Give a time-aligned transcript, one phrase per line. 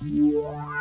[0.00, 0.75] This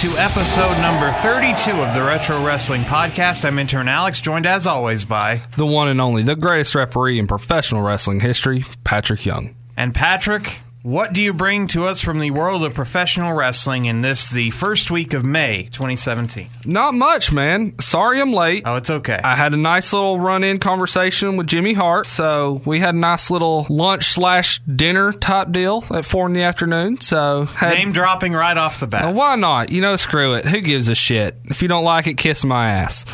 [0.00, 3.44] to episode number 32 of the Retro Wrestling Podcast.
[3.44, 5.42] I'm intern Alex, joined as always by.
[5.58, 9.54] the one and only, the greatest referee in professional wrestling history, Patrick Young.
[9.76, 14.00] And Patrick, what do you bring to us from the world of professional wrestling in
[14.00, 16.48] this, the first week of May 2017?
[16.64, 17.78] Not much, man.
[17.80, 18.62] Sorry I'm late.
[18.64, 19.20] Oh, it's okay.
[19.22, 22.98] I had a nice little run in conversation with Jimmy Hart, so we had a
[22.98, 27.00] nice little lunch slash dinner type deal at four in the afternoon.
[27.02, 29.14] So had, Name dropping right off the bat.
[29.14, 29.70] why not?
[29.70, 30.46] You know, screw it.
[30.46, 31.36] Who gives a shit?
[31.44, 33.04] If you don't like it, kiss my ass.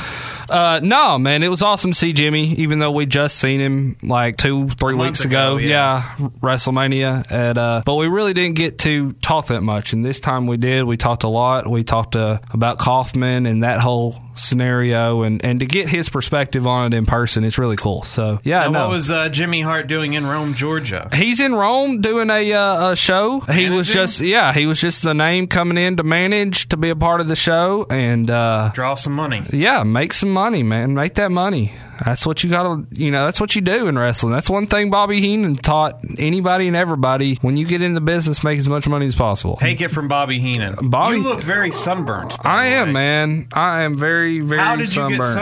[0.49, 3.97] Uh, no, man, it was awesome to see Jimmy, even though we just seen him
[4.03, 5.59] like two, three month weeks ago, ago.
[5.59, 5.77] yeah.
[5.77, 7.31] Yeah, WrestleMania.
[7.31, 9.93] At, uh, but we really didn't get to talk that much.
[9.93, 10.85] And this time we did.
[10.85, 11.69] We talked a lot.
[11.69, 15.23] We talked uh, about Kaufman and that whole scenario.
[15.23, 18.03] And, and to get his perspective on it in person, it's really cool.
[18.03, 18.81] So, yeah, Now, no.
[18.89, 21.09] What was uh, Jimmy Hart doing in Rome, Georgia?
[21.13, 23.41] He's in Rome doing a, uh, a show.
[23.41, 26.91] He was just yeah, he was just the name coming in to manage to be
[26.91, 29.45] a part of the show and uh, Draw some money.
[29.51, 30.95] yeah, make some money, man.
[30.95, 31.73] Make that money.
[32.05, 34.33] That's what you gotta, you know, that's what you do in wrestling.
[34.33, 37.37] That's one thing Bobby Heenan taught anybody and everybody.
[37.43, 39.57] When you get into the business, make as much money as possible.
[39.57, 40.91] Take it from Bobby Heenan.
[40.91, 42.37] Bobby- you look very sunburnt.
[42.45, 42.93] I am, way.
[42.93, 43.49] man.
[43.53, 45.35] I am very, very How did you get sunburned.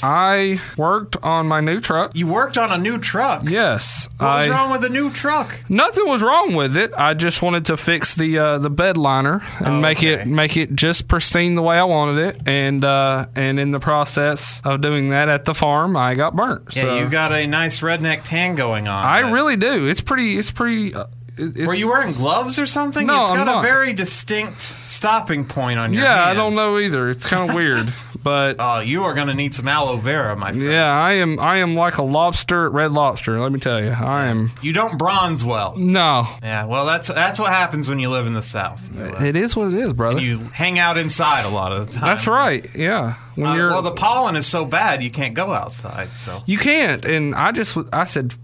[0.00, 0.04] sunburnt?
[0.04, 2.14] I worked on my new truck.
[2.14, 3.48] You worked on a new truck.
[3.48, 4.08] Yes.
[4.18, 5.64] What was wrong with the new truck?
[5.68, 6.92] Nothing was wrong with it.
[6.96, 10.14] I just wanted to fix the uh, the bed liner and Oh, make okay.
[10.14, 12.42] it make it just pristine the way I wanted it.
[12.46, 16.74] And uh, and in the process of doing that at the farm, I got burnt.
[16.74, 19.04] Yeah, so you got a nice redneck tan going on.
[19.06, 19.86] I really do.
[19.88, 20.36] It's pretty.
[20.38, 20.94] It's pretty.
[20.94, 21.06] Uh,
[21.36, 23.06] it's, Were you wearing gloves or something?
[23.06, 23.62] No, it's I'm got a not.
[23.62, 27.08] very distinct stopping point on your Yeah, I don't know either.
[27.08, 28.56] It's kind of weird, but.
[28.58, 30.64] Oh, you are going to need some aloe vera, my friend.
[30.64, 31.38] yeah, I am.
[31.40, 33.40] I am like a lobster, red lobster.
[33.40, 34.52] Let me tell you, I am.
[34.62, 35.74] You don't bronze well.
[35.76, 38.88] No, Yeah, well, that's that's what happens when you live in the South.
[38.98, 40.20] Uh, it is what it is, brother.
[40.20, 42.08] you hang out inside a lot of the time.
[42.08, 42.66] That's right.
[42.74, 46.16] Yeah, when Uh, you're well, the pollen is so bad you can't go outside.
[46.16, 47.04] So You can't.
[47.04, 48.34] And I just, I said,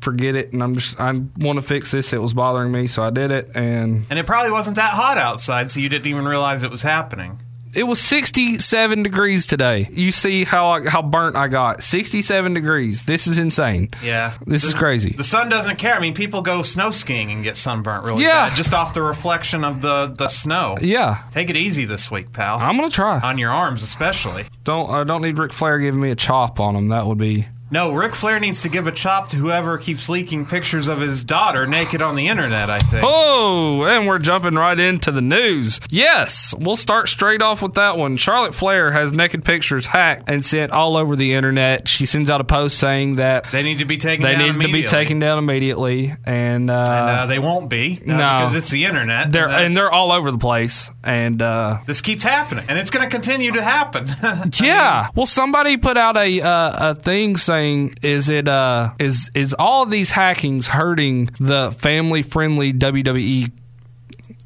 [0.00, 0.52] forget it.
[0.52, 2.12] And I'm just, I want to fix this.
[2.12, 2.86] It was bothering me.
[2.88, 3.50] So I did it.
[3.54, 6.82] And and it probably wasn't that hot outside, so you didn't even realize it was
[6.82, 7.40] happening.
[7.76, 9.86] It was 67 degrees today.
[9.90, 11.82] You see how, I, how burnt I got.
[11.82, 13.04] 67 degrees.
[13.04, 13.90] This is insane.
[14.02, 15.10] Yeah, This The- is crazy.
[15.12, 15.94] The sun doesn't care.
[15.94, 18.48] I mean, people go snow skiing and get sunburnt really Yeah.
[18.48, 20.76] bad just off the reflection of the the snow.
[20.80, 21.22] Yeah.
[21.30, 22.58] Take it easy this week, pal.
[22.60, 23.20] I'm going to try.
[23.20, 24.44] on your arms, especially.
[24.64, 26.88] Don't, I don't need Ric Flair giving me a chop on him.
[26.88, 27.46] That would be.
[27.74, 31.24] No, Ric Flair needs to give a chop to whoever keeps leaking pictures of his
[31.24, 32.70] daughter naked on the internet.
[32.70, 33.02] I think.
[33.04, 35.80] Oh, and we're jumping right into the news.
[35.90, 38.16] Yes, we'll start straight off with that one.
[38.16, 41.88] Charlotte Flair has naked pictures hacked and sent all over the internet.
[41.88, 44.22] She sends out a post saying that They need to be taken.
[44.22, 44.88] they down need to be immediately.
[44.96, 46.88] taken down immediately, and, uh, And,
[47.22, 48.16] uh, they won't be uh, No.
[48.16, 49.32] because it's the internet.
[49.32, 50.92] they're That's- and they're all over the place.
[51.02, 54.06] And uh, This keeps happening, and it's going to continue to happen.
[54.62, 57.63] yeah, well, somebody put out a uh, a thing saying,
[58.02, 63.50] "Is it uh is is all these hackings hurting the family friendly WWE,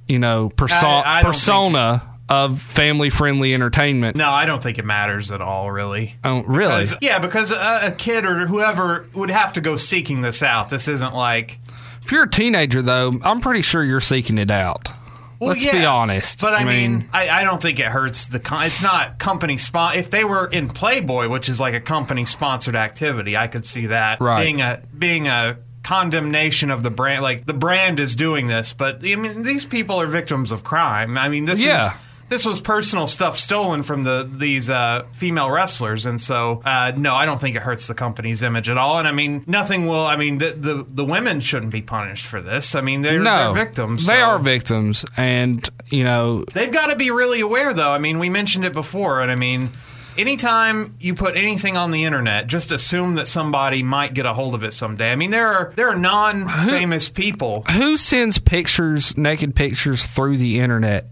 [0.07, 4.85] you know, perso- I- I persona of family friendly entertainment?" no, I don't think it
[4.85, 6.17] matters at all, really.
[6.25, 6.83] Oh, really?
[6.85, 10.69] Because- yeah, because a, a kid or whoever would have to go seeking this out.
[10.69, 11.59] This isn't like.
[12.05, 14.91] If you're a teenager, though, I'm pretty sure you're seeking it out.
[15.41, 16.41] Well, Let's be honest.
[16.41, 18.41] But I, mean, I, I don't think it hurts the.
[18.41, 19.95] Con- it's not company spon.
[19.95, 23.87] If they were in Playboy, which is like a company sponsored activity, I could see
[23.87, 24.43] that Right.
[24.43, 27.23] being a being a condemnation of the brand.
[27.23, 31.17] Like the brand is doing this, but I mean, these people are victims of crime.
[31.17, 31.87] I mean, this Yeah.
[31.87, 31.93] is.
[32.29, 37.15] This was personal stuff stolen from the these uh, female wrestlers, and so uh, no,
[37.15, 38.99] I don't think it hurts the company's image at all.
[38.99, 40.07] And I mean, nothing will.
[40.07, 42.75] I mean, the the, the women shouldn't be punished for this.
[42.75, 44.07] I mean, they're, no, they're victims.
[44.07, 47.93] They so- are victims, and you know, They've got to be really aware, though.
[47.93, 49.71] I mean, we mentioned it before, and I mean,
[50.19, 54.55] anytime you put anything on the internet, just assume that somebody might get a hold
[54.55, 55.13] of it someday.
[55.13, 57.63] I mean, there are there are non-famous people.
[57.71, 61.07] Who sends pictures, naked pictures, through the internet?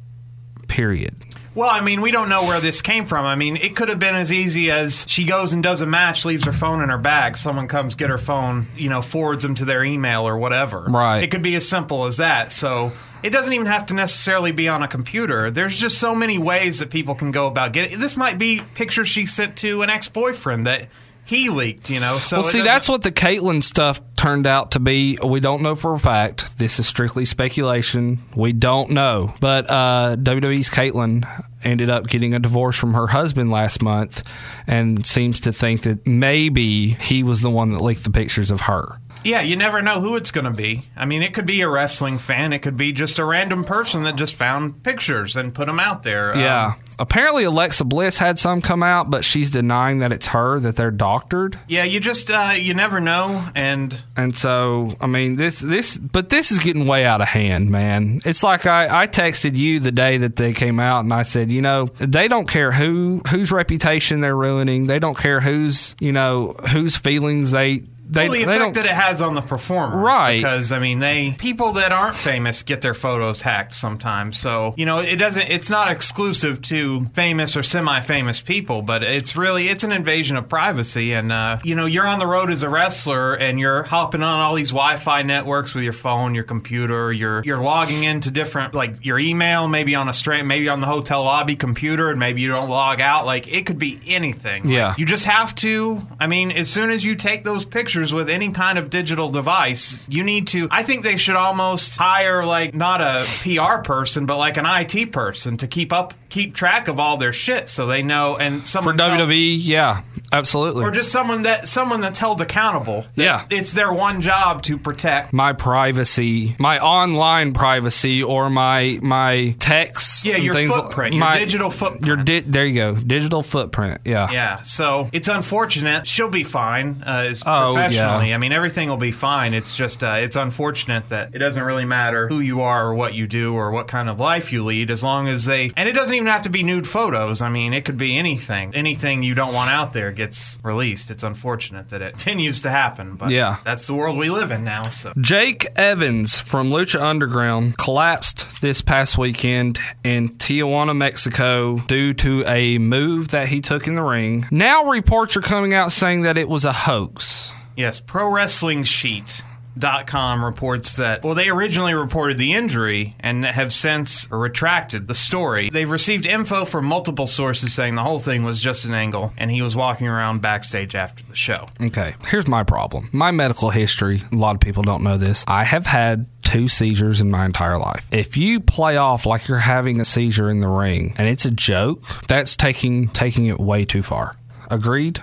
[0.68, 1.14] Period.
[1.54, 3.24] Well, I mean, we don't know where this came from.
[3.24, 6.26] I mean, it could have been as easy as she goes and does a match,
[6.26, 7.34] leaves her phone in her bag.
[7.34, 10.82] Someone comes get her phone, you know, forwards them to their email or whatever.
[10.82, 11.22] Right.
[11.22, 12.52] It could be as simple as that.
[12.52, 12.92] So
[13.22, 15.50] it doesn't even have to necessarily be on a computer.
[15.50, 17.98] There's just so many ways that people can go about getting.
[17.98, 20.90] This might be pictures she sent to an ex-boyfriend that
[21.26, 21.90] he leaked.
[21.90, 22.18] You know.
[22.18, 25.18] So Well, see, that's what the Kaitlyn stuff turned out to be.
[25.22, 26.58] We don't know for a fact.
[26.58, 28.18] This is strictly speculation.
[28.34, 29.34] We don't know.
[29.40, 31.26] But uh, WWE's Kaitlyn
[31.64, 34.22] ended up getting a divorce from her husband last month
[34.66, 38.62] and seems to think that maybe he was the one that leaked the pictures of
[38.62, 39.00] her.
[39.26, 40.86] Yeah, you never know who it's going to be.
[40.96, 42.52] I mean, it could be a wrestling fan.
[42.52, 46.02] It could be just a random person that just found pictures and put them out
[46.02, 46.32] there.
[46.32, 46.74] Um, Yeah.
[46.98, 50.90] Apparently, Alexa Bliss had some come out, but she's denying that it's her, that they're
[50.90, 51.58] doctored.
[51.68, 51.84] yeah.
[51.84, 56.50] You just uh, you never know, and And so, I mean, this, this, but this
[56.50, 58.22] is getting way out of hand, man.
[58.24, 61.52] It's like I, I texted you the day that they came out and I said,
[61.52, 64.86] you know, they don't care who, whose reputation they're ruining.
[64.86, 68.92] They don't care whose, you know, whose feelings they, they, well, the effect that it
[68.92, 70.36] has on the performer, Right.
[70.36, 74.38] Because I mean, they people that aren't famous get their photos hacked sometimes.
[74.38, 75.48] So you know, it doesn't.
[75.48, 80.48] It's not exclusive to famous or semi-famous people, but it's really it's an invasion of
[80.48, 81.12] privacy.
[81.12, 84.40] And uh, you know, you're on the road as a wrestler, and you're hopping on
[84.40, 87.12] all these Wi-Fi networks with your phone, your computer.
[87.12, 90.86] You're you're logging into different like your email, maybe on a straight, maybe on the
[90.86, 93.26] hotel lobby computer, and maybe you don't log out.
[93.26, 94.68] Like it could be anything.
[94.68, 94.94] Yeah.
[94.96, 95.98] You just have to.
[96.20, 100.06] I mean, as soon as you take those pictures with any kind of digital device,
[100.08, 100.68] you need to.
[100.70, 105.12] I think they should almost hire like not a PR person, but like an IT
[105.12, 108.36] person to keep up, keep track of all their shit, so they know.
[108.36, 110.02] And someone for WWE, yeah,
[110.32, 110.84] absolutely.
[110.84, 113.04] or just someone that someone that's held accountable.
[113.14, 113.44] Yeah.
[113.50, 115.32] it's their one job to protect.
[115.32, 120.24] my privacy, my online privacy, or my my texts.
[120.24, 122.06] Yeah, and your things, footprint, your digital footprint.
[122.06, 124.00] Your di- there you go, digital footprint.
[124.04, 124.30] Yeah.
[124.30, 126.06] Yeah, so it's unfortunate.
[126.06, 128.28] She'll be fine uh, as Oh, professionally.
[128.30, 128.34] yeah.
[128.34, 129.54] I mean, everything will be fine.
[129.54, 133.14] It's just uh, it's unfortunate that it doesn't really matter who you are or what
[133.14, 135.70] you do or what kind of life you lead, as long as they.
[135.76, 137.40] And it doesn't even have to be nude photos.
[137.42, 138.74] I mean, it could be anything.
[138.74, 141.10] Anything you don't want out there gets released.
[141.10, 143.56] It's unfortunate that it continues to happen, but Yeah.
[143.64, 144.84] that's the world we live in now.
[144.88, 152.44] So Jake Evans from Lucha Underground collapsed this past weekend in Tijuana, Mexico, due to
[152.46, 154.46] a move that he took in the ring.
[154.50, 157.52] Now reports are coming out saying that it was a hoax.
[157.76, 159.42] Yes, Pro Wrestling Sheet.
[159.78, 165.14] Dot com reports that well they originally reported the injury and have since retracted the
[165.14, 165.68] story.
[165.68, 169.50] They've received info from multiple sources saying the whole thing was just an angle and
[169.50, 171.68] he was walking around backstage after the show.
[171.78, 173.10] Okay, here's my problem.
[173.12, 175.44] My medical history, a lot of people don't know this.
[175.46, 178.02] I have had two seizures in my entire life.
[178.10, 181.50] If you play off like you're having a seizure in the ring and it's a
[181.50, 184.36] joke, that's taking taking it way too far.
[184.70, 185.20] Agreed?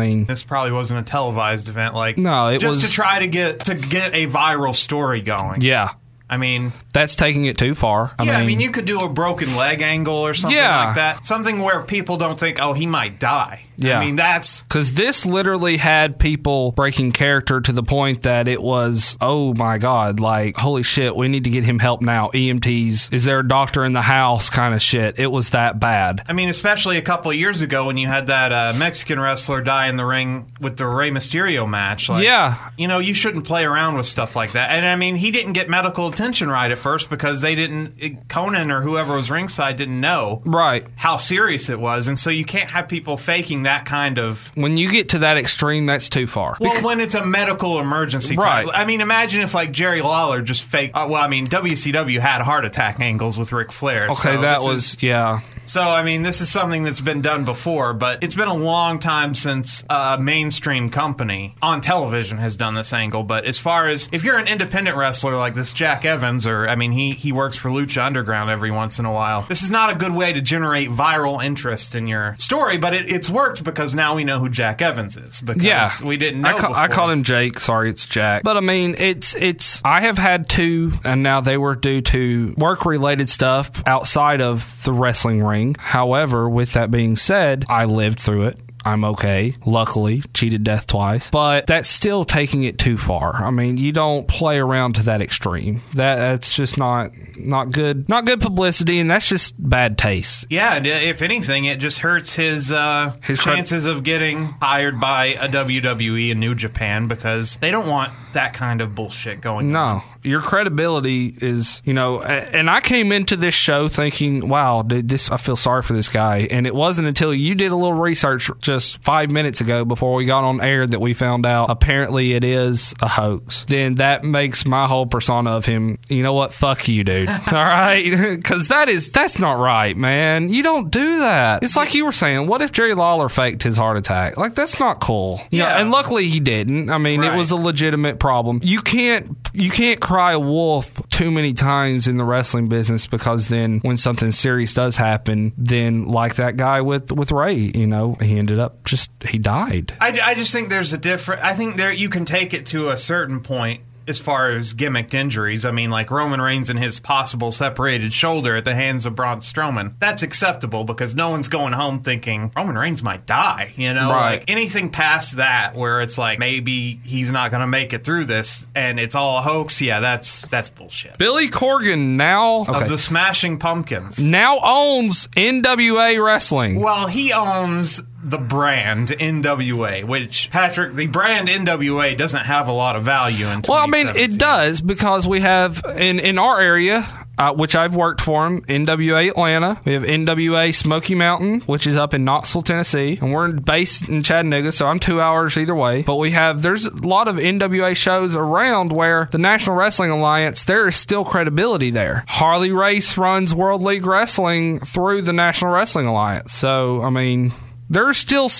[0.00, 3.20] I mean, This probably wasn't a televised event like No, it just was- to try
[3.20, 5.60] to get to get a viral story going.
[5.62, 5.90] yeah,
[6.34, 8.12] I mean, that's taking it too far.
[8.18, 10.86] I yeah, mean, I mean you could do a broken leg angle or something Yeah.
[10.86, 11.24] like that.
[11.24, 13.98] Something where people don't think, "Oh, he might die." Yeah.
[13.98, 18.62] I mean, that's Because this literally had people breaking character to the point that it
[18.62, 22.30] was, oh my God, like, holy shit, we need to get him help now.
[22.32, 25.18] EMTs, is there a doctor in the house kind of shit?
[25.18, 26.22] It was that bad.
[26.28, 29.60] I mean, especially a couple of years ago when you had that uh, Mexican wrestler
[29.60, 32.08] die in the ring with the Rey Mysterio match.
[32.08, 32.54] Like, Yeah.
[32.78, 34.70] You know, you shouldn't play around with stuff like that.
[34.70, 37.96] And I mean, he didn't get medical attention right at first because they didn't,
[38.28, 40.86] Konnan or whoever was ringside didn't know Right.
[40.96, 42.08] how serious it was.
[42.08, 44.50] And so you can't have people faking that kind of.
[44.54, 46.56] When you get to that extreme, that's too far.
[46.60, 48.68] Well, when it's a medical emergency, type- Right.
[48.74, 50.94] I mean, imagine if like Jerry Lawler just faked.
[50.94, 54.04] Uh, well, I mean, WCW had heart attack angles with Ric Flair.
[54.04, 55.40] okay, so that was, is- yeah.
[55.66, 58.98] So, I mean, this is something that's been done before, but it's been a long
[58.98, 63.22] time since a mainstream company on television has done this angle.
[63.22, 66.76] But as far as if you're an independent wrestler like this Jack Evans, or I
[66.76, 69.90] mean, he, he works for Lucha Underground every once in a while, this is not
[69.90, 73.94] a good way to generate viral interest in your story, but it, it's worked because
[73.94, 75.40] now we know who Jack Evans is.
[75.40, 77.58] Because Yeah, we didn't know I, call, I called him Jake.
[77.58, 78.42] Sorry, it's Jack.
[78.42, 79.80] But I mean, it's it's.
[79.84, 84.82] I have had two, and now they were due to work related stuff outside of
[84.84, 85.53] the wrestling ring.
[85.78, 88.58] However, with that being said, I lived through it.
[88.86, 89.54] I'm okay.
[89.64, 93.42] Luckily, cheated death twice, but that's still taking it too far.
[93.42, 95.80] I mean, you don't play around to that extreme.
[95.94, 98.10] That that's just not not good.
[98.10, 100.48] Not good publicity, and that's just bad taste.
[100.50, 105.28] Yeah, if anything, it just hurts his uh, His cred- chances of getting hired by
[105.28, 110.02] a WWE in New Japan because they don't want that kind of bullshit going on.
[110.24, 115.30] Your credibility is, you know, and I came into this show thinking, wow, dude, this
[115.30, 118.50] I feel sorry for this guy, and it wasn't until you did a little research
[118.60, 122.42] just five minutes ago before we got on air that we found out apparently it
[122.44, 123.64] is a hoax.
[123.66, 127.28] Then that makes my whole persona of him, you know what, fuck you, dude.
[127.28, 130.48] All right, because that is that's not right, man.
[130.48, 131.62] You don't do that.
[131.62, 132.46] It's like you were saying.
[132.46, 134.36] What if Jerry Lawler faked his heart attack?
[134.36, 135.40] Like that's not cool.
[135.50, 135.80] You know, Yeah.
[135.80, 136.88] and luckily he didn't.
[136.90, 138.60] I mean, it was a legitimate problem.
[138.62, 143.80] You can't you can't cry wolf too many times in the wrestling business because then
[143.80, 148.38] when something serious does happen, then like that guy with with Ray, you know, he
[148.38, 149.94] ended up just he died.
[150.00, 151.42] I, I just think there's a different.
[151.42, 155.14] I think there you can take it to a certain point as far as gimmicked
[155.14, 155.64] injuries.
[155.64, 159.38] I mean, like Roman Reigns and his possible separated shoulder at the hands of Braun
[159.38, 159.94] Strowman.
[159.98, 163.72] That's acceptable because no one's going home thinking Roman Reigns might die.
[163.76, 164.30] You know, Right.
[164.40, 168.24] like anything past that where it's like maybe he's not going to make it through
[168.26, 169.80] this and it's all a hoax.
[169.80, 171.18] Yeah, that's that's bullshit.
[171.18, 174.18] Billy Corgan now Of the Smashing Pumpkins.
[174.18, 176.80] now owns NWA Wrestling.
[176.80, 182.96] Well, he owns the brand NWA, which Patrick, the brand NWA doesn't have a lot
[182.96, 183.62] of value in.
[183.68, 187.06] Well, I mean, it does because we have in in our area.
[187.36, 189.80] Uh, which I've worked for them, NWA Atlanta.
[189.84, 194.22] We have NWA Smoky Mountain, which is up in Knoxville, Tennessee, and we're based in
[194.22, 196.02] Chattanooga, so I'm two hours either way.
[196.02, 200.62] But we have there's a lot of NWA shows around where the National Wrestling Alliance
[200.62, 202.24] there is still credibility there.
[202.28, 207.52] Harley Race runs World League Wrestling through the National Wrestling Alliance, so I mean.
[207.94, 208.50] There's still,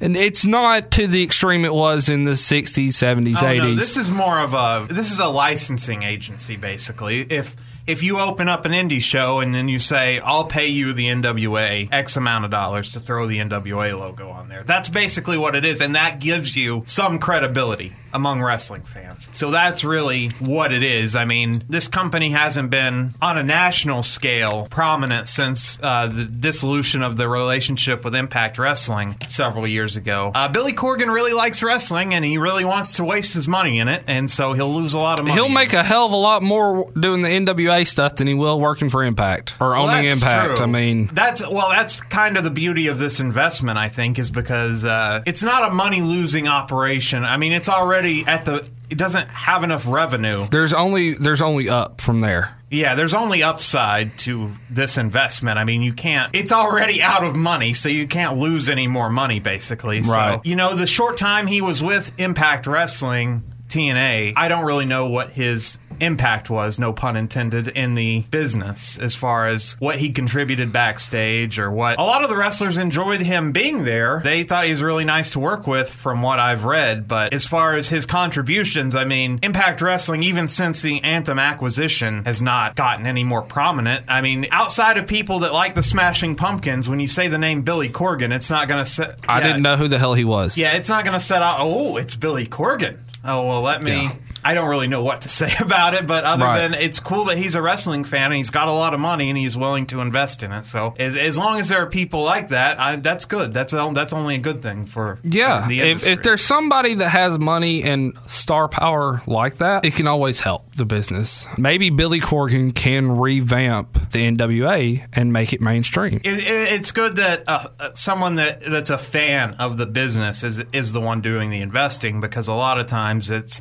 [0.00, 3.58] and it's not to the extreme it was in the 60s, 70s, Oh, 80s.
[3.58, 7.20] no, this is more of a this is a licensing agency basically.
[7.20, 7.54] If
[7.88, 11.08] if you open up an indie show and then you say, "I'll pay you the
[11.08, 15.56] NWA X amount of dollars to throw the NWA logo on there," that's basically what
[15.56, 19.28] it is, and that gives you some credibility among wrestling fans.
[19.32, 21.16] So that's really what it is.
[21.16, 27.02] I mean, this company hasn't been on a national scale prominent since uh, the dissolution
[27.02, 30.32] of the relationship with Impact Wrestling several years ago.
[30.34, 33.88] Uh, Billy Corgan really likes wrestling, and he really wants to waste his money in
[33.88, 35.38] it, and so he'll lose a lot of money.
[35.38, 38.60] He'll make a hell of a lot more doing the NWA stuff than he will
[38.60, 40.56] working for Impact or Well, owning Impact.
[40.56, 40.64] true.
[40.64, 43.78] I mean, that's well, that's kind of the beauty of this investment.
[43.78, 47.24] I think is because uh, it's not a money losing operation.
[47.24, 48.68] I mean, it's already at the.
[48.90, 50.46] It doesn't have enough revenue.
[50.50, 52.54] there's only there's only up from there.
[52.70, 55.58] Yeah, there's only upside to this investment.
[55.58, 56.34] I mean, you can't.
[56.34, 60.00] It's already out of money, so you can't lose any more money, basically.
[60.00, 60.36] Right.
[60.36, 64.84] So, you know, the short time he was with Impact Wrestling, TNA, I don't really
[64.86, 69.96] know what his impact was, no pun intended, in the business as far as what
[69.96, 71.98] he contributed backstage or what.
[71.98, 74.20] A lot of the wrestlers enjoyed him being there.
[74.22, 77.08] They thought he was really nice to work with, from what I've read.
[77.08, 82.24] But as far as his contributions, I mean, Impact Wrestling, even since the Anthem acquisition,
[82.24, 84.04] has not gotten any more prominent.
[84.08, 87.62] I mean, outside of people that like the Smashing Pumpkins, when you say the name
[87.62, 89.18] Billy Corgan, it's not going to set.
[89.28, 90.56] I yeah, didn't know who the hell he was.
[90.58, 91.58] Yeah, it's not going to set out.
[91.60, 92.98] Oh, it's Billy Corgan.
[93.24, 94.04] Oh well, let me.
[94.04, 94.12] Yeah.
[94.44, 96.58] I don't really know what to say about it, but other Right.
[96.68, 99.28] than it's cool that he's a wrestling fan and he's got a lot of money
[99.28, 100.64] and he's willing to invest in it.
[100.66, 103.52] So as, as long as there are people like that, I, that's good.
[103.52, 107.38] That's that's only a good thing for Yeah, The if, if there's somebody that has
[107.38, 111.46] money and star power like that, it can always help the business.
[111.56, 116.20] Maybe Billy Corgan can revamp the NWA and make it mainstream.
[116.24, 120.42] It, it, it's good that uh, uh, someone that that's a fan of the business
[120.42, 123.60] is is the one doing the investing because a lot of times it's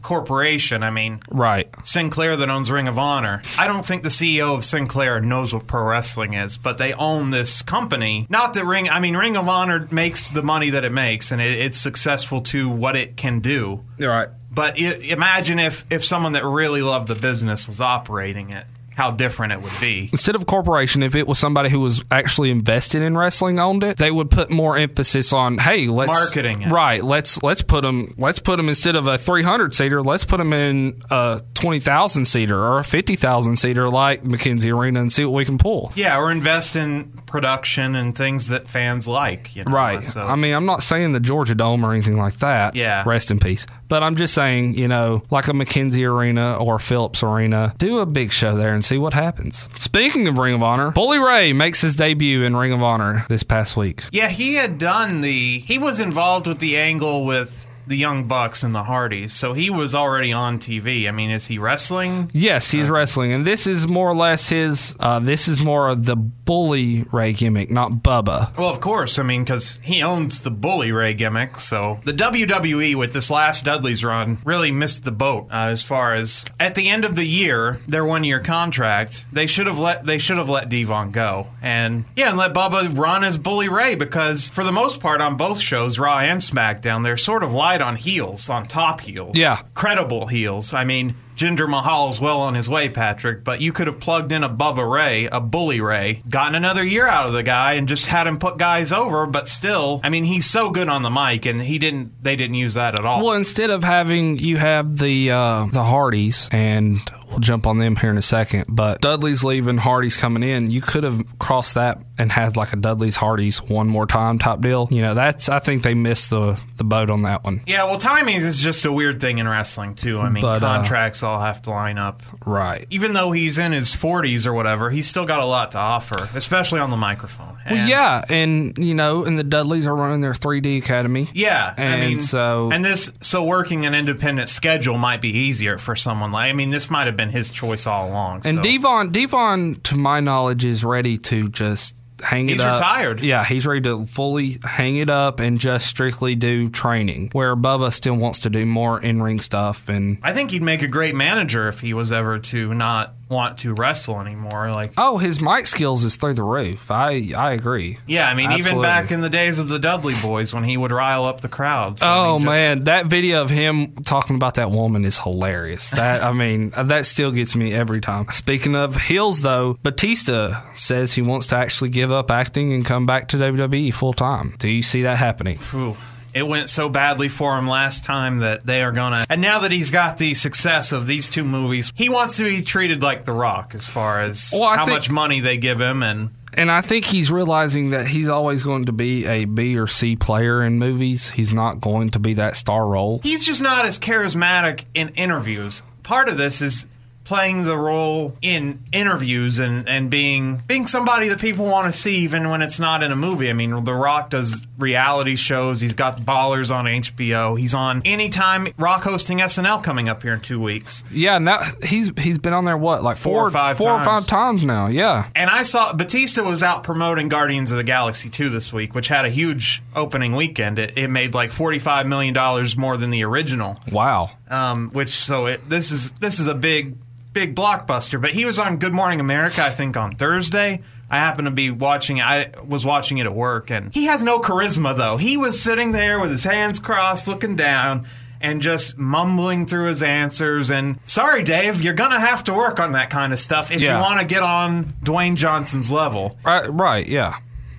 [0.68, 0.84] corporation.
[0.84, 1.74] I mean, Right.
[1.84, 3.42] Sinclair that owns Ring of Honor.
[3.58, 7.32] I don't think the CEO of Sinclair knows what pro wrestling is, but they own
[7.32, 8.28] this company.
[8.30, 11.42] Not that Ring, I mean, Ring of Honor makes the money that it makes, and
[11.42, 13.84] it, it's successful to what it can do.
[14.00, 14.30] Right.
[14.52, 18.66] But i imagine if if someone that really loved the business was operating it,
[18.98, 20.10] how different it would be.
[20.12, 23.84] Instead of a corporation, if it was somebody who was actually invested in wrestling owned
[23.84, 26.72] it, they would put more emphasis on, hey, let's Marketing it.
[26.72, 27.04] Right.
[27.04, 28.16] Let's let's put them.
[28.18, 30.02] Let's put them instead of a 300 seater.
[30.02, 35.14] Let's put them in a 20,000 seater or a 50,000 seater like McKenzie Arena and
[35.14, 35.94] see what we can pull.
[35.96, 39.56] Yeah, or invest in production and things that fans like.
[39.56, 39.72] You know?
[39.72, 40.04] Right.
[40.04, 42.76] So I mean, I'm not saying the Georgia Dome or anything like that.
[42.76, 43.04] Yeah.
[43.06, 43.68] Rest in peace.
[43.88, 48.06] But I'm just saying, you know, like a McKenzie Arena or Phillips Arena, do a
[48.06, 49.70] big show there and see what happens.
[49.78, 53.44] Speaking of Ring of Honor, Bully Ray makes his debut in Ring of Honor this
[53.44, 54.04] past week.
[54.12, 55.60] Yeah, he had done the.
[55.60, 59.70] He was involved with the angle with the Young Bucks and the Hardys, so he
[59.70, 61.08] was already on TV.
[61.08, 62.30] I mean, is he wrestling?
[62.34, 64.96] Yes, he's wrestling, and this is more or less his.
[65.00, 68.56] Uh, this is more of the Bully Ray gimmick, not Bubba.
[68.58, 69.20] Well, of course.
[69.20, 71.60] I mean, because he owns the Bully Ray gimmick.
[71.60, 76.14] So the WWE with this last Dudley's run really missed the boat uh, as far
[76.14, 80.06] as at the end of the year, their one year contract, they should have let
[80.06, 83.96] they should have let Devon go and yeah, and let Bubba run as Bully Ray
[83.96, 87.88] because for the most part on both shows, Raw and SmackDown, they're sort of light
[87.88, 89.62] on heels, on top heels, Yeah.
[89.74, 90.74] credible heels.
[90.74, 91.16] I mean.
[91.38, 94.90] Jinder Mahal's well on his way, Patrick, but you could have plugged in a Bubba
[94.90, 98.40] Ray, a Bully Ray, gotten another year out of the guy, and just had him
[98.40, 99.28] put guys over.
[99.28, 102.24] But still, I mean, he's so good on the mic, and he didn't.
[102.24, 103.24] They didn't use that at all.
[103.24, 106.98] Well, instead of having you have the uh, the Hardys, and
[107.30, 108.66] we'll jump on them here in a second.
[108.68, 110.72] But Dudley's leaving, Hardys coming in.
[110.72, 114.62] You could have crossed that and had like a Dudley's Hardys one more time type
[114.62, 114.88] deal.
[114.90, 117.62] You know, that's I think they missed the the boat on that one.
[117.68, 120.20] yeah, well, timing is just a weird thing in wrestling too.
[120.20, 122.22] I mean, But, uh, contracts all have to line up.
[122.46, 122.88] Right.
[122.90, 126.30] Even though he's in his 40s or whatever, he's still got a lot to offer,
[126.34, 127.58] especially on the microphone.
[127.70, 131.28] Well, yeah, and you know, and the Dudleys are running their 3D Academy.
[131.34, 135.78] Yeah, I And mean, so- and this so working an independent schedule might be easier
[135.78, 136.50] for someone like.
[136.50, 138.42] I mean, this might have been his choice all along.
[138.46, 138.62] And so.
[138.64, 142.80] Devon, Devon, to my knowledge, is ready to just hang He's it up.
[142.80, 143.22] retired.
[143.22, 147.30] Yeah, he's ready to fully hang it up and just strictly do training.
[147.34, 149.88] Where Bubba still wants to do more in ring stuff.
[149.90, 153.58] And I think he'd make a great manager if he was ever to not want
[153.60, 154.72] to wrestle anymore.
[154.72, 156.90] Like, oh, his mic skills is through the roof.
[156.92, 157.98] I I agree.
[158.08, 160.92] yeah, I mean, even back in the days of the Dudley Boyz when he would
[160.92, 162.02] rile up the crowds.
[162.02, 165.90] I Oh mean, just- man, that video of him talking about that woman is hilarious.
[165.92, 168.28] That I mean, uh, that still gets me every time.
[168.32, 173.06] Speaking of heels, though, Batista says he wants to actually give up acting and come
[173.06, 174.56] back to WWE full time.
[174.60, 175.58] Do you see that happening?
[175.58, 175.96] Phew.
[176.38, 179.26] It went so badly for him last time that they are gonna.
[179.30, 182.62] And now that he's got the success of these two movies, he wants to be
[182.62, 186.04] treated like The Rock as far as Well, how think- much money they give him
[186.04, 186.30] and.
[186.54, 190.16] And I think he's realizing that he's always going to be a B or C
[190.16, 191.30] player in movies.
[191.30, 193.20] He's not going to be that star role.
[193.22, 195.84] he's just not as charismatic in interviews.
[196.02, 196.88] Part of this is
[197.28, 202.16] playing the role in interviews and, and being being somebody that people want to see
[202.20, 203.50] even when it's not in a movie.
[203.50, 205.82] I mean, The Rock does reality shows.
[205.82, 207.60] He's got Ballers on HBO.
[207.60, 211.04] He's on anytime Rock hosting SNL coming up here in two weeks.
[211.12, 213.92] Yeah, and that he's he's been on there what like Four four or five four
[213.92, 214.06] or times.
[214.06, 214.88] five times now.
[214.88, 215.28] Yeah.
[215.36, 219.10] And I saw Batista was out promoting Guardians of the Galaxy 2 this week, which
[219.10, 220.80] had a huge opening weekend.
[220.80, 222.34] It, it made like $45 million
[222.78, 223.78] more than the original.
[223.92, 224.32] Wow.
[224.50, 226.96] um, which so it, this is this is a big
[227.38, 228.20] big blockbuster.
[228.20, 230.82] But he was on Good Morning America, I think, on Thursday.
[231.10, 232.20] I happened to be watching.
[232.20, 235.18] I was watching it at work, and he has no charisma though.
[235.18, 238.08] He was sitting there with his hands crossed, looking down.
[238.40, 242.92] And just mumbling through his answers, and sorry, Dave, you're gonna have to work on
[242.92, 243.98] that kind of stuff if Yeah.
[243.98, 246.68] you want to get on Dwayne Johnson's level Right.
[246.72, 247.08] Right.
[247.08, 247.34] Yeah.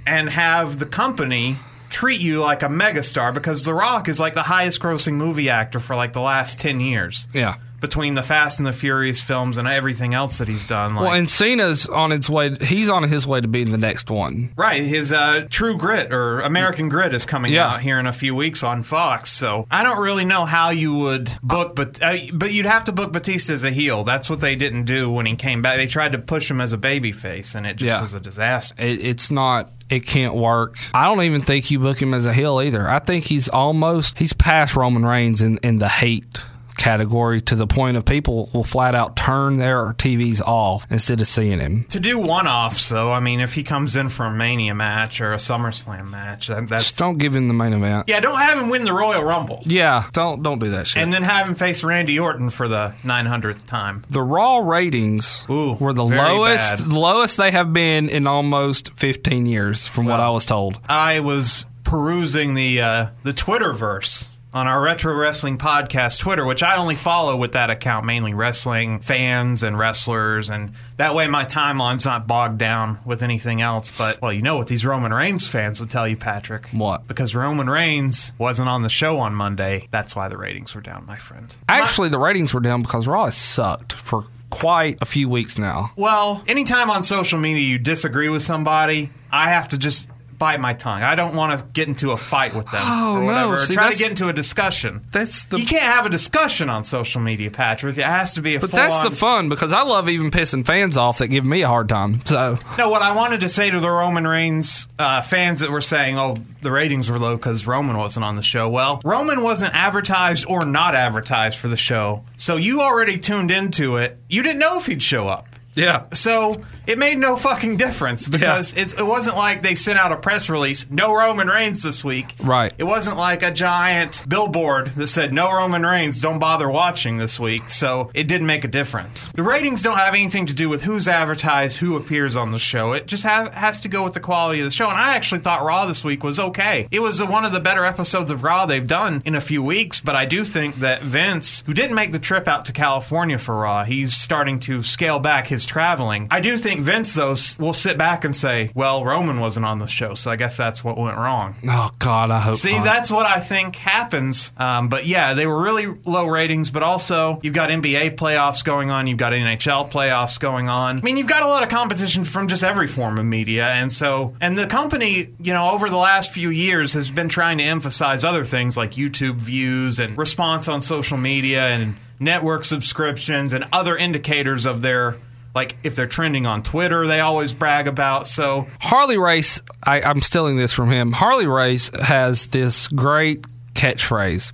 [0.05, 1.59] and have the company
[1.91, 5.79] treat you like a megastar because The Rock is like the highest grossing movie actor
[5.79, 7.29] for like the last 10 years.
[7.33, 7.55] Yeah.
[7.81, 10.95] Between the Fast and the Furious films and everything else that he's done.
[10.97, 12.57] Like, Well, and Cena's on its way.
[12.57, 14.53] He's on his way to being the next one.
[14.57, 17.69] right, his uh, True Grit or American Grit is coming Yeah.
[17.75, 19.31] out here in a few weeks on Fox.
[19.31, 22.93] So I don't really know how you would book, but uh, but you'd have to
[22.93, 24.03] book Batista as a heel.
[24.05, 25.77] That's what they didn't do when he came back.
[25.77, 28.01] They tried to push him as a babyface, and it just Yeah.
[28.01, 28.75] was a disaster.
[28.79, 29.71] It, it's not.
[29.89, 30.77] It can't work.
[30.93, 32.89] I don't even think you book him as a heel either.
[32.91, 34.19] I think he's almost.
[34.19, 36.41] He's past Roman Reigns in in the hate
[36.79, 41.27] category to the point of people will flat out turn their TVs off instead of
[41.27, 41.85] seeing him.
[41.91, 45.33] To do one-offs, though, I mean, if he comes in for a Mania match or
[45.33, 48.05] a SummerSlam match, that, that's Just don't give him the main event.
[48.09, 48.21] yeah.
[48.21, 51.03] Don't have him win the Royal Rumble, Yeah, don't don't do that shit.
[51.03, 54.05] and then have him face Randy Orton for the 900th time.
[54.09, 56.87] the Raw ratings Ooh, were the lowest bad.
[56.93, 60.81] lowest they have been in almost 15 years, from what I was told.
[60.89, 66.77] I was perusing the uh, the Twitterverse on our Retro Wrestling Podcast Twitter, which I
[66.77, 72.07] only follow with that account, mainly wrestling fans and wrestlers, and that way my timeline's
[72.07, 73.93] not bogged down with anything else.
[73.97, 76.69] But well, you know what these Roman Reigns fans would tell you, Patrick.
[76.71, 77.07] What?
[77.07, 79.87] Because Roman Reigns wasn't on the show on Monday.
[79.91, 81.55] That's why the ratings were down, my friend.
[81.69, 85.91] Actually, the ratings were down because Raw has sucked for quite a few weeks now.
[85.95, 90.09] Well, anytime on social media you disagree with somebody, I have to just
[90.39, 91.03] bite my tongue.
[91.03, 93.27] I don't want to get into a fight with them Oh, or no.
[93.27, 93.55] whatever.
[93.55, 95.05] or See, try to get into a discussion.
[95.11, 97.99] That's the you can't have a discussion on social media, Patrick.
[97.99, 100.97] It has to be a But that's the fun because I love even pissing fans
[100.97, 102.23] off that give me a hard time.
[102.25, 105.81] So No, what I wanted to say to the Roman Reigns uh, fans that were
[105.81, 109.75] saying, "Oh, the ratings were low because Roman wasn't on the show." Well, Roman wasn't
[109.75, 114.19] advertised or not advertised for the show, so you already tuned into it.
[114.29, 115.47] You didn't know if he'd show up.
[115.79, 120.13] Yeah, So it made no fucking difference because it, it wasn't like they sent out
[120.13, 122.35] a press release, no Roman Reigns this week.
[122.41, 122.73] Right.
[122.79, 127.39] It wasn't like a giant billboard that said, no Roman Reigns, don't bother watching this
[127.39, 127.69] week.
[127.69, 129.33] So it didn't make a difference.
[129.33, 132.93] The ratings don't have anything to do with who's advertised, who appears on the show.
[132.93, 134.89] It just has, has to go with the quality of the show.
[134.89, 136.89] And I actually thought Raw this week was okay.
[136.91, 140.01] It was one of the better episodes of Raw they've done in a few weeks,
[140.01, 143.57] but I do think that Vince, who didn't make the trip out to California for
[143.57, 146.27] Raw, he's starting to scale back his traveling.
[146.31, 149.87] I do think Vince, though, will sit back and say, well, Roman wasn't on the
[149.87, 151.55] show, so I guess that's what went wrong.
[151.69, 152.55] oh God, I hope.
[152.55, 152.85] See, not.
[152.85, 154.53] that's what I think happens.
[154.57, 158.91] Um, but yeah, they were really low ratings, but also you've got NBA playoffs going
[158.91, 160.99] on, you've got NHL playoffs going on.
[160.99, 163.69] I mean, you've got a lot of competition from just every form of media.
[163.69, 167.59] And so, and the company, you know, over the last few years has been trying
[167.59, 173.53] to emphasize other things like YouTube views and response on social media and network subscriptions
[173.53, 175.17] and other indicators of their.
[175.55, 178.27] Like if they're trending on Twitter, they always brag about.
[178.27, 179.63] So Harley Race.
[179.85, 181.13] I, I'm stealing this from him.
[181.13, 183.43] Harley Race has this great
[183.75, 184.53] catchphrase.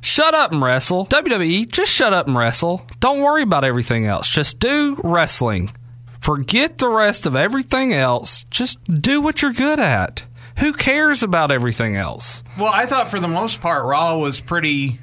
[0.00, 1.06] Shut up and wrestle.
[1.06, 2.86] WWE, just shut up and wrestle.
[3.00, 4.30] Don't worry about everything else.
[4.30, 5.72] Just do wrestling.
[6.20, 8.44] Forget the rest of everything else.
[8.50, 10.24] Just do what you're good at.
[10.58, 12.42] Who cares about everything else?
[12.58, 14.98] Well, I thought for the most part, Raw was pretty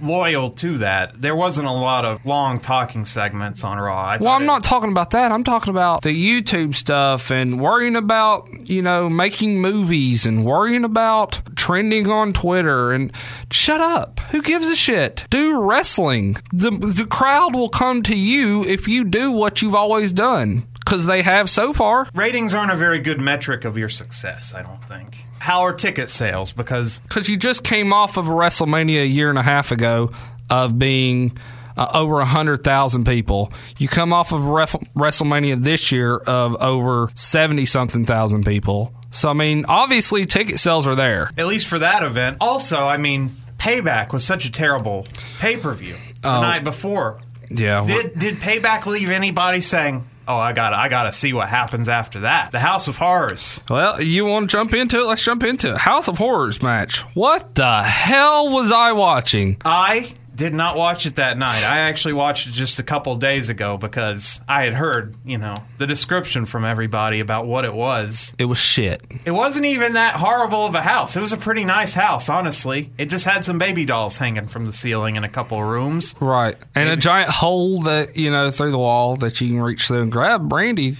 [0.00, 1.20] loyal to that.
[1.20, 4.04] There wasn't a lot of long talking segments on Raw.
[4.04, 5.32] I Well, I'm it- not talking about that.
[5.32, 10.84] I'm talking about the YouTube stuff and worrying about, you know, making movies and worrying
[10.84, 13.12] about trending on Twitter and
[13.50, 14.20] shut up.
[14.30, 15.24] Who gives a shit?
[15.30, 16.36] Do wrestling.
[16.52, 21.06] The the crowd will come to you if you do what you've always done cuz
[21.06, 22.08] they have so far.
[22.14, 24.54] ratings aren't a very good metric of your success.
[24.54, 25.24] I don't think.
[25.38, 26.52] How are ticket sales?
[26.52, 30.10] Because Cuz you just came off of a WrestleMania a year and a half ago
[30.50, 31.36] of being
[31.76, 33.52] uh, over 100,000 people.
[33.78, 38.92] You come off of Ref- WrestleMania this year of over 70 something thousand people.
[39.10, 41.30] So, I mean, obviously, ticket sales are there.
[41.38, 42.38] at least for that event.
[42.40, 45.06] Also, I mean, Payback was such a terrible
[45.38, 46.40] pay per view the Oh.
[46.40, 47.20] night before.
[47.50, 47.84] Yeah.
[47.86, 50.04] Did did Payback leave anybody saying?
[50.28, 52.50] Oh, I got I got to see what happens after that.
[52.50, 53.62] The House of Horrors.
[53.70, 55.06] well, you want to jump into it?
[55.06, 55.78] Let's jump into it.
[55.78, 57.00] House of Horrors match.
[57.14, 59.56] What the hell was I watching?
[59.64, 61.62] I did not watch it that night.
[61.64, 65.56] I actually watched it just a couple days ago because I had heard, you know,
[65.76, 68.34] the description from everybody about what it was.
[68.38, 69.02] It was shit.
[69.26, 71.16] It wasn't even that horrible of a house.
[71.16, 72.92] It was a pretty nice house, honestly.
[72.96, 76.14] It just had some baby dolls hanging from the ceiling in a couple of rooms.
[76.20, 76.56] Right.
[76.74, 80.02] And a giant hole that, you know, through the wall that you can reach through
[80.02, 80.94] and grab Randy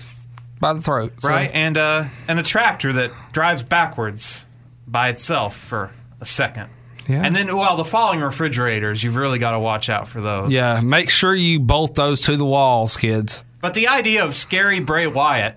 [0.60, 1.12] by the throat.
[1.20, 4.46] So- Right, and uh, and a tractor that drives backwards
[4.88, 6.70] by itself for a second.
[7.08, 7.22] Yeah.
[7.24, 10.50] And then, well, the falling refrigerators, you've really got to watch out for those.
[10.50, 13.44] Yeah, make sure you bolt those to the walls, kids.
[13.60, 15.56] But the idea of scary Bray Wyatt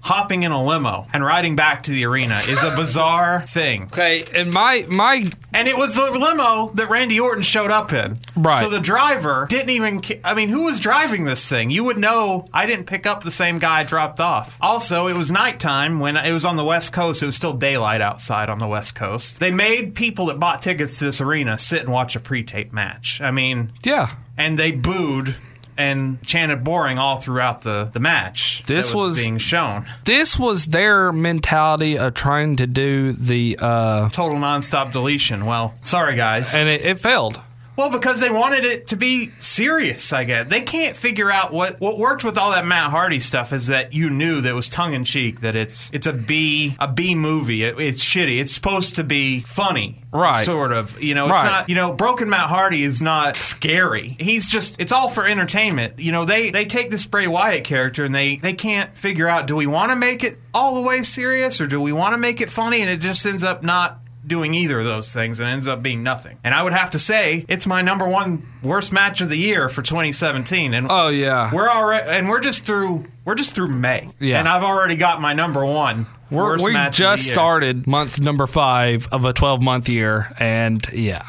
[0.00, 3.84] hopping in a limo and riding back to the arena is a bizarre thing.
[3.84, 8.18] Okay, and my my And it was the limo that Randy Orton showed up in.
[8.34, 8.60] Right.
[8.60, 10.00] So the driver didn't even.
[10.24, 11.70] I mean, who was driving this thing?
[11.70, 12.46] You would know.
[12.52, 14.58] I didn't pick up the same guy I dropped off.
[14.60, 17.22] Also, it was nighttime when it was on the West Coast.
[17.22, 19.40] It was still daylight outside on the West Coast.
[19.40, 23.20] They made people that bought tickets to this arena sit and watch a pre-tape match.
[23.20, 25.38] I mean, yeah, and they booed
[25.76, 28.62] and chanted boring all throughout the, the match.
[28.66, 29.86] This that was- being shown.
[30.04, 35.46] this was their mentality of trying to do the uh Total nonstop deletion.
[35.46, 36.54] Well, sorry guys.
[36.54, 37.40] and it, it failed.
[37.76, 40.48] Well, because they wanted it to be serious, I guess.
[40.50, 43.92] They can't figure out what what worked with all that Matt Hardy stuff is that
[43.94, 47.14] you knew that it was tongue in cheek, that it's it's a B a B
[47.14, 47.64] movie.
[47.64, 48.38] It, it's shitty.
[48.40, 50.02] It's supposed to be funny.
[50.12, 50.44] Right.
[50.44, 51.00] Sort of.
[51.00, 51.44] You know, it's Right.
[51.44, 54.16] not you know, broken Matt Hardy is not scary.
[54.20, 55.98] He's just it's all for entertainment.
[56.00, 59.46] You know, they they take this Bray Wyatt character and they they can't figure out
[59.46, 62.18] do we want to make it all the way serious or do we want to
[62.18, 63.99] make it funny and it just ends up not
[64.30, 66.38] doing either of those things and ends up being nothing.
[66.42, 69.68] And I would have to say it's my number one worst match of the year
[69.68, 70.72] for 2017.
[70.72, 71.50] And Oh yeah.
[71.52, 74.08] we're already and we're just through we're just through May.
[74.18, 74.38] Yeah.
[74.38, 77.34] And I've already got my number one We're, worst we match of just the year.
[77.34, 81.22] started month number five of a 12 month year, and yeah.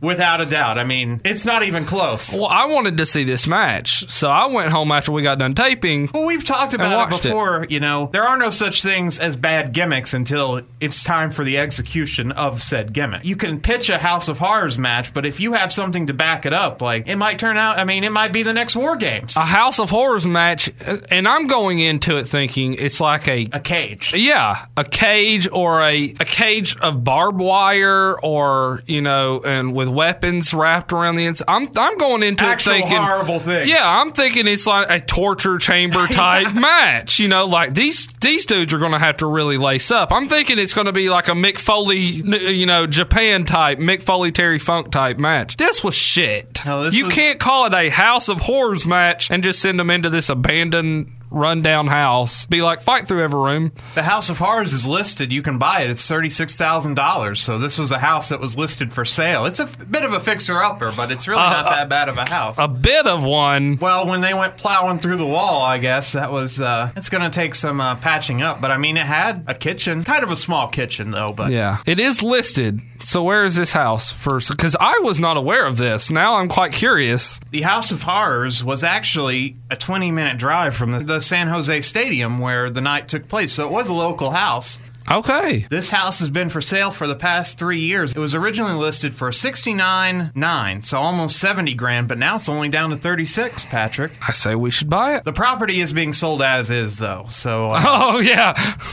[0.00, 0.78] Without a doubt.
[0.78, 2.32] I mean, it's not even close.
[2.32, 5.54] Well, I wanted to see this match, so I went home after we got done
[5.54, 6.08] taping.
[6.14, 7.28] Well, we've talked about it watched it.
[7.28, 7.66] before.
[7.68, 11.58] You know, there are no such things as bad gimmicks until it's time for the
[11.58, 13.24] execution of said gimmick.
[13.24, 16.46] You can pitch a House of Horrors match, but if you have something to back
[16.46, 17.78] it up, like it might turn out.
[17.78, 19.36] I mean, it might be the next War Games.
[19.36, 23.48] A House of Horrors match, uh, and I'm going into it thinking it's like a
[23.52, 24.14] a cage.
[24.14, 29.87] Yeah, a cage or a a cage of barbed wire or you know, and with
[29.88, 31.46] weapons wrapped around the inside.
[31.48, 33.68] I'm I'm going into Actual it thinking horrible things.
[33.68, 37.18] Yeah, I'm thinking it's like a torture chamber type match.
[37.18, 40.12] You know, like these these dudes are going to have to really lace up.
[40.12, 44.02] I'm thinking it's going to be like a Mick Foley, you know, Japan type Mick
[44.02, 45.56] Foley Terry Funk type match.
[45.56, 46.60] This was shit.
[46.64, 49.78] No, this you was- can't call it a House of Horrors match and just send
[49.80, 51.12] them into this abandoned.
[51.30, 52.46] Rundown house.
[52.46, 53.72] Be like, fight through every room.
[53.94, 55.32] The House of Horrors is listed.
[55.32, 55.90] You can buy it.
[55.90, 57.40] It's thirty six thousand dollars.
[57.40, 59.44] So this was a house that was listed for sale.
[59.44, 62.18] It's a f- bit of a fixer upper, but it's really not that bad of
[62.18, 62.56] a house.
[62.58, 63.76] a bit of one.
[63.80, 66.60] well, when they went plowing through the wall, I guess that was.
[66.60, 69.54] Uh, it's going to take some uh, patching up, but I mean, it had a
[69.54, 71.32] kitchen, kind of a small kitchen though.
[71.32, 72.80] But Yeah, it is listed.
[73.00, 74.50] So where is this house first?
[74.50, 76.10] Because I was not aware of this.
[76.10, 77.38] Now I'm quite curious.
[77.50, 81.80] the House of Horrors was actually a twenty minute drive from the, the San Jose
[81.82, 83.52] Stadium where the night took place.
[83.52, 84.80] So it was a local house.
[85.10, 88.12] Okay, This house has been for sale for the past three years.
[88.14, 92.46] It was originally listed for sixty nine nine, so almost seventy grand, but now it's
[92.46, 93.64] only down to thirty six.
[93.64, 95.24] Patrick, I say we should buy it.
[95.24, 97.24] the property is being sold as is, though.
[97.30, 98.52] So uh, Oh yeah,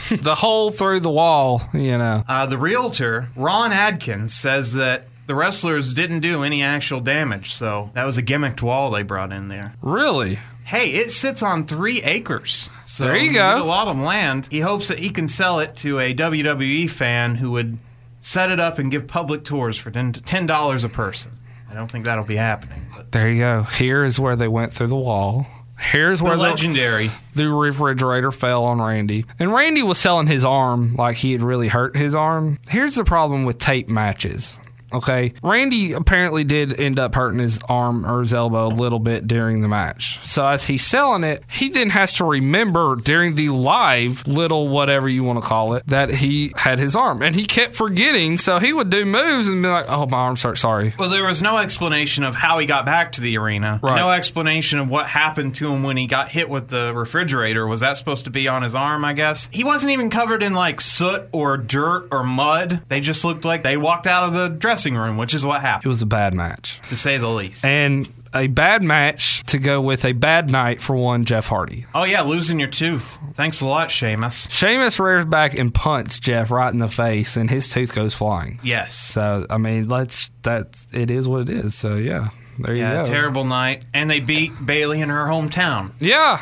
[0.10, 1.62] the hole through the wall.
[1.74, 2.24] You know.
[2.30, 7.92] uh, the realtor Ron Adkins says that the wrestlers didn't do any actual damage, so
[7.94, 9.74] that was a gimmicked wall they brought in there.
[9.82, 10.40] Really?
[10.65, 12.69] Hey, it sits on three acres.
[12.86, 13.62] So There you go.
[13.62, 14.47] a lot of land.
[14.49, 17.78] He hopes that he can sell it to a WWE fan who would
[18.21, 21.32] set it up and give public tours for ten dollars a person.
[21.69, 22.88] I don't think that'll be happening.
[22.95, 23.63] But There you go.
[23.63, 25.45] Here is where they went through the wall.
[25.78, 27.12] Here's where the, legendary.
[27.36, 29.25] the refrigerator fell on Randy.
[29.39, 32.60] And Randy was selling his arm like he had really hurt his arm.
[32.69, 34.58] Here's the problem with tape matches.
[34.93, 35.34] Okay.
[35.43, 39.62] Randy apparently did end up hurting his arm or his elbow a little bit during
[39.62, 40.19] the match.
[40.24, 45.10] So as he's selling it, he then has to remember during the live little whatever
[45.10, 47.21] you want to call it that he had his arm.
[47.21, 48.38] And he kept forgetting.
[48.38, 50.58] So he would do moves and be like, oh, my arm's hurt.
[50.58, 50.93] Sorry.
[50.98, 53.80] Well, there was no explanation of how he got back to the arena.
[53.82, 53.95] Right.
[53.95, 57.65] No explanation of what happened to him when he got hit with the refrigerator.
[57.67, 59.50] Was that supposed to be on his arm, I guess?
[59.52, 62.84] He wasn't even covered in like soot or dirt or mud.
[62.88, 65.86] They just looked like they walked out of the dressing room, which is what happened.
[65.86, 66.80] It was a bad match.
[66.90, 67.64] to say the least.
[67.66, 71.86] And a bad match to go with a bad night for one Jeff Hardy.
[71.96, 73.18] Oh, yeah, losing your tooth.
[73.36, 74.52] Thanks a lot, Seamus.
[74.52, 78.60] Sheamus rears back and punts Jeff right in the face, and his tooth goes flying.
[78.64, 78.94] Yes.
[78.94, 81.76] So I mean, let's that it is what it is.
[81.76, 82.28] So yeah,
[82.60, 83.06] there you Yeah, go.
[83.06, 83.86] terrible night.
[83.94, 85.92] And they beat Bayley in her hometown.
[86.00, 86.42] Yeah,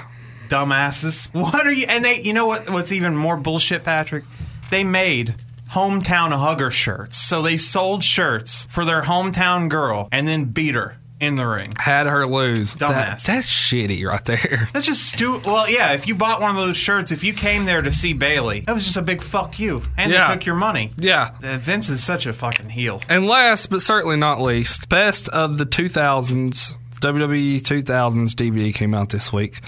[0.50, 1.30] dumbasses.
[1.40, 1.86] What are you?
[1.88, 2.70] And they, you know what?
[2.70, 4.24] What's even more bullshit, Patrick?
[4.72, 5.36] They made
[5.74, 7.18] hometown hugger shirts.
[7.18, 11.72] So they sold shirts for their hometown girl and then beat her in the ring.
[11.78, 12.74] had her lose.
[12.76, 13.26] That- Dumbass.
[13.28, 14.68] that's shitty right there.
[14.74, 15.46] That's just stupid.
[15.46, 15.94] Well, yeah.
[15.94, 18.74] If you bought one of those shirts, if you came there to see Bayley, that
[18.76, 20.28] was just a big fuck you, and Yeah.
[20.28, 20.92] they took your money.
[20.98, 21.30] Yeah.
[21.42, 23.02] Uh, Vince is such a fucking heel.
[23.08, 29.10] And last but certainly not least, best of the 2000s, WWE 2000s DVD came out
[29.10, 29.62] this week.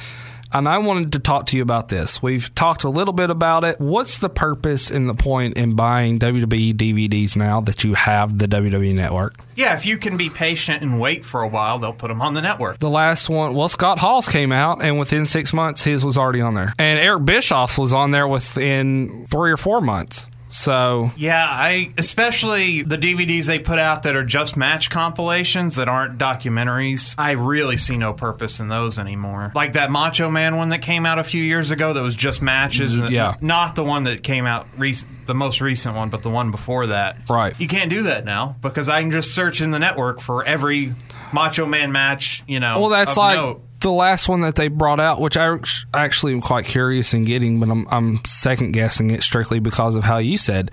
[0.56, 2.24] And I wanted to talk to you about this.
[2.24, 3.78] We've talked a little bit about it.
[3.78, 8.48] What's the purpose and the point in buying WWE DVDs now that you have the
[8.48, 9.36] WWE network?
[9.58, 12.36] Yeah, if you can be patient and wait for a while, they'll put them on
[12.36, 12.80] the network.
[12.80, 16.40] The last one, well, Scott Hall's came out, and within six months, his was already
[16.40, 16.74] on there.
[16.80, 20.30] And Eric Bischoff's was on there within three or four months.
[20.56, 25.90] So, Yeah, I especially the DVDs they put out that are just match compilations that
[25.90, 27.14] aren't documentaries.
[27.18, 29.52] I really see no purpose in those anymore.
[29.54, 32.42] Like that Macho Man one that came out a few years ago that was just
[32.42, 32.98] matches.
[32.98, 33.12] Mm-hmm.
[33.12, 33.36] Yeah.
[33.42, 36.88] not the one that came out rec- the most recent one, but the one before
[36.88, 37.18] that.
[37.30, 37.54] Right.
[37.60, 40.94] You can't do that now because I can just search in the network for every
[41.34, 42.44] Macho Man match.
[42.48, 42.80] You know.
[42.80, 43.62] well, that's like note.
[43.86, 45.60] The last one that they brought out, which I
[45.94, 50.04] actually am quite curious in getting, but I'm, I'm second guessing it strictly because of
[50.04, 50.72] how you said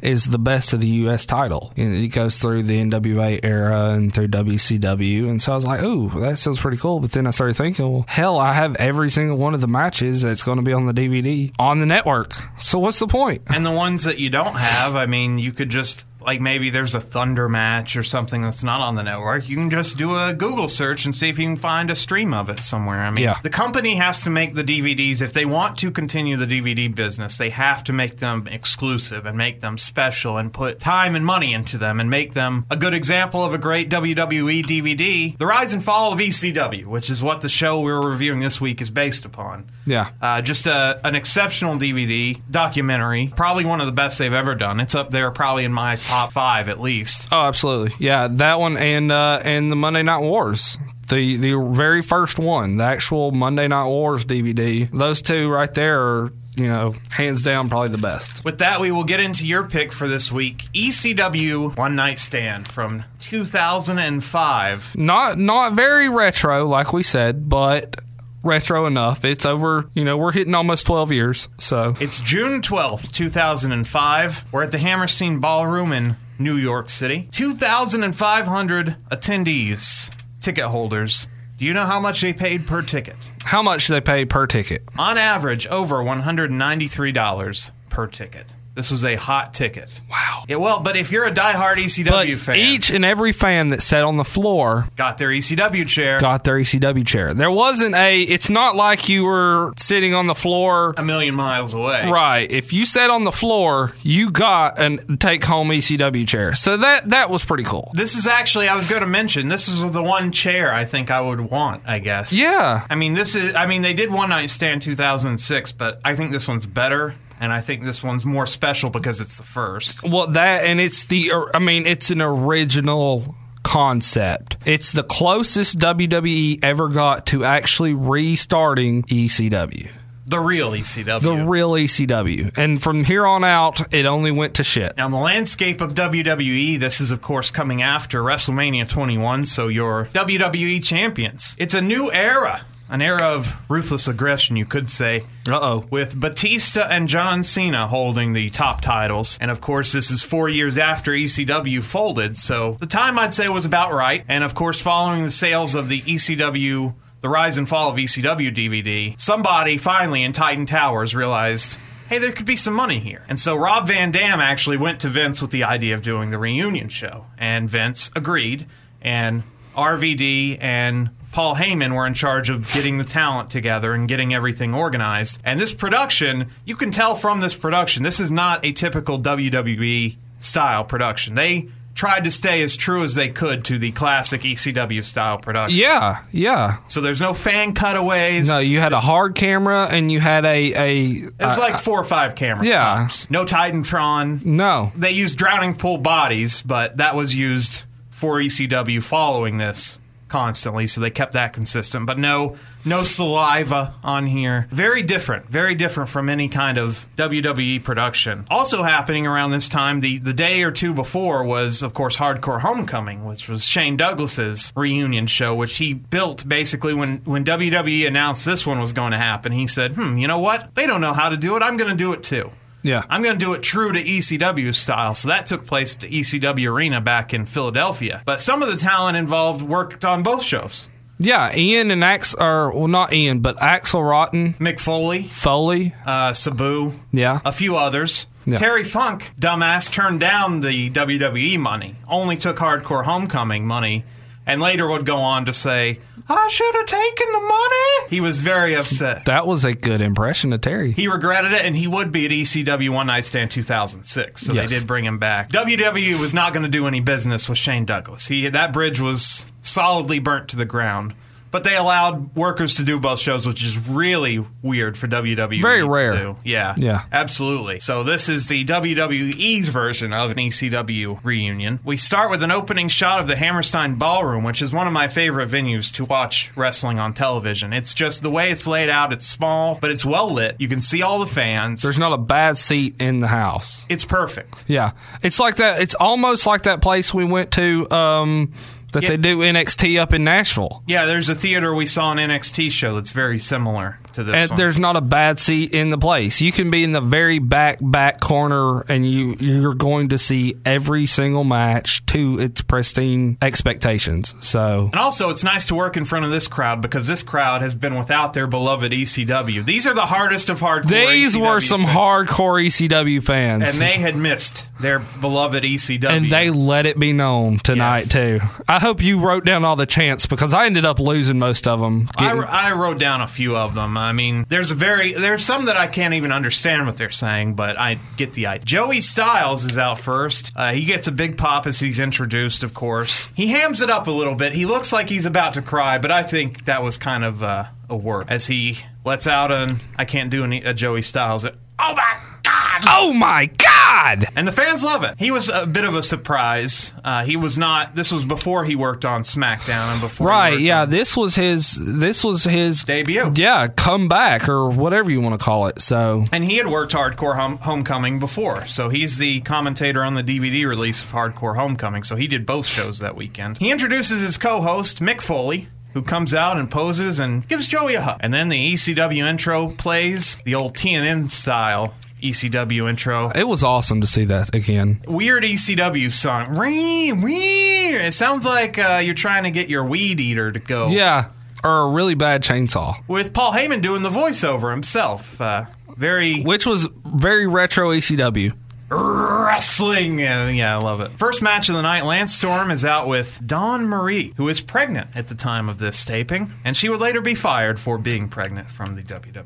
[0.00, 1.26] is the best of the U.S.
[1.26, 1.74] title.
[1.76, 5.28] And it goes through the NWA era and through WCW.
[5.28, 7.00] And so I was like, oh, that sounds pretty cool.
[7.00, 10.22] But then I started thinking, well, hell, I have every single one of the matches
[10.22, 12.32] that's going to be on the DVD on the network.
[12.56, 13.42] So what's the point?
[13.52, 16.94] And the ones that you don't have, I mean, you could just like maybe there's
[16.94, 20.32] a Thunder match or something that's not on the network, you can just do a
[20.34, 23.00] Google search and see if you can find a stream of it somewhere.
[23.00, 23.38] I mean, Yeah.
[23.42, 27.38] the company has to make the DVDs if they want to continue the DVD business.
[27.38, 31.52] They have to make them exclusive and make them special and put time and money
[31.52, 35.72] into them and make them a good example of a great WWE DVD, The Rise
[35.72, 38.90] and Fall of ECW, which is what the show we were reviewing this week is
[38.90, 39.70] based upon.
[39.86, 40.10] Yeah.
[40.22, 44.80] Uh, just a, an exceptional DVD documentary, probably one of the best they've ever done.
[44.80, 47.28] It's up there, probably in my top five at least.
[47.32, 47.94] Oh, absolutely.
[47.98, 50.78] Yeah, that one and uh, and the Monday Night Wars.
[51.08, 54.90] The the very first one, the actual Monday Night Wars DVD.
[54.90, 58.42] Those two right there are, you know, hands down probably the best.
[58.44, 62.68] With that, we will get into your pick for this week ECW One Night Stand
[62.68, 64.96] from 2005.
[64.96, 68.00] Not not very retro like we said, but
[68.44, 69.24] retro enough.
[69.24, 71.48] It's over, you know, we're hitting almost 12 years.
[71.58, 74.44] So, It's June 12th, 2005.
[74.52, 77.28] We're at the Hammerstein Ballroom in New York City.
[77.32, 81.28] 2,500 attendees, ticket holders.
[81.56, 83.16] Do you know how much they paid per ticket?
[83.44, 84.82] how much they paid per ticket?
[84.98, 88.54] On average, over $193 per ticket.
[88.74, 90.00] This was a hot ticket.
[90.10, 90.44] Wow.
[90.48, 93.82] Yeah, well, but if you're a diehard ECW But fan, each and every fan that
[93.82, 97.34] sat on the floor got their ECW chair, got their ECW chair.
[97.34, 98.20] There wasn't a.
[98.22, 100.94] It's not like you were sitting on the floor.
[100.96, 102.08] a million miles away.
[102.10, 102.50] Right.
[102.50, 106.54] If you sat on the floor, you got a take home ECW chair.
[106.54, 107.92] So that that was pretty cool.
[107.94, 111.10] This is actually, I was going to mention, this is the one chair I think
[111.10, 112.32] I would want, I guess.
[112.32, 112.86] Yeah.
[112.90, 116.32] I mean, this is, I mean, they did One Night Stand 2006, but I think
[116.32, 117.14] this one's better.
[117.40, 120.02] And I think this one's more special because it's the first.
[120.02, 121.32] Well, that and it's the.
[121.52, 124.56] I mean, it's an original concept.
[124.64, 129.90] It's the closest WWE ever got to actually restarting ECW.
[130.26, 131.20] The real ECW.
[131.20, 132.56] The real ECW.
[132.56, 134.96] And from here on out, it only went to shit.
[134.96, 139.68] Now, in the landscape of WWE, this is, of course, coming after WrestleMania 21, so
[139.68, 141.54] your WWE champions.
[141.58, 145.24] It's a new era, an era of ruthless aggression, you could say.
[145.48, 145.84] Uh oh.
[145.90, 149.38] with Batista and John Cena holding the top titles.
[149.40, 153.48] And of course, this is four years after ECW folded, so the time I'd say
[153.48, 154.24] was about right.
[154.28, 158.54] And of course, following the sales of the ECW, the Rise and Fall of ECW
[158.54, 161.78] DVD, somebody finally in Titan Towers realized.
[162.06, 163.24] Hey, there could be some money here.
[163.30, 166.38] And so Rob Van Dam actually went to Vince with the idea of doing the
[166.38, 167.24] reunion show.
[167.38, 168.66] And Vince agreed.
[169.00, 169.42] And
[169.74, 174.72] RVD and Paul Heyman were in charge of getting the talent together and getting everything
[174.72, 175.40] organized.
[175.42, 180.16] And this production, you can tell from this production, this is not a typical WWE
[180.38, 181.34] style production.
[181.34, 185.76] They tried to stay as true as they could to the classic ECW style production.
[185.76, 186.76] Yeah, yeah.
[186.86, 188.48] So there's no fan cutaways.
[188.48, 191.04] No, you had a hard camera and you had a a.
[191.10, 192.68] It was like four or five cameras.
[192.68, 192.78] yeah.
[192.78, 193.28] tops.
[193.28, 194.44] No Titantron.
[194.44, 194.92] no.
[194.94, 201.00] They used drowning pool bodies, but that was used for ECW following this constantly, so
[201.00, 202.06] they kept that consistent.
[202.06, 204.66] But no, no saliva on here.
[204.70, 208.46] Very different, very different from any kind of WWE production.
[208.50, 212.60] Also happening around this time, the the day or two before was, of course, Hardcore
[212.60, 218.44] Homecoming, which was Shane Douglas's reunion show, which he built basically when when WWE announced
[218.44, 219.52] this one was going to happen.
[219.52, 220.74] He said, "Hmm, you know what?
[220.74, 221.62] They don't know how to do it.
[221.62, 222.50] I'm going to do it too."
[222.84, 223.02] Yeah.
[223.10, 225.14] I'm going to do it true to ECW style.
[225.16, 228.22] So that took place at the ECW Arena back in Philadelphia.
[228.24, 230.88] But some of the talent involved worked on both shows.
[231.18, 235.94] Yeah, Ian and Ax or well not Ian, but Axl Rotten, Mick Foley, Foley.
[236.04, 237.40] uh, Sabu, Yeah.
[237.44, 238.26] a few others.
[238.46, 238.58] Yeah.
[238.58, 244.04] Terry Funk, dumbass, turned down the WWE money, only took Hardcore Homecoming money,
[244.44, 248.08] and later would go on to say, I should have taken the money.
[248.10, 249.26] He was very upset.
[249.26, 250.92] That was a good impression of Terry.
[250.92, 254.40] He regretted it, and he would be at ECW One Night Stand 2006.
[254.42, 254.70] So Yes.
[254.70, 255.50] they did bring him back.
[255.50, 258.28] WWE was not going to do any business with Shane Douglas.
[258.28, 261.14] He that bridge was solidly burnt to the ground.
[261.54, 265.62] But they allowed workers to do both shows, which is really weird for WWE.
[265.62, 266.12] Very to rare.
[266.12, 266.36] do.
[266.42, 266.74] Yeah.
[266.76, 267.04] Yeah.
[267.12, 267.78] Absolutely.
[267.78, 271.78] So this is the WWE's version of an ECW reunion.
[271.84, 275.06] We start with an opening shot of the Hammerstein Ballroom, which is one of my
[275.06, 277.72] favorite venues to watch wrestling on television.
[277.72, 279.12] It's just the way it's laid out.
[279.12, 280.56] It's small, but it's well lit.
[280.58, 281.82] You can see all the fans.
[281.82, 283.86] There's not a bad seat in the house.
[283.88, 284.64] it's perfect.
[284.66, 284.90] Yeah,
[285.22, 285.80] it's like that.
[285.80, 288.52] It's almost like that place we went to um,
[288.94, 289.10] that Yeah.
[289.10, 290.82] they do NXT up in Nashville.
[290.86, 293.98] Yeah, there's a theater we saw an NXT show that's very similar.
[294.14, 296.40] To this and there's not a bad seat in the place.
[296.40, 300.56] You can be in the very back back corner, and you you're going to see
[300.64, 304.34] every single match to its pristine expectations.
[304.40, 307.60] So And also, it's nice to work in front of this crowd because this crowd
[307.62, 309.64] has been without their beloved ECW.
[309.64, 310.88] These are the hardest of hardcore.
[310.88, 311.96] these were some fans.
[311.96, 316.08] hardcore ECW fans, and they had missed their beloved ECW.
[316.08, 318.08] and they let it be known tonight Yes.
[318.10, 318.40] too.
[318.68, 321.80] I hope you wrote down all the chants because I ended up losing most of
[321.80, 322.08] them.
[322.16, 323.96] I, I wrote down a few of them.
[324.04, 327.54] I mean, there's a very there's some that I can't even understand what they're saying,
[327.54, 328.64] but I get the idea.
[328.64, 330.52] Joey Styles is out first.
[330.54, 333.28] Uh, he gets a big pop as he's introduced, of course.
[333.34, 334.52] He hams it up a little bit.
[334.52, 337.66] He looks like he's about to cry, but I think that was kind of uh,
[337.88, 341.44] a work as he lets out an I can't do any, a Joey Styles.
[341.44, 342.82] Oh my God!
[342.86, 344.26] oh my god!
[344.36, 345.14] And the fans love it.
[345.18, 346.94] He was a bit of a surprise.
[347.04, 347.94] Uh, he was not.
[347.94, 350.28] This was before he worked on SmackDown and before.
[350.28, 350.84] Right, yeah.
[350.84, 351.78] This was his.
[351.80, 353.32] This was his debut.
[353.34, 355.80] Yeah, come back or whatever you want to call it.
[355.80, 360.22] So And he had worked Hardcore Home- Homecoming before, so he's the commentator on the
[360.22, 362.02] DVD release of Hardcore Homecoming.
[362.02, 363.58] So he did both shows that weekend.
[363.58, 365.68] He introduces his co-host Mick Foley.
[365.92, 368.16] Who comes out and poses and gives Joey a hug.
[368.18, 373.30] And then the ECW intro plays, the old TNN style ECW intro.
[373.34, 375.00] it was awesome to see that again.
[375.06, 376.56] Weird ECW song.
[376.58, 377.94] Wee, wee.
[377.96, 380.88] It sounds like uh, you're trying to get your weed eater to go.
[380.88, 381.26] Yeah,
[381.62, 385.40] or a really bad chainsaw, With Paul Heyman doing the voiceover himself.
[385.40, 388.52] Uh, very which was very retro ECW.
[388.90, 390.18] wrestling.
[390.18, 391.16] Yeah, yeah, I love it.
[391.18, 395.10] First match of the night, Lance Storm is out with Dawn Marie, who is pregnant
[395.16, 398.70] at the time of this taping, and she would later be fired for being pregnant
[398.70, 399.44] from the WWE.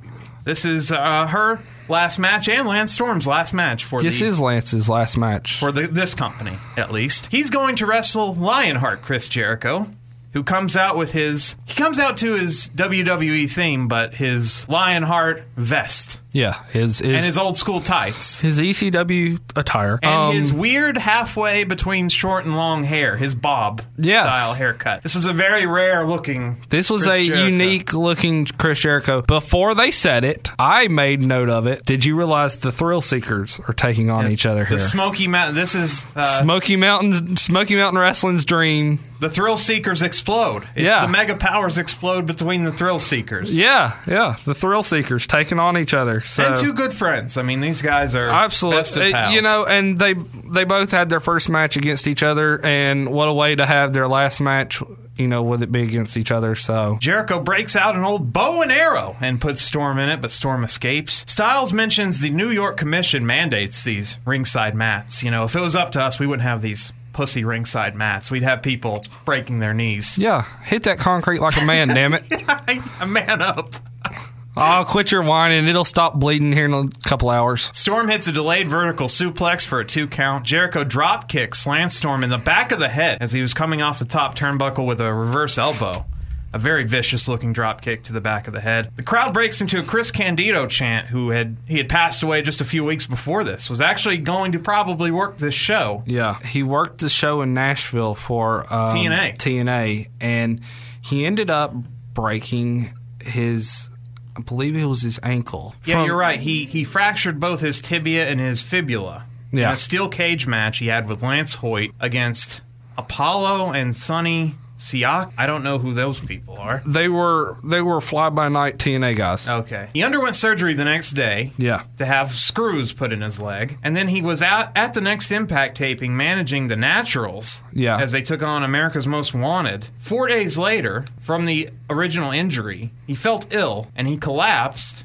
[0.48, 4.40] This is uh, her last match and Lance Storm's last match for This the is
[4.40, 5.58] Lance's last match.
[5.58, 7.26] for the, this company, at least.
[7.30, 9.88] He's going to wrestle Lionheart Chris Jericho,
[10.32, 15.44] who comes out with his he comes out to his WWE theme, but his Lionheart
[15.54, 18.40] vest yeah, his his and his old school tights.
[18.40, 19.98] his ECW attire.
[20.02, 24.24] And Um, his weird halfway between short and long hair, his bob Yes.
[24.26, 25.02] style haircut.
[25.02, 26.56] This is a very rare looking.
[26.68, 27.44] This was Chris a Jericho.
[27.46, 29.22] unique looking Chris Jericho.
[29.22, 31.84] Before they said it, I made note of it.
[31.84, 34.78] Did you realize the Thrill Seekers are taking on each other The here?
[34.78, 35.54] Smoky Mountain.
[35.54, 38.98] This is uh, Smoky Mountain, Smoky Mountain Wrestling's dream.
[39.20, 40.62] the Thrill Seekers explode.
[40.76, 41.04] It's Yeah.
[41.04, 43.52] the Mega Powers explode between the Thrill Seekers.
[43.52, 46.17] Yeah, yeah, the Thrill Seekers taking on each other.
[46.24, 47.36] So And two good friends.
[47.36, 51.20] I mean, these guys are Absolutely, Uh, you know, and they they both had their
[51.20, 54.82] first match against each other, and what a way to have their last match,
[55.16, 56.54] you know, with it be against each other.
[56.54, 60.30] So Jericho breaks out an old bow and arrow and puts Storm in it, but
[60.30, 61.24] Storm escapes.
[61.30, 65.22] Styles mentions the New York Commission mandates these ringside mats.
[65.22, 68.30] You know, if it was up to us, we wouldn't have these pussy ringside mats.
[68.30, 70.18] We'd have people breaking their knees.
[70.18, 72.22] yeah, hit that concrete like a man, damn it!
[73.00, 73.74] A man up.
[74.58, 75.66] I'll quit your whining.
[75.68, 77.70] It'll stop bleeding here in a couple hours.
[77.72, 80.44] Storm hits a delayed vertical suplex for a two count.
[80.44, 83.82] Jericho drop kicks Lance Storm in the back of the head as he was coming
[83.82, 86.04] off the top turnbuckle with a reverse elbow.
[86.52, 88.90] A very vicious looking drop kick to the back of the head.
[88.96, 92.62] The crowd breaks into a Chris Candido chant, who had he had passed away just
[92.62, 93.68] a few weeks before this.
[93.68, 96.02] Was actually going to probably work this show.
[96.06, 99.36] Yeah, he worked the show in Nashville for um, TNA.
[99.36, 100.62] TNA, and
[101.02, 101.74] he ended up
[102.14, 103.90] breaking his,
[104.38, 105.74] I believe it was his ankle.
[105.84, 106.38] Yeah, From- you're right.
[106.40, 109.24] He he fractured both his tibia and his fibula.
[109.52, 109.72] In Yeah.
[109.72, 112.60] a steel cage match he had with Lance Hoyt against
[112.96, 115.32] Apollo and Sonny Siaki.
[115.36, 116.80] I don't know who those people are.
[116.86, 119.48] They were they were fly by night TNA guys.
[119.48, 119.88] Okay.
[119.92, 121.52] He underwent surgery the next day.
[121.58, 121.82] Yeah.
[121.96, 123.76] To have screws put in his leg.
[123.82, 127.64] And then he was out at the next impact taping managing the Naturals.
[127.72, 127.98] Yeah.
[128.00, 129.88] As they took on America's Most Wanted.
[129.98, 135.04] Four days later, from the original injury, he felt ill and he collapsed.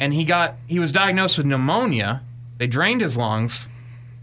[0.00, 2.22] And he got he was diagnosed with pneumonia.
[2.58, 3.68] They drained his lungs,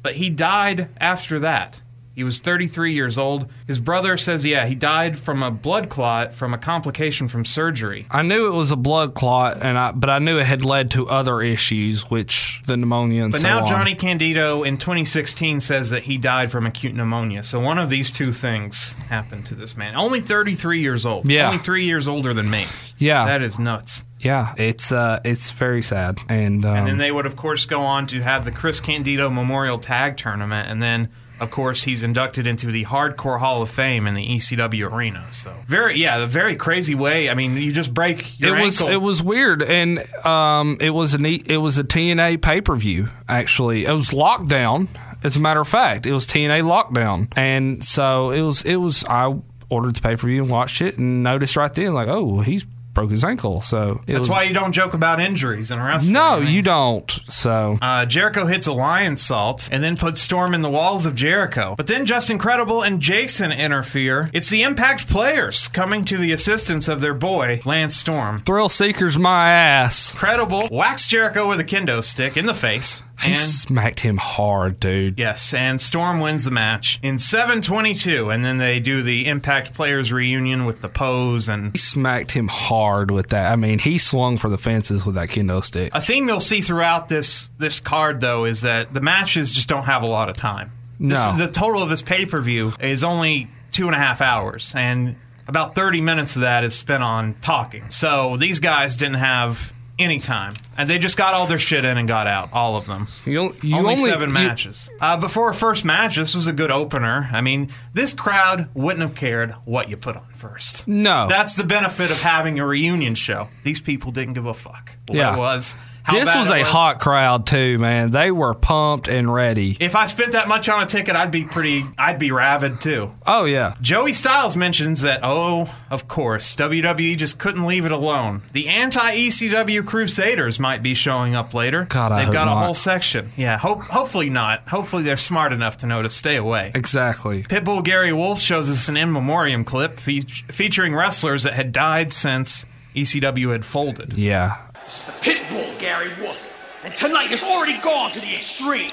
[0.03, 1.81] but he died after that.
[2.13, 3.49] He was 33 years old.
[3.67, 8.05] His brother says, yeah, he died from a blood clot from a complication from surgery.
[8.11, 10.91] I knew it was a blood clot, and I but I knew it had led
[10.91, 13.67] to other issues, which the pneumonia and But so now on.
[13.67, 17.43] Johnny Candido in 2016 says that he died from acute pneumonia.
[17.43, 19.95] So one of these two things happened to this man.
[19.95, 21.29] Only 33 years old.
[21.29, 21.47] Yeah.
[21.47, 22.65] Only three years older than me.
[22.97, 24.03] yeah, That is nuts.
[24.19, 27.81] yeah, it's uh, it's very sad, and um, And then they would, of course, go
[27.81, 30.69] on to have the Chris Candido Memorial Tag Tournament.
[30.69, 31.09] And then,
[31.41, 35.25] of course, he's inducted into the Hardcore Hall of Fame in the ECW arena.
[35.31, 37.31] So very, yeah, the very crazy way.
[37.31, 38.93] I mean, you just break your it was ankle.
[38.93, 42.75] it was weird, and um, it was a neat, it was a TNA pay per
[42.75, 43.09] view.
[43.27, 44.87] Actually, it was lockdown.
[45.23, 49.03] As a matter of fact, it was TNA lockdown, and so it was it was.
[49.05, 49.33] I
[49.67, 52.67] ordered the pay per view and watched it, and noticed right then, like, oh, he's
[52.93, 53.61] broke his ankle.
[53.61, 56.13] So That's was- why you don't joke about injuries in wrestling.
[56.13, 57.19] No, I mean, you don't.
[57.29, 61.75] So Uh, Jericho hits a Lionsault and then puts Storm in the walls of Jericho.
[61.77, 64.29] But then Justin Credible and Jason interfere.
[64.33, 68.41] It's the Impact players coming to the assistance of their boy, Lance Storm.
[68.45, 70.13] thrill seekers, my ass.
[70.15, 73.03] Credible whacks Jericho with a kendo stick in the face.
[73.21, 75.19] He And smacked him hard, dude.
[75.19, 80.11] Yes, and Storm wins the match in 722, and then they do the Impact Players
[80.11, 81.47] reunion with the pose.
[81.49, 83.51] And He smacked him hard with that.
[83.51, 85.91] I mean, he swung for the fences with that kendo stick.
[85.93, 89.83] a theme you'll see throughout this this card, though, is that the matches just don't
[89.85, 90.71] have a lot of time.
[90.99, 91.33] This, No.
[91.35, 95.15] the total of this pay per view is only two and a half hours, and
[95.47, 97.83] about 30 minutes of that is spent on talking.
[97.89, 99.73] So these guys didn't have
[100.03, 102.85] any time, and they just got all their shit in and got out, all of
[102.87, 103.07] them.
[103.25, 104.89] You, you only, seven you- matches.
[104.99, 107.29] Uh, before our first match, this was a good opener.
[107.31, 110.87] I mean, this crowd wouldn't have cared what you put on first.
[110.87, 111.27] No.
[111.27, 113.47] That's the benefit of having a reunion show.
[113.63, 115.35] These people didn't give a fuck what Yeah.
[115.35, 115.75] it was.
[116.03, 118.09] How this was a hot crowd too, man.
[118.11, 119.77] They were pumped and ready.
[119.79, 121.85] If I spent that much on a ticket, I'd be pretty.
[121.97, 123.11] I'd be ravid too.
[123.27, 128.41] Oh yeah, Joey Styles mentions that, oh, of course, WWE just couldn't leave it alone.
[128.53, 131.85] The anti ECW Crusaders might be showing up later.
[131.85, 132.65] God, I They've got a not.
[132.65, 133.31] whole section.
[133.35, 134.67] Yeah, hope, hopefully not.
[134.69, 136.71] Hopefully they're smart enough to know to stay away.
[136.73, 137.43] exactly.
[137.43, 142.11] Pitbull Gary Wolfe shows us an in memoriam clip fe- featuring wrestlers that had died
[142.11, 144.13] since ECW had folded.
[144.13, 146.81] Yeah, It's the pit bull, Gary Wolfe.
[146.83, 148.91] And tonight has already gone to the extreme.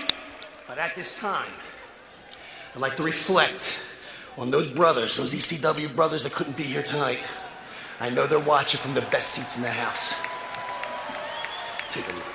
[0.67, 1.51] But at this time,
[2.75, 3.81] I'd like to reflect
[4.37, 7.21] on those brothers, those ECW brothers that couldn't be here tonight.
[8.01, 10.21] I know they're watching from the best seats in the house.
[11.91, 12.28] Take a look.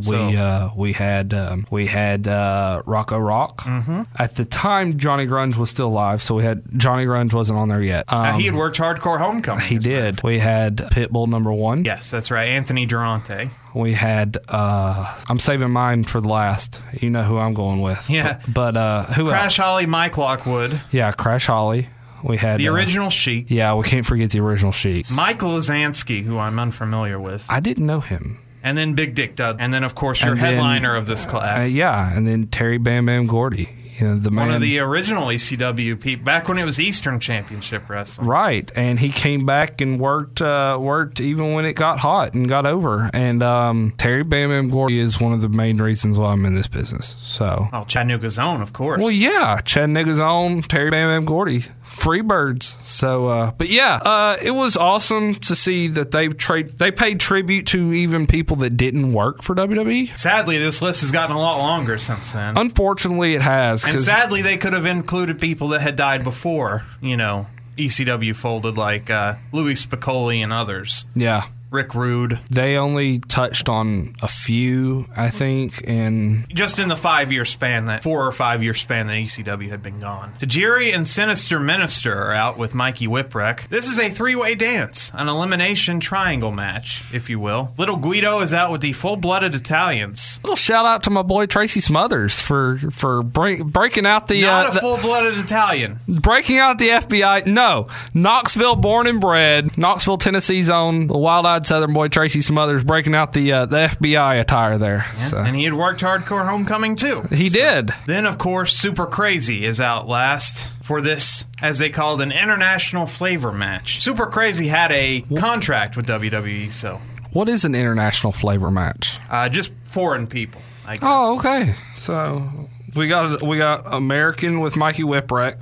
[0.00, 3.62] So- we uh, we had um, we had uh, Rocco Rock.
[3.62, 4.02] Mm-hmm.
[4.18, 7.68] At the time, Johnny Grunge was still alive, so we had Johnny Grunge wasn't on
[7.68, 8.04] there yet.
[8.08, 9.64] Um, Uh, he had worked hardcore homecoming.
[9.66, 10.22] he did.
[10.24, 11.84] We had Pitbull number one.
[11.84, 12.48] Yes, that's right.
[12.48, 13.50] Anthony Durante.
[13.74, 14.38] We had.
[14.48, 16.80] Uh, I'm saving mine for the last.
[17.00, 18.08] You know who I'm going with.
[18.10, 18.40] Yeah.
[18.46, 19.66] But, but, uh, who Crash else?
[19.68, 21.88] Holly, Mike Lockwood, Yeah, Crash Holly.
[22.22, 25.10] We had the uh, original Sheik, Yeah, we can't forget the original sheet.
[25.14, 28.38] Mike Lozansky, who I'm unfamiliar with, I didn't know him.
[28.64, 31.24] And then Big Dick Dud, and then of course your And then- headliner of this
[31.26, 31.64] class.
[31.66, 33.68] Uh, yeah, and then Terry Bam Bam Gordy.
[34.00, 34.46] You know, the man.
[34.48, 38.26] One of the original ECW people back when it was Eastern Championship Wrestling.
[38.26, 42.48] Right, and he came back and worked uh, worked even when it got hot and
[42.48, 43.08] got over.
[43.14, 46.56] And um, Terry Bam Bam Gordy is one of the main reasons why I'm in
[46.56, 47.14] this business.
[47.20, 49.00] So, Oh, Chattanooga's own, of course.
[49.00, 52.82] well, yeah, Chattanooga's own Terry Bam Bam Gordy, Freebirds.
[52.84, 57.20] So, uh, but yeah, uh, it was awesome to see that they trade they paid
[57.20, 60.16] tribute to even people that didn't work for WWE.
[60.18, 62.56] Sadly, this list has gotten a lot longer since then.
[62.56, 63.84] Unfortunately, it has.
[63.84, 67.46] And sadly, they could have included people that had died before, you know,
[67.76, 71.04] ECW folded, like uh, Louie Spicolli and others.
[71.14, 71.42] yeah,
[71.74, 72.38] Rick Rude.
[72.50, 77.86] they only touched on a few, I think, and Just in the five year span,
[77.86, 80.32] that four or five year span that ECW had been gone.
[80.38, 83.68] Tajiri and Sinister Minister are out with Mikey Whipwreck.
[83.68, 87.74] This is a three way dance, an elimination triangle match, if you will.
[87.76, 90.38] Little Guido is out with the full blooded Italians.
[90.44, 94.74] little shout out to my boy Tracy Smothers for for break, breaking out the, Not
[94.74, 95.98] uh, a full blooded Italian.
[96.08, 97.46] breaking out the FBI.
[97.46, 103.14] No, Knoxville, born and bred, Knoxville, Tennessee's own wild eyed Southern boy Tracy Smothers breaking
[103.14, 105.06] out the uh, the FBI attire there.
[105.28, 105.38] So.
[105.38, 107.22] And he had worked hardcore homecoming too.
[107.30, 107.90] he did.
[108.06, 113.06] Then, of course, Super Crazy is out last for this, as they called an international
[113.06, 114.00] flavor match.
[114.00, 117.00] Super Crazy had a contract with WWE, so
[117.32, 119.18] What is an international flavor match?
[119.30, 121.00] uh, just foreign people, I guess.
[121.02, 121.74] Oh, okay.
[121.96, 125.56] So we got we got American with Mikey Whipwreck.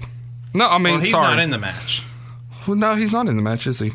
[0.54, 1.28] No, I mean Well, he's sorry.
[1.36, 2.02] not in the match.
[2.66, 3.92] Well, no, he's not in the match, is he?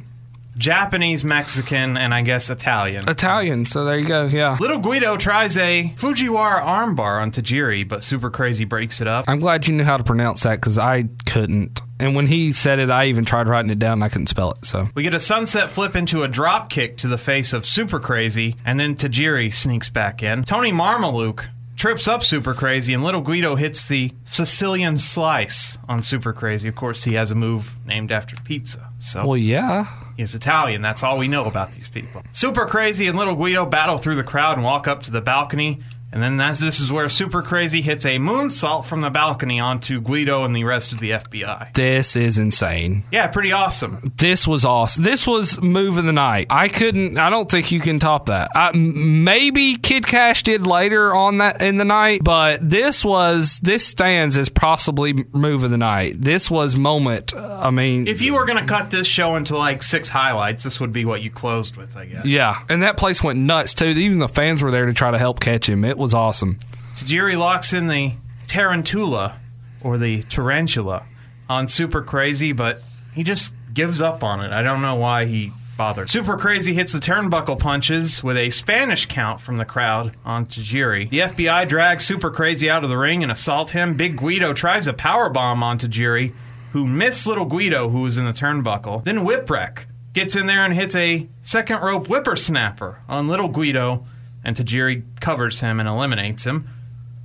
[0.58, 3.08] Japanese, Mexican, and I guess Italian.
[3.08, 3.66] Italian.
[3.66, 4.26] So there you go.
[4.26, 4.58] Yeah.
[4.60, 9.26] Little Guido tries a Fujiwara armbar on Tajiri, but Super Crazy breaks it up.
[9.28, 11.82] I'm glad you knew how to pronounce that because I couldn't.
[12.00, 14.52] And when he said it, I even tried writing it down and I couldn't spell
[14.52, 14.66] it.
[14.66, 18.00] So We get a sunset flip into a drop kick to the face of Super
[18.00, 20.44] Crazy, and then Tajiri sneaks back in.
[20.44, 21.46] Tony Mamaluke
[21.76, 26.68] trips up Super Crazy, and Little Guido hits the Sicilian slice on Super Crazy.
[26.68, 28.90] Of course, he has a move named after pizza.
[29.00, 29.88] So well, yeah.
[30.18, 30.82] He's Italian.
[30.82, 32.24] That's all we know about these people.
[32.32, 35.80] Super Crazy and Little Guido battle through the crowd and walk up to the balcony.
[36.12, 40.00] And then that's, this is where Super Crazy hits a moonsault from the balcony onto
[40.00, 41.74] Guido and the rest of the FBI.
[41.74, 43.04] This is insane.
[43.12, 44.14] Yeah, pretty awesome.
[44.16, 45.04] This was awesome.
[45.04, 46.48] This was move of the night.
[46.50, 47.18] I couldn't.
[47.18, 48.52] I don't think you can top that.
[48.56, 53.86] I, maybe Kid Kash did later on that in the night, but this was this
[53.86, 56.22] stands as possibly move of the night.
[56.22, 57.34] This was moment.
[57.36, 60.80] I mean, If you were going to cut this show into like six highlights, this
[60.80, 62.26] would be what you closed with, I guess.
[62.26, 63.88] yeah, and that place went nuts too.
[63.88, 65.84] Even the fans were there to try to help catch him.
[65.84, 66.60] It was awesome.
[66.96, 68.14] Tajiri locks in the
[68.48, 69.40] Tarantula
[69.82, 71.06] or the Tarantula
[71.50, 72.82] on Super Crazy, but
[73.14, 74.52] he just gives up on it.
[74.52, 76.10] I don't know why he bothered.
[76.10, 81.10] Super Crazy hits the turnbuckle punches with a Spanish count from the crowd on Tajiri.
[81.10, 83.96] The FBI drags Super Crazy out of the ring and assault him.
[83.96, 86.34] Big Guido tries a power bomb on Tajiri,
[86.74, 89.04] who missed little Guido, who was in the turnbuckle.
[89.04, 94.04] Then Whipwreck gets in there and hits a second rope whippersnapper on little Guido,
[94.48, 96.68] and Tajiri covers him and eliminates him.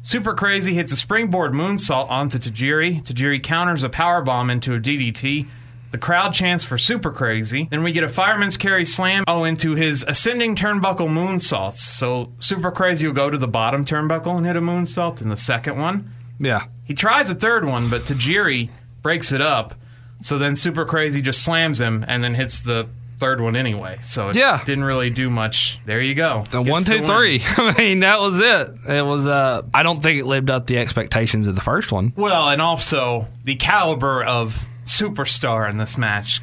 [0.03, 3.03] Super Crazy hits a springboard moonsault onto Tajiri.
[3.05, 5.47] Tajiri counters a powerbomb into a DDT.
[5.93, 7.69] The crowd chants for Super Crazy.
[7.71, 11.77] Then we get a fireman's carry slam oh into his ascending turnbuckle moonsaults.
[11.77, 15.37] So Super Crazy will go to the bottom turnbuckle and hit a moonsault in the
[15.37, 16.11] second one.
[16.41, 18.71] Yeah, He tries a third one, but Tajiri
[19.03, 19.75] breaks it up.
[20.23, 22.89] So then Super Crazy just slams him and then hits the
[23.23, 23.99] third one anyway.
[24.03, 24.61] So it Yeah.
[24.65, 25.79] didn't really do much.
[25.87, 26.45] There you go.
[26.51, 27.05] the Gets one, two, win.
[27.07, 27.41] three.
[27.57, 28.69] I mean, that was it.
[28.89, 29.27] It was.
[29.29, 32.13] Uh, I don't think it lived up to the expectations of the first one.
[32.17, 36.41] Well, and also the caliber of superstar in this match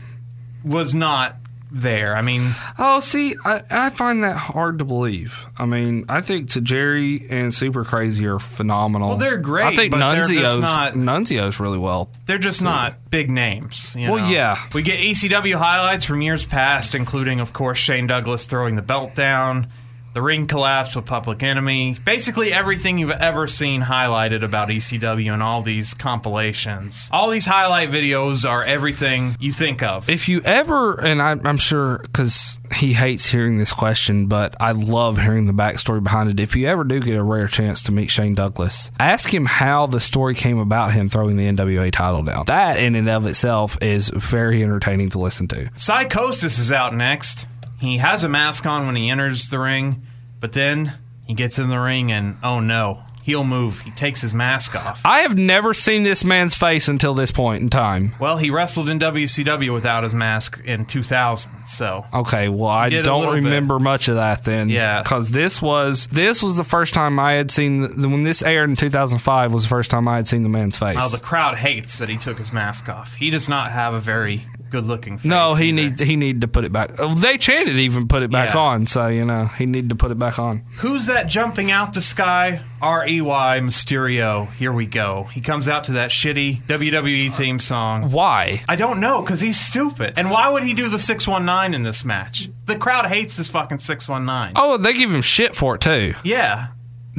[0.63, 1.35] was not
[1.71, 2.15] there.
[2.17, 5.45] I mean, Oh, see, I, I find that hard to believe.
[5.57, 9.09] I mean, I think Tajiri and Super Crazy are phenomenal.
[9.09, 12.09] Well, they're great, I think but they're just Nunzio's not- Nunzio's really well.
[12.25, 13.95] they're just not big names.
[13.97, 14.29] you Well, know?
[14.31, 14.57] yeah.
[14.73, 19.15] We get ECW highlights from years past, including, of course, Shane Douglas throwing the belt
[19.15, 19.67] down,
[20.13, 25.43] the ring collapse with Public Enemy, basically everything you've ever seen highlighted about ECW and
[25.43, 27.09] all these compilations.
[27.11, 30.09] All these highlight videos are everything you think of.
[30.09, 34.71] If you ever, and I, I'm sure because he hates hearing this question, but I
[34.71, 36.39] love hearing the backstory behind it.
[36.39, 39.87] If you ever do get a rare chance to meet Shane Douglas, ask him how
[39.87, 42.45] the story came about him throwing the NWA title down.
[42.45, 45.69] That in and of itself is very entertaining to listen to.
[45.75, 47.45] Psicosis is out next.
[47.79, 50.03] He has a mask on when he enters the ring,
[50.39, 50.93] but then
[51.25, 53.79] he gets in the ring and oh no, he'll move.
[53.81, 54.99] He takes his mask off.
[55.05, 58.15] I have never seen this man's face until this point in time.
[58.19, 63.19] Well, he wrestled in WCW without his mask in 2000, so Okay, well, I don't
[63.19, 63.43] little bit.
[63.43, 64.67] remember much of that then.
[64.69, 65.01] Yeah.
[65.03, 68.69] because this was this was the first time I had seen the, when this aired
[68.69, 70.97] in 2005 was the first time I had seen the man's face.
[70.99, 73.13] oh, the crowd hates that he took his mask off.
[73.15, 75.25] He does not have a very good-looking face.
[75.29, 75.75] no, he either.
[75.75, 76.91] need he needed to put it back.
[76.99, 78.59] Oh, They chanted even put it back Yeah.
[78.61, 80.63] on, so you know he needed to put it back on.
[80.77, 82.61] Who's that jumping out the sky?
[82.81, 84.51] R E Y Mysterio.
[84.53, 85.27] Here we go.
[85.33, 88.11] He comes out to that shitty WWE theme song.
[88.11, 88.63] Why?
[88.69, 90.13] I don't know because he's stupid.
[90.15, 92.49] And why would he do the 619 in this match?
[92.67, 94.53] The crowd hates this fucking 619.
[94.55, 96.13] Oh, they give him shit for it too.
[96.23, 96.67] Yeah.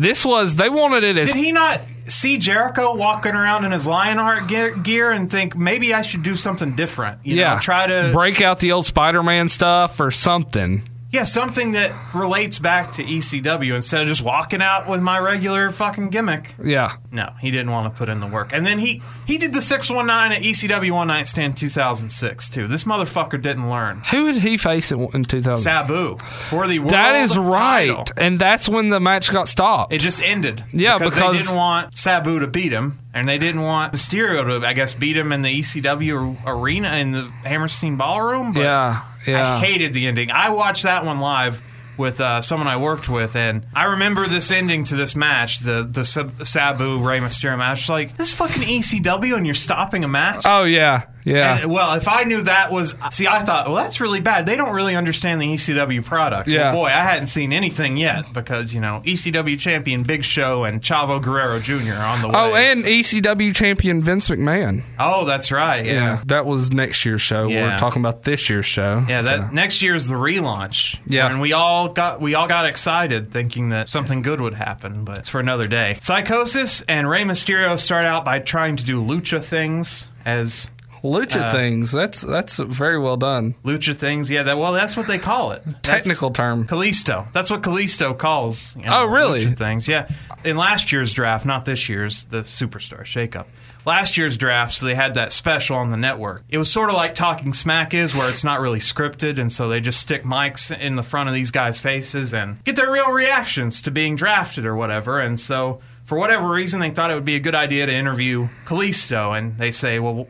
[0.01, 3.87] This was they wanted it as Did he not see Jericho walking around in his
[3.87, 7.19] Lionheart gear, gear and think maybe I should do something different?
[7.23, 10.83] You yeah Know, try to break out the old Spider-Man stuff or something.
[11.13, 15.71] Yeah something that relates back to ECW instead of just walking out with my regular
[15.71, 16.55] fucking gimmick.
[16.63, 18.53] Yeah, No, he didn't want to put in the work.
[18.53, 22.67] And then he he did the 619 at ECW One Night Stand 2006 too.
[22.67, 24.03] This motherfucker didn't learn.
[24.11, 25.63] who did he face in, in 2000?
[25.63, 28.05] Sabu for the world that is right, title.
[28.17, 29.93] and that's when the match got stopped.
[29.93, 30.63] It just ended.
[30.73, 34.61] Yeah, because, because- they didn't want Sabu to beat him, and they didn't want Mysterio
[34.61, 38.53] to, I guess, beat him in the ECW arena in the Hammerstein Ballroom.
[38.53, 39.55] But yeah, yeah.
[39.57, 40.31] I hated the ending.
[40.31, 41.63] I watched that one live
[41.97, 45.83] with uh, someone I worked with, and I remember this ending to this match, the
[45.83, 47.89] the Sabu Rey Mysterio match.
[47.89, 50.43] Like this is fucking ECW, and you're stopping a match.
[50.45, 51.59] oh yeah, yeah.
[51.63, 54.47] And, well, if I knew that was, see, I thought, well, that's really bad.
[54.47, 56.47] They don't really understand the ECW product.
[56.49, 56.73] Well, Yeah.
[56.73, 61.21] boy, I hadn't seen anything yet because you know ECW champion Big Show and Chavo
[61.23, 61.95] Guerrero Jr.
[61.95, 62.35] on the way.
[62.37, 64.83] Oh, and ECW champion Vince McMahon.
[64.99, 65.85] oh, that's right.
[65.85, 67.49] Yeah, that was next year's show.
[67.49, 67.71] Yeah.
[67.73, 69.05] We're talking about this year's show.
[69.09, 69.23] yeah.
[69.23, 69.49] That so.
[69.53, 70.99] next year's the relaunch.
[71.07, 71.31] Yeah.
[71.31, 75.19] and we all got we all got excited thinking that something good would happen, but
[75.19, 75.97] it's for another day.
[76.01, 80.71] Psicosis and Rey Mysterio start out by trying to do lucha things as
[81.03, 81.93] Lucha Uh, things.
[81.93, 83.55] That's that's very well done.
[83.65, 84.43] Lucha things, yeah.
[84.43, 85.63] That well, that's what they call it.
[85.65, 86.67] That's- Technical term.
[86.67, 87.31] Kalisto.
[87.33, 88.77] That's what Kalisto calls.
[88.77, 89.45] you Oh, really?
[89.47, 90.09] lucha Things, yeah.
[90.45, 93.47] In last year's draft, not this year's, the Superstar Shakeup.
[93.87, 96.43] Last year's draft, so they had that special on the network.
[96.51, 99.69] It was sort of like Talking Smack is, where it's not really scripted, and so
[99.71, 103.11] they just stick mics in the front of these guys' faces and get their real
[103.11, 105.19] reactions to being drafted or whatever.
[105.19, 108.49] And so, for whatever reason, they thought it would be a good idea to interview
[108.67, 110.27] Kalisto, and they say, "Well,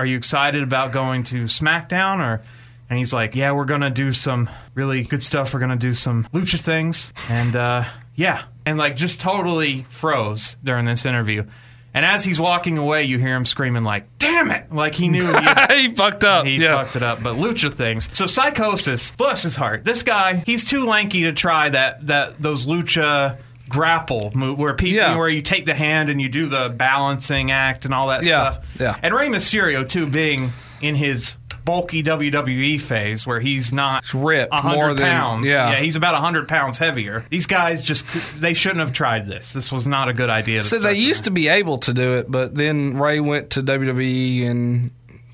[0.00, 2.42] are you excited about going to SmackDown or?"
[2.88, 5.54] And he's like, "Yeah, we're gonna do some really good stuff.
[5.54, 7.84] We're gonna do some lucha things." And uh,
[8.16, 11.44] yeah, and like just totally froze during this interview.
[11.92, 15.26] And as he's walking away, you hear him screaming like, "Damn it!" Like he knew
[15.70, 16.46] he fucked up.
[16.46, 16.82] he yeah.
[16.82, 17.22] fucked it up.
[17.22, 18.08] But lucha things.
[18.16, 19.84] So Psicosis, bless his heart.
[19.84, 23.38] This guy, he's too lanky to try that that those lucha
[23.70, 25.16] grapple move where people Yeah.
[25.16, 28.50] where you take the hand and you do the balancing act and all that Yeah,
[28.50, 28.66] stuff.
[28.78, 28.96] yeah.
[29.02, 30.50] And Rey Mysterio too, being
[30.82, 35.46] in his bulky WWE phase where he's not He's ripped 100 more than- pounds.
[35.46, 35.70] yeah.
[35.72, 37.24] yeah, he's about hundred pounds heavier.
[37.30, 38.04] These guys just
[38.40, 39.52] they shouldn't have tried this.
[39.52, 40.62] This was not a good idea.
[40.62, 44.46] So they used to be able to do it, but then Rey went to WWE
[44.50, 44.90] and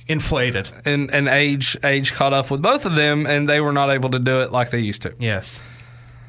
[0.08, 0.68] inflated.
[0.84, 4.10] and, and age age caught up with both of them, and they were not able
[4.10, 5.14] to do it like they used to.
[5.18, 5.62] Yes.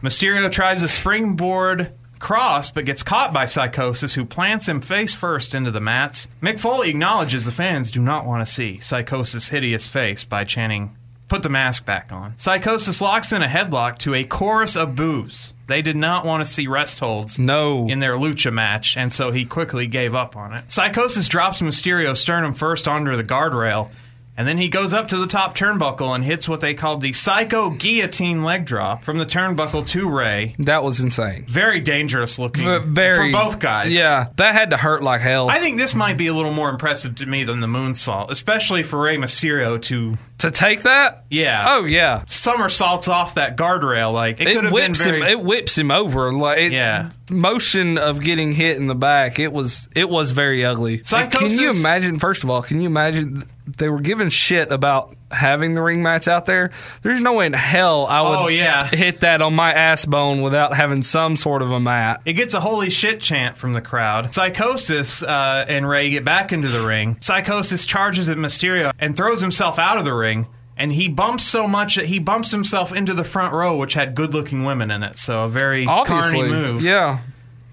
[0.03, 5.53] Mysterio tries a springboard cross, but gets caught by Psicosis, who plants him face first
[5.55, 6.27] into the mats.
[6.41, 10.95] Mick Foley acknowledges the fans do not want to see Psicosis' hideous face by chanting,
[11.29, 12.35] Put the mask back on.
[12.37, 15.53] Psicosis locks in a headlock to a chorus of boos.
[15.67, 17.85] They did not want to see rest holds No.
[17.89, 20.69] in their lucha match, and so he quickly gave up on it.
[20.69, 23.89] Psicosis drops Mysterio's sternum first onto the guardrail,
[24.37, 27.11] and then he goes up to the top turnbuckle and hits what they called the
[27.11, 30.55] Psycho Guillotine leg drop from the turnbuckle to Rey.
[30.59, 31.45] That was insane.
[31.47, 33.95] Very dangerous looking V- very for both guys.
[33.95, 35.49] Yeah, that had to hurt like hell.
[35.49, 38.83] I think this might be a little more impressive to me than the moonsault, especially
[38.83, 41.25] for Rey Mysterio to to take that.
[41.31, 41.63] Yeah.
[41.67, 42.23] Oh yeah.
[42.27, 44.13] somersaults off that guardrail.
[44.13, 45.17] Like it, could It have been whips very.
[45.21, 45.23] him.
[45.27, 46.31] It whips him over.
[46.31, 47.09] Like it, Yeah.
[47.29, 49.39] motion of getting hit in the back.
[49.39, 50.99] It was it was very ugly.
[50.99, 52.19] Psicosis- Can you imagine?
[52.19, 53.43] First of all, can you imagine?
[53.77, 56.71] They were giving shit about having the ring mats out there.
[57.01, 58.87] There's no way in hell I would Oh, yeah.
[58.87, 62.21] hit that on my ass bone without having some sort of a mat.
[62.25, 64.33] It gets a holy shit chant from the crowd.
[64.33, 67.15] Psicosis uh, and Rey get back into the ring.
[67.19, 70.47] Psicosis charges at Mysterio and throws himself out of the ring.
[70.77, 74.13] And he bumps so much that he bumps himself into the front row, which had
[74.15, 75.17] good looking women in it.
[75.17, 76.81] So a very Obviously, carny move.
[76.83, 77.19] yeah.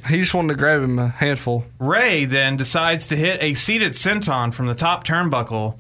[0.09, 1.65] He just wanted to grab him a handful.
[1.79, 5.79] Rey then decides to hit a seated senton from the top turnbuckle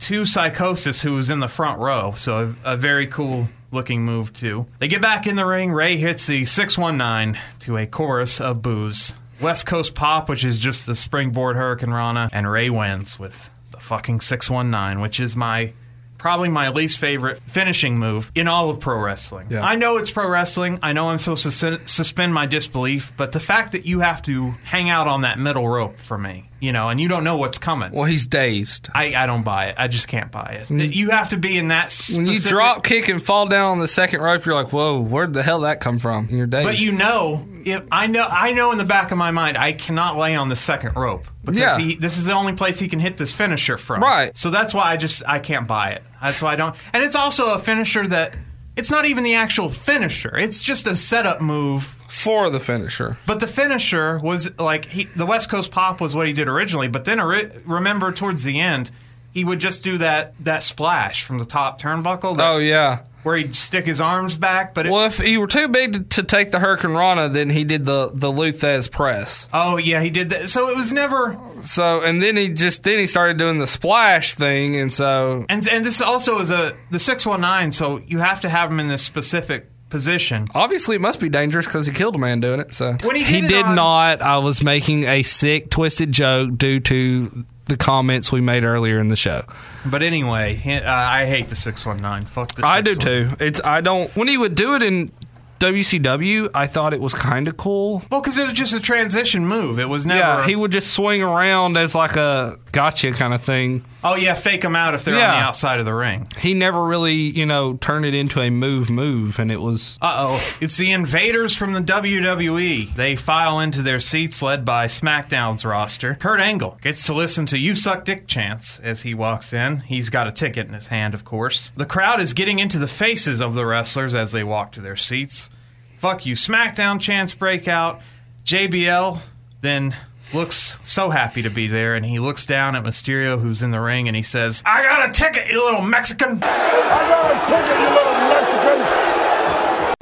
[0.00, 2.14] to Psicosis, who was in the front row.
[2.16, 4.66] So a, a very cool looking move, too.
[4.78, 5.72] They get back in the ring.
[5.72, 9.14] Rey hits the 619 to a chorus of boos.
[9.40, 14.20] West Coast Pop, which is just the springboard Hurricanrana, and Rey wins with the fucking
[14.20, 15.72] 619, which is my.
[16.18, 19.48] Probably my least favorite finishing move in all of pro wrestling.
[19.50, 19.62] Yeah.
[19.62, 20.78] I know it's pro wrestling.
[20.82, 24.52] I know I'm supposed to suspend my disbelief, but the fact that you have to
[24.64, 27.58] hang out on that middle rope for me, you know, and you don't know what's
[27.58, 27.92] coming.
[27.92, 28.88] Well, he's dazed.
[28.92, 29.76] I, I don't buy it.
[29.78, 30.68] I just can't buy it.
[30.68, 30.92] Mm.
[30.92, 33.86] You have to be in that When you drop kick and fall down on the
[33.86, 36.66] second rope, you're like, "Whoa, where'd the hell that come from?" You're dazed.
[36.66, 39.72] But you know, if I know, I know in the back of my mind, I
[39.72, 41.78] cannot lay on the second rope because Yeah.
[41.78, 44.02] he, this is the only place he can hit this finisher from.
[44.02, 44.36] Right.
[44.36, 46.02] So that's why I just I can't buy it.
[46.20, 46.74] That's why I don't.
[46.92, 48.34] And it's also a finisher that
[48.76, 50.36] it's not even the actual finisher.
[50.36, 51.94] It's just a setup move.
[52.08, 53.18] for the finisher.
[53.26, 56.88] But the finisher was like he, the West Coast Pop was what he did originally.
[56.88, 57.20] But then
[57.64, 58.90] remember towards the end,
[59.32, 62.36] he would just do that that splash from the top turnbuckle.
[62.36, 63.00] that- Oh yeah.
[63.26, 64.72] Where he'd stick his arms back.
[64.72, 67.50] But it, Well, if he were too big to, to take the Hurricane Rana, then
[67.50, 69.48] he did the the Lou Thesz press.
[69.52, 70.48] oh yeah, he did that.
[70.48, 71.36] So it was never.
[71.60, 75.66] So and then he just then he started doing the splash thing, and so And
[75.68, 77.72] and this also is a the six one nine.
[77.72, 80.46] So you have to have him in this specific position.
[80.54, 82.74] obviously it must be dangerous because he killed a man doing it.
[82.74, 84.22] So When he did it did on- not.
[84.22, 89.08] I was making a sick, twisted joke due to the comments we made earlier in
[89.08, 89.42] the show.
[89.84, 92.24] But anyway, uh, I hate the six one nine.
[92.24, 92.66] Fuck the.
[92.66, 93.30] I do too.
[93.38, 95.12] It's I don't when he would do it in
[95.58, 98.02] WCW, I thought it was kind of cool.
[98.10, 99.78] Well, because it was just a transition move.
[99.78, 100.20] It was never.
[100.20, 103.84] Yeah, he would just swing around as like a gotcha kind of thing.
[104.06, 106.28] Oh yeah, fake them out if they're on the outside of the ring.
[106.40, 110.14] He never really, you know, turned it into a move move, and it was Uh
[110.16, 110.56] oh.
[110.60, 112.94] It's the invaders from the WWE.
[112.94, 116.14] They file into their seats led by SmackDown's roster.
[116.14, 119.78] Kurt Angle gets to listen to You Suck Dick chants as he walks in.
[119.78, 121.72] He's got a ticket in his hand, of course.
[121.76, 124.96] The crowd is getting into the faces of the wrestlers as they walk to their
[124.96, 125.50] seats.
[125.98, 128.00] Fuck you, SmackDown chants break out.
[128.44, 129.20] JBL
[129.62, 129.96] then
[130.34, 133.80] looks so happy to be there, and he looks down at Mysterio, who's in the
[133.80, 137.78] ring, and he says, "I got a ticket, you little Mexican." I got a ticket,
[137.80, 139.16] you little Mexican.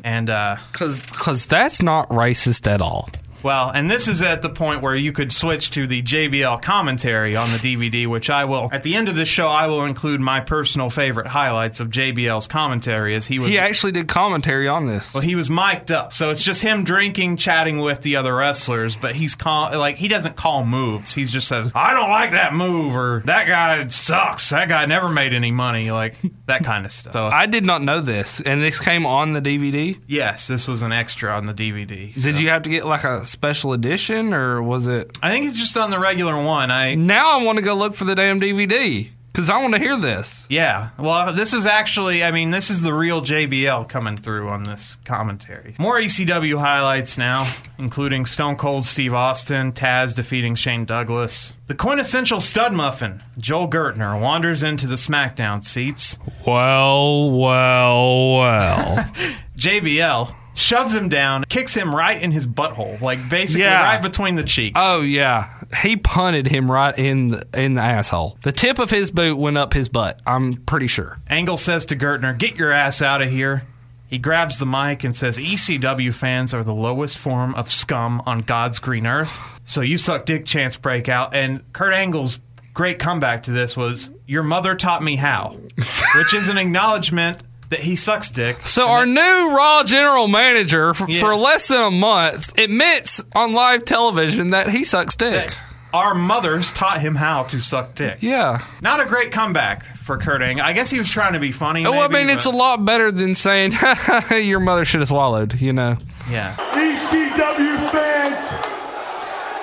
[0.04, 3.08] And uh, Cause, cause that's not racist at all.
[3.44, 7.36] Well, and this is at the point where you could switch to the JBL commentary
[7.36, 10.20] on the DVD, which I will, at the end of this show, I will include
[10.20, 13.50] my personal favorite highlights of JBL's commentary as he was.
[13.50, 15.12] He actually did commentary on this.
[15.14, 18.96] well, he was mic'd up, so it's just him drinking, chatting with the other wrestlers.
[18.96, 21.12] But he's call, like he doesn't call moves.
[21.14, 24.50] He just says, "I don't like that move," or "That guy sucks.
[24.50, 26.16] That guy never made any money," like
[26.46, 27.12] that kind of stuff.
[27.12, 29.98] So, I did not know this, and this came on the DVD.
[30.06, 32.12] yes, this was an extra on the DVD.
[32.14, 35.18] Did so- you have to get like a special edition, or was it?
[35.22, 36.70] I think it's just on the regular one.
[36.70, 39.80] I Now I want to go look for the damn DVD because I want to
[39.80, 40.46] hear this.
[40.48, 40.90] Yeah.
[40.96, 44.96] Well, this is actually, I mean, this is the real JBL coming through on this
[45.04, 45.74] commentary.
[45.80, 51.54] More ECW highlights now, including Stone Cold Steve Austin, Taz defeating Shane Douglas.
[51.66, 56.16] The quintessential stud muffin, Joel Gertner, wanders into the SmackDown seats.
[56.46, 58.96] Well, well, well.
[59.58, 63.82] JBL shoves him down, kicks him right in his butthole, like basically Yeah.
[63.82, 64.80] right between the cheeks.
[64.82, 65.48] oh yeah,
[65.82, 68.38] he punted him right in the in the asshole.
[68.42, 70.20] The tip of his boot went up his butt.
[70.26, 71.18] I'm pretty sure.
[71.28, 73.62] Angle says to Gertner, Get your ass out of here.
[74.06, 78.40] He grabs the mic and says, ECW fans are the lowest form of scum on
[78.42, 79.40] God's green earth.
[79.64, 81.34] So you suck dick chance breakout.
[81.34, 82.38] And Kurt Angle's
[82.74, 85.56] great comeback to this was, Your mother taught me how,
[86.16, 88.66] which is an acknowledgement that he sucks dick.
[88.66, 91.20] So our new Raw general manager, f- Yeah.
[91.20, 95.48] for less than a month, admits on live television that he sucks dick.
[95.48, 95.58] That
[95.92, 98.18] Our mothers taught him how to suck dick.
[98.20, 98.58] Yeah.
[98.82, 100.64] Not a great comeback for Kurt Angle.
[100.64, 101.84] I guess he was trying to be funny.
[101.84, 103.72] well, I maybe, mean, it's a but- lot better than saying
[104.30, 105.60] your mother should have swallowed.
[105.60, 105.96] You know.
[106.28, 106.56] Yeah.
[106.72, 108.58] ECW fans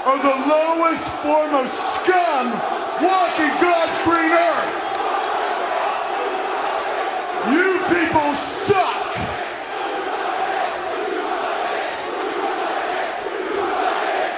[0.06, 2.52] are the lowest form of scum
[3.04, 4.88] walking God's green earth.
[8.12, 9.16] People suck.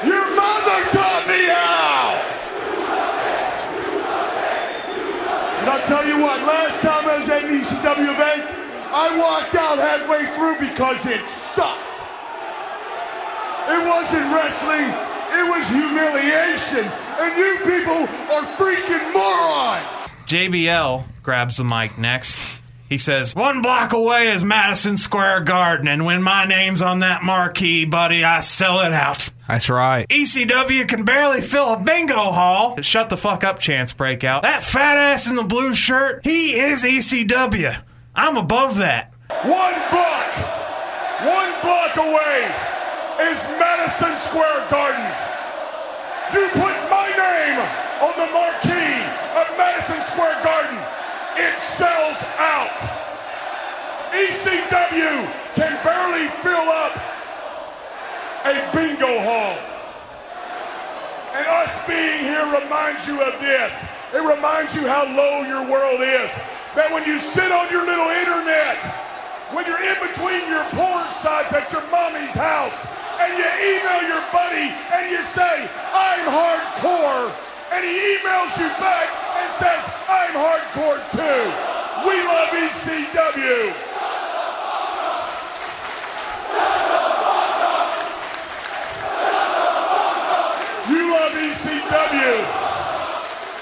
[0.06, 2.22] Your mother taught me how.
[5.60, 8.44] And I'll tell you what, last time I was at an ECW event,
[8.94, 11.82] I walked out halfway through because it sucked.
[13.74, 14.86] It wasn't wrestling,
[15.34, 16.86] it was humiliation.
[17.18, 18.04] And you people
[18.36, 19.88] are freaking morons.
[20.28, 22.62] JBL grabs the mic next.
[22.94, 27.24] He says, One block away is Madison Square Garden, and when my name's on that
[27.24, 29.32] marquee, buddy, I sell it out.
[29.48, 30.08] That's right.
[30.10, 32.80] ECW can barely fill a bingo hall.
[32.84, 34.44] Shut the fuck up, chance breakout.
[34.44, 37.82] That fat ass in the blue shirt, he is ECW.
[38.14, 39.12] I'm above that.
[39.41, 40.30] One block,
[41.26, 42.46] one block away
[43.34, 45.10] is Madison Square Garden.
[46.30, 47.58] You put my name
[48.06, 49.02] on the marquee
[49.41, 50.78] of Madison Square Garden,
[51.38, 52.78] it sells out.
[54.14, 55.26] ECW
[55.56, 56.94] can barely fill up
[58.46, 59.58] a bingo hall.
[61.34, 63.90] And us being here reminds you of this.
[64.14, 66.30] It reminds you how low your world is.
[66.78, 68.78] That when you sit on your little internet,
[69.50, 74.24] when you're in between your porn sites at your mommy's house, and you email your
[74.34, 77.30] buddy and you say, I'm hardcore,
[77.74, 81.42] and he emails you back and says, I'm hardcore too.
[82.06, 83.74] We love ECW.
[90.90, 92.34] You love ECW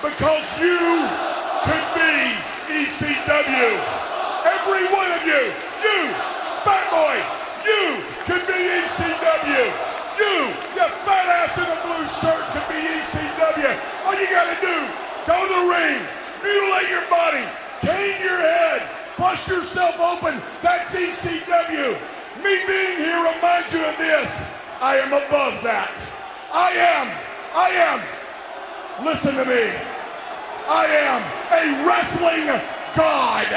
[0.03, 0.79] because you
[1.63, 2.35] could be
[2.83, 3.71] ECW.
[4.43, 5.43] Every one of you,
[5.87, 5.99] you,
[6.67, 7.15] fat boy,
[7.63, 8.03] you
[15.31, 15.99] go to the ring,
[16.43, 17.45] mutilate your body,
[17.79, 18.83] cane your head,
[19.17, 20.35] bust yourself open.
[20.61, 21.95] That's ECW.
[22.43, 24.49] Me being here reminds you of this.
[24.81, 25.95] I am above that.
[26.51, 27.07] I am,
[27.55, 27.99] I am,
[29.05, 29.71] listen to me.
[30.67, 32.47] I am a wrestling
[32.91, 33.47] god.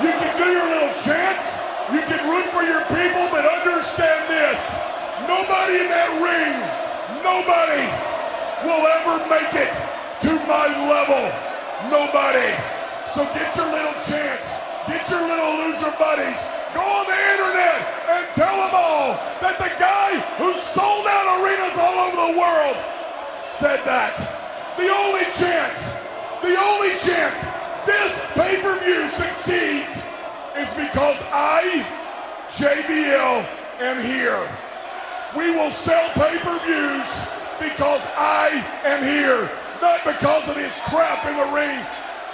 [0.00, 1.60] You can do your little chants.
[1.92, 3.44] You can root for your people, but
[3.90, 4.62] understand this.
[5.26, 6.54] Nobody in that ring,
[7.26, 7.82] nobody
[8.62, 9.74] will ever make it
[10.22, 11.26] to my level.
[11.90, 12.54] Nobody.
[13.10, 14.62] So get your little chance.
[14.86, 16.38] Get your little loser buddies.
[16.70, 17.82] Go on the internet
[18.14, 22.78] and tell them all that the guy who sold out arenas all over the world
[23.42, 24.14] said that.
[24.78, 25.98] The only chance,
[26.46, 27.42] the only chance
[27.90, 30.06] this pay-per-view succeeds
[30.54, 31.82] is because I
[32.54, 34.38] JBL am here.
[35.36, 37.06] We will sell pay-per-views
[37.58, 38.48] because I
[38.84, 39.48] am here,
[39.80, 41.84] not because of this crap in the ring.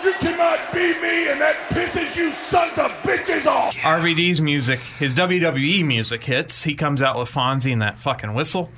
[0.04, 3.74] You cannot beat me, and that pisses you sons of bitches off.
[3.76, 6.64] RVD's music, his WWE music hits.
[6.64, 8.70] He comes out with Fonzie and that fucking whistle.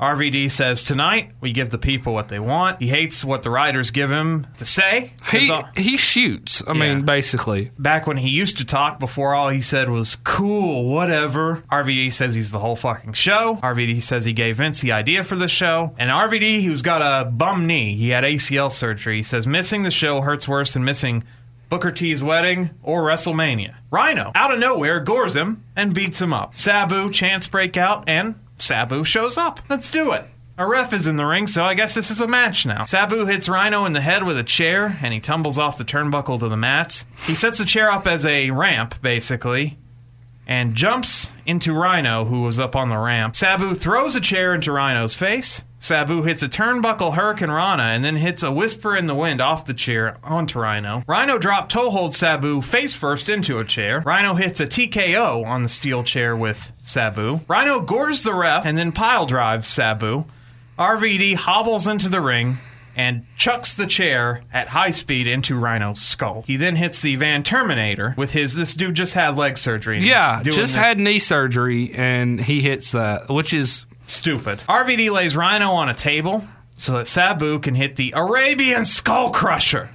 [0.00, 2.80] RVD says, Tonight, we give the people what they want.
[2.80, 5.12] He hates what the writers give him to say.
[5.30, 6.62] He he shoots.
[6.66, 7.70] I mean, basically.
[7.78, 12.34] back when he used to talk before all he said was cool whatever rvd says
[12.34, 15.94] he's the whole fucking show rvd says he gave vince the idea for the show
[15.98, 19.90] and rvd who's got a bum knee he had acl surgery he says missing the
[19.90, 21.22] show hurts worse than missing
[21.68, 23.74] Booker T's wedding or WrestleMania.
[23.90, 26.54] Rhino, out of nowhere, gores him and beats him up.
[26.54, 29.60] Sabu chance breakout, and Sabu shows up.
[29.68, 30.24] Let's do it.
[30.58, 32.86] A ref is in the ring, so I guess this is a match now.
[32.86, 36.40] Sabu hits Rhino in the head with a chair, and he tumbles off the turnbuckle
[36.40, 37.04] to the mats.
[37.26, 39.76] He sets the chair up as a ramp, basically,
[40.46, 43.34] and jumps into Rhino, who was up on the ramp.
[43.34, 45.64] Sabu throws a chair into Rhino's face.
[45.78, 49.74] Sabu hits a turnbuckle Hurricanrana and then hits a whisper in the wind off the
[49.74, 51.02] chair onto Rhino.
[51.06, 54.00] Rhino drop toe holds Sabu face first into a chair.
[54.00, 57.40] Rhino hits a TKO on the steel chair with Sabu.
[57.48, 60.24] Rhino gores the ref and then pile drives Sabu.
[60.78, 62.58] RVD hobbles into the ring
[62.96, 66.42] and chucks the chair at high speed into Rhino's skull.
[66.46, 68.54] He then hits the Van Terminator with his.
[68.54, 70.00] This dude just had leg surgery.
[70.00, 74.60] Yeah, just this had knee surgery, and he hits that, which is stupid.
[74.68, 76.42] RVD lays Rhino on a table
[76.76, 79.90] so that Sabu can hit the Arabian Skull Crusher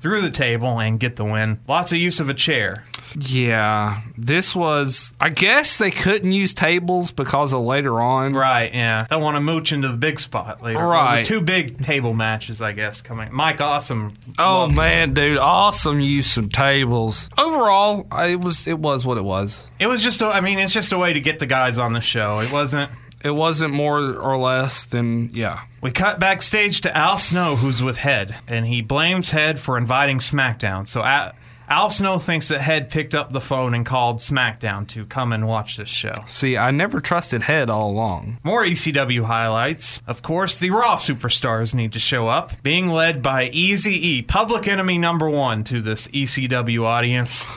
[0.00, 1.60] through the table and get the win.
[1.66, 2.84] Lots of use of a chair.
[3.18, 4.02] Yeah.
[4.18, 5.14] This was.
[5.20, 8.32] I guess they couldn't use tables because of later on.
[8.32, 9.06] Right, yeah.
[9.08, 10.78] They'll want to mooch into the big spot later.
[10.78, 11.24] Well, Right.
[11.24, 13.28] two big table matches, I guess, coming.
[13.32, 14.14] Mike Awesome.
[14.38, 17.30] Oh man, dude, awesome use some tables.
[17.38, 19.70] Overall, I, it was it was what it was.
[19.78, 21.92] It was just, a, I mean, it's just a way to get the guys on
[21.92, 22.40] the show.
[22.40, 22.90] It wasn't.
[23.24, 25.62] It wasn't more or less than yeah.
[25.80, 30.18] We cut backstage to Al Snow, who's with Head, and he blames Head for inviting
[30.18, 30.86] SmackDown.
[30.86, 31.32] So Al,
[31.68, 35.48] Al Snow thinks that Head picked up the phone and called SmackDown to come and
[35.48, 36.14] watch this show.
[36.26, 38.38] See, I never trusted Head all along.
[38.44, 40.00] More ECW highlights.
[40.06, 44.68] Of course, the Raw superstars need to show up, being led by Easy E, public
[44.68, 47.50] enemy number one to this ECW audience.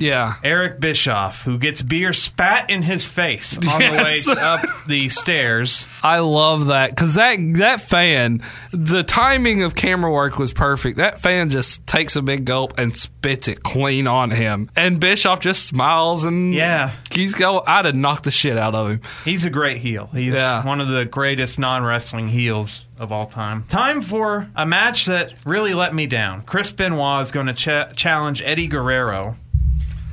[0.00, 0.34] Yeah.
[0.42, 4.24] Eric Bischoff, who gets beer spat in his face on Yes.
[4.24, 5.88] the way up the stairs.
[6.02, 8.42] I love that because that that fan,
[8.72, 10.96] the timing of camera work was perfect.
[10.96, 15.40] That fan just takes a big gulp and spits it clean on him, and Bischoff
[15.40, 16.92] just smiles and Yeah.
[17.12, 17.62] he's going.
[17.66, 19.00] I'd have knocked the shit out of him.
[19.24, 20.08] He's a great heel.
[20.12, 20.64] He's Yeah.
[20.64, 23.64] one of the greatest non wrestling heels of all time.
[23.68, 26.42] Time for a match that really let me down.
[26.42, 29.36] Chris Benoit is going to ch- challenge Eddie Guerrero.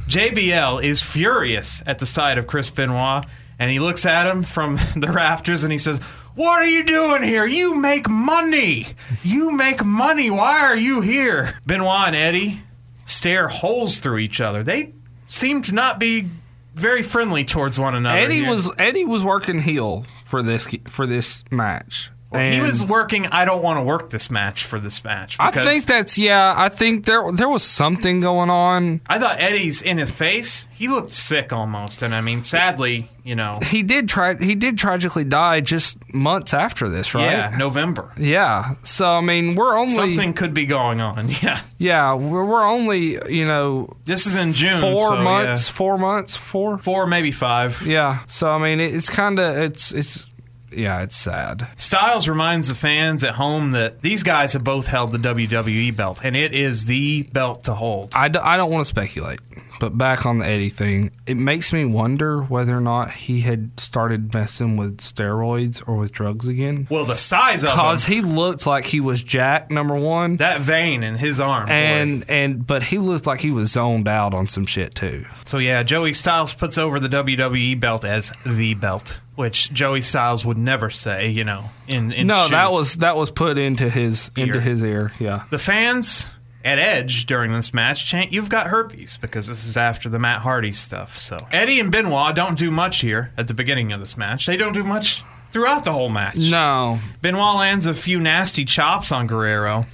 [0.08, 3.26] JBL is furious at the sight of Chris Benoit,
[3.60, 6.00] and he looks at him from the rafters and he says,
[6.36, 7.46] What are you doing here?
[7.46, 8.88] You make money.
[9.24, 10.30] You make money.
[10.30, 11.56] Why are you here?
[11.66, 12.62] Benoit and Eddie
[13.06, 14.64] stare holes through each other.
[14.64, 14.94] They
[15.28, 16.30] seem to not be
[16.76, 18.18] very friendly towards one another.
[18.18, 18.52] Eddie here.
[18.52, 22.12] was Eddie was working heel for this for this match.
[22.34, 23.28] He was working.
[23.28, 25.38] I don't want to work this match for this match.
[25.40, 26.54] I think that's yeah.
[26.58, 29.02] I think there there was something going on.
[29.08, 30.68] I thought Eddie's in his face.
[30.74, 34.36] He looked sick almost, and I mean, sadly, you know, He did try.
[34.36, 37.32] He did tragically die just months after this, right?
[37.32, 38.12] yeah, November.
[38.18, 38.76] Yeah.
[38.84, 41.30] So I mean, we're only Something could be going on.
[41.42, 44.82] Yeah, yeah, we're, we're only you know this is in June.
[44.82, 45.74] four so, months, yeah.
[45.74, 46.78] four months, four.
[46.80, 47.86] four maybe five.
[47.86, 48.20] Yeah.
[48.28, 50.28] So I mean, it, it's kind of it's it's
[50.72, 51.68] yeah, it's sad.
[51.78, 56.20] Styles reminds the fans at home that these guys have both held the WWE belt,
[56.24, 58.12] and it is the belt to hold.
[58.16, 59.40] I, d- I don't want to speculate,
[59.80, 63.80] but back on the Eddie thing, it makes me wonder whether or not he had
[63.80, 66.88] started messing with steroids or with drugs again.
[66.90, 71.04] Well, the size of Because he looked like he was Jack number one, that vein
[71.04, 71.72] in his arm, boy.
[71.72, 75.26] and and but he looked like he was zoned out on some shit too.
[75.46, 80.46] So yeah, Joey Styles puts over the WWE belt as the belt, which Joey Styles
[80.46, 81.70] would never say, you know.
[81.88, 85.12] In, in No, that was that was put into his into his ear.
[85.20, 85.44] Yeah.
[85.50, 86.32] the fans
[86.66, 90.42] at Edge during this match chant, "You've got herpes," because this is after the Matt
[90.42, 91.18] Hardy stuff.
[91.18, 94.46] So Eddie and Benoit don't do much here at the beginning of this match.
[94.46, 96.36] They don't do much throughout the whole match.
[96.36, 97.00] No.
[97.22, 99.86] Benoit lands a few nasty chops on Guerrero.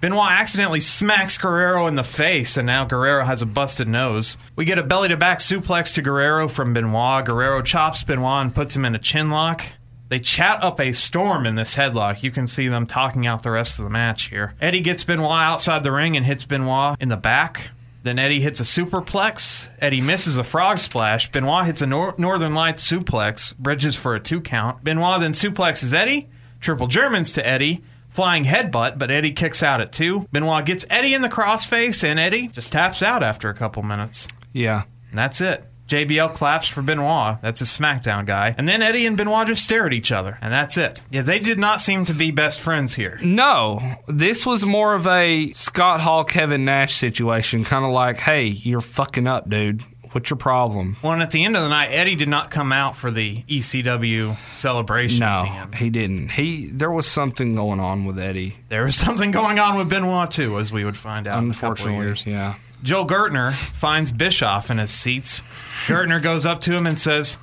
[0.00, 4.36] Benoit accidentally smacks Guerrero in the face, and now Guerrero has a busted nose.
[4.54, 7.24] We get a belly to back suplex to Guerrero from Benoit.
[7.24, 9.64] Guerrero chops Benoit and puts him in a chin lock.
[10.08, 12.22] They chat up a storm in this headlock.
[12.22, 14.54] You can see them talking out the rest of the match here.
[14.60, 17.70] Eddie gets Benoit outside the ring and hits Benoit in the back.
[18.02, 19.70] Then Eddie hits a superplex.
[19.80, 21.32] Eddie misses a frog splash.
[21.32, 24.84] Benoit hits a nor- Northern Lights suplex, bridges for a two count.
[24.84, 26.28] Benoit then suplexes Eddie,
[26.60, 30.28] triple Germans to Eddie, flying headbutt, but Eddie kicks out at two.
[30.32, 34.28] Benoit gets Eddie in the crossface, and Eddie just taps out after a couple minutes.
[34.52, 34.82] Yeah.
[35.08, 35.64] And that's it.
[35.88, 37.36] JBL claps for Benoit.
[37.42, 38.54] That's a SmackDown guy.
[38.56, 40.38] And then Eddie and Benoit just stare at each other.
[40.40, 41.02] And that's it.
[41.10, 43.18] Yeah, they did not seem to be best friends here.
[43.22, 47.64] No, this was more of a Scott Hall, Kevin Nash situation.
[47.64, 49.82] Kind of like, hey, you're fucking up, dude.
[50.12, 50.96] What's your problem?
[51.02, 53.42] Well, and at the end of the night, Eddie did not come out for the
[53.48, 56.28] ECW celebration No, he didn't.
[56.30, 58.56] He there was something going on with Eddie.
[58.68, 61.54] There was something going on with Benoit, too, as we would find out in a
[61.54, 62.26] couple of Unfortunately, years.
[62.26, 62.54] yeah.
[62.84, 65.40] Joel Gertner finds Bischoff in his seats.
[65.88, 67.38] Gertner goes up to him and says,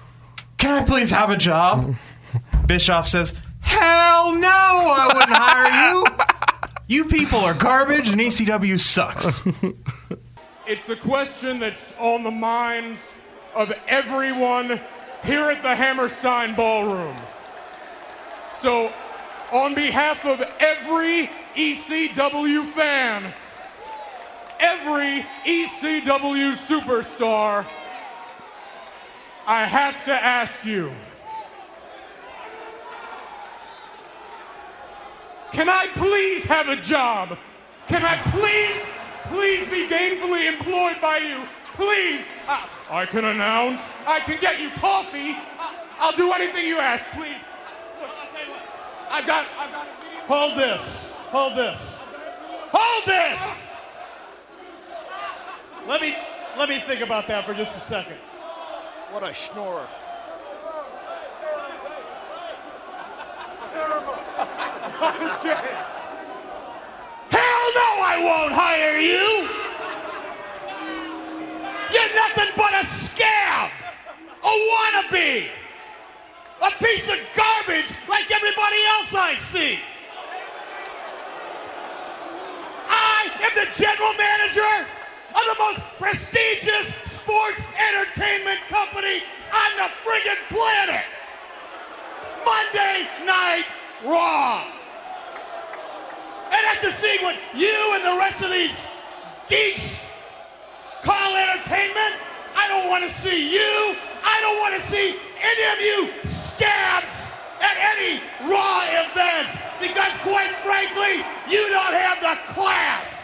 [0.60, 1.96] Can I please have a job?
[2.68, 6.06] Bischoff says, Hell no, I wouldn't hire you.
[6.86, 9.42] You people are garbage and ECW sucks.
[10.68, 13.12] It's the question that's on the minds
[13.56, 14.80] of everyone
[15.26, 17.16] here at the Hammerstein Ballroom.
[18.60, 18.94] So,
[19.52, 23.34] on behalf of every ECW fan,
[24.62, 27.66] every ECW superstar,
[29.48, 30.92] I have to ask you
[35.52, 37.38] Can I please have a job?
[37.90, 38.82] Can I please,
[39.26, 41.42] please be gainfully employed by you?
[41.76, 42.26] Please.
[42.48, 43.82] Uh, I can announce.
[44.08, 45.32] I can get you coffee.
[45.32, 47.36] Uh, I'll do anything you ask, please.
[48.00, 48.62] Look, I'll tell you what.
[49.12, 49.88] I've got, I've got.
[50.28, 51.12] Hold this.
[51.32, 52.00] Hold this.
[52.72, 53.71] Hold this.
[55.88, 56.16] Let me,
[56.58, 58.18] let me think about that for just a second.
[59.12, 59.86] What a schnorrer.
[67.32, 69.50] Hell no, I won't hire you!
[71.92, 73.72] You're nothing but a scab!
[74.44, 75.48] A wannabe!
[76.62, 79.80] A piece of garbage like everybody else I see!
[82.88, 85.01] I am the general manager
[85.36, 89.24] of the most prestigious sports entertainment company
[89.54, 91.06] on the friggin' planet!
[92.46, 93.66] Monday Night
[94.06, 94.64] Raw!
[96.52, 98.76] And after seeing what you and the rest of these
[99.48, 100.06] geeks
[101.04, 102.16] call entertainment,
[102.56, 103.96] I don't want to see you.
[104.24, 107.16] I don't want to see any of you scabs
[107.62, 113.21] at any Raw events because, quite frankly, you don't have the class.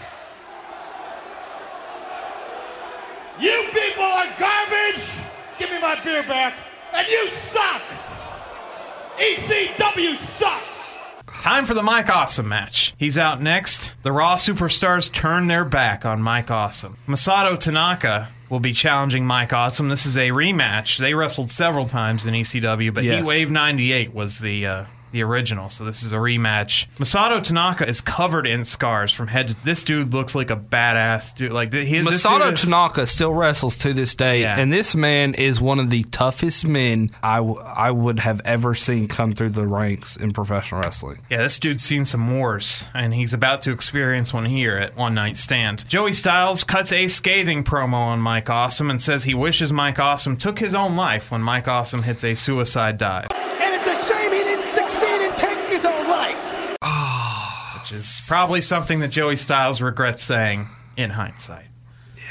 [3.40, 5.10] You people are garbage.
[5.60, 6.54] Give me my beer back.
[6.94, 7.82] And you suck.
[9.18, 10.64] ECW sucks.
[11.42, 12.94] Time for the Mike Awesome match.
[12.98, 13.92] He's out next.
[14.04, 16.98] The Raw superstars turn their back on Mike Awesome.
[17.08, 19.90] Masato Tanaka will be challenging Mike Awesome.
[19.90, 20.98] This is a rematch.
[20.98, 23.20] They wrestled several times in ECW, but Yes.
[23.22, 24.86] Heat Wave 98 was the uh,
[25.18, 26.88] the original, so this is a rematch.
[26.98, 31.36] Masato Tanaka is covered in scars from head to This dude looks like a badass
[31.36, 31.52] dude.
[31.52, 34.60] Like he, this dude Masato is- Tanaka still wrestles to this day, Yeah.
[34.60, 38.76] and this man is one of the toughest men I, w- I would have ever
[38.76, 41.18] seen come through the ranks in professional wrestling.
[41.30, 45.16] Yeah, this dude's seen some wars, and he's about to experience one here at One
[45.16, 45.88] Night Stand.
[45.90, 50.38] Joey Styles cuts a scathing promo on Mike Awesome and says he wishes Mike Awesome
[50.38, 53.77] took his own life when Mike Awesome hits a suicide dive, And
[58.00, 61.66] is probably something that Joey Styles regrets saying in hindsight.
[62.16, 62.24] Yeah.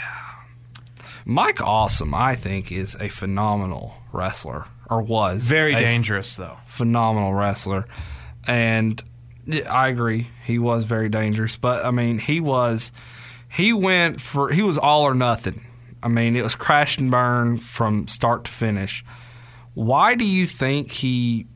[1.25, 6.57] Mike Awesome, I think, is a phenomenal wrestler, or was Very dangerous, though.
[6.67, 7.87] phenomenal wrestler,
[8.47, 9.03] and
[9.71, 11.57] I agree he was very dangerous.
[11.57, 12.93] But I mean, he was
[13.49, 15.67] he went for he was all or nothing.
[16.03, 19.05] I mean, it was crash and burn from start to finish.
[19.75, 21.47] Why do you think he?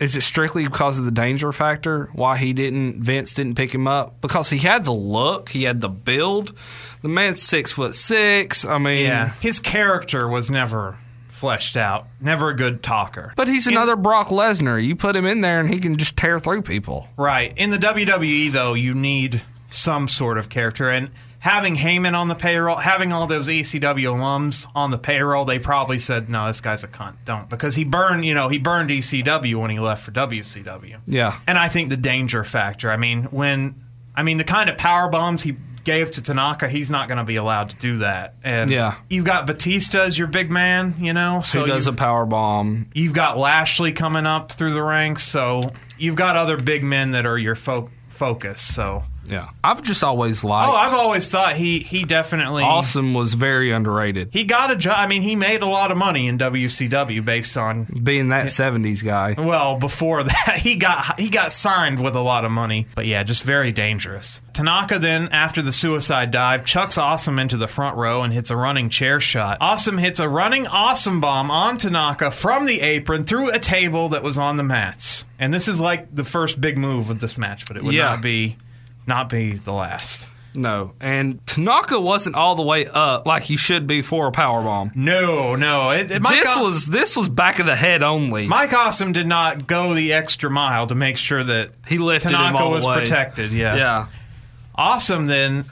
[0.00, 2.08] Is it strictly because of the danger factor?
[2.14, 4.20] Why he didn't Vince didn't pick him up?
[4.22, 6.56] Because he had the look, he had the build.
[7.02, 8.64] The man's six foot six.
[8.64, 10.96] I mean, Yeah, his character was never
[11.28, 12.06] fleshed out.
[12.20, 13.32] Never a good talker.
[13.36, 14.82] But he's another Brock Lesnar.
[14.84, 17.08] You put him in there, and he can just tear through people.
[17.16, 17.52] Right.
[17.56, 19.40] In the WWE, though, you need
[19.70, 20.90] some sort of character.
[20.90, 21.10] And
[21.40, 25.98] having Heyman on the payroll, having all those ECW alums on the payroll, they probably
[25.98, 27.14] said, no, this guy's a cunt.
[27.24, 27.48] Don't.
[27.50, 31.00] Because he burned, you know, he burned ECW when he left for WCW.
[31.06, 31.38] Yeah.
[31.46, 33.82] And I think the danger factor, I mean, when,
[34.14, 37.24] I mean, the kind of power bombs he gave to Tanaka, he's not going to
[37.24, 38.34] be allowed to do that.
[38.44, 38.96] And Yeah.
[39.08, 42.90] you've got Batista as your big man, you know, so Who does a power bomb?
[42.92, 47.24] You've got Lashley coming up through the ranks, so you've got other big men that
[47.24, 48.60] are your fo- focus.
[48.60, 50.72] So Yeah, I've just always oh, liked.
[50.72, 54.30] Oh, I've always thought he he definitely Awesome was very underrated.
[54.32, 54.94] He got a job.
[54.98, 57.84] I mean, he made a lot of money in WCW based on.
[58.02, 62.44] Being that '70s guy, Well, before that, he got he got signed with a lot
[62.44, 64.40] of money, but yeah, just very dangerous.
[64.52, 68.56] Tanaka then, after the suicide dive, chucks Awesome into the front row and hits a
[68.56, 69.58] running chair shot.
[69.60, 74.22] Awesome hits a running Awesome bomb on Tanaka from the apron through a table that
[74.22, 77.66] was on the mats, and this is like the first big move of this match,
[77.66, 78.10] but it would Yeah.
[78.10, 78.56] not be
[79.10, 80.26] not be the last.
[80.54, 84.62] no, and Tanaka wasn't all the way up like he should be for a power
[84.62, 84.90] bomb.
[84.94, 88.46] No, no, it, it, This was this was back of the head only.
[88.46, 92.68] Mike Awesome did not go the extra mile to make sure that he lifted Tanaka
[92.68, 93.52] was protected.
[93.52, 93.76] Yeah.
[93.76, 94.06] Yeah,
[94.74, 95.66] Awesome then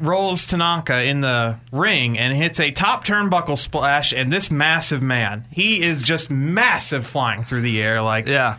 [0.00, 4.12] rolls Tanaka in the ring and hits a top turnbuckle splash.
[4.12, 8.02] And this massive man, he is just massive flying through the air.
[8.02, 8.56] Like yeah.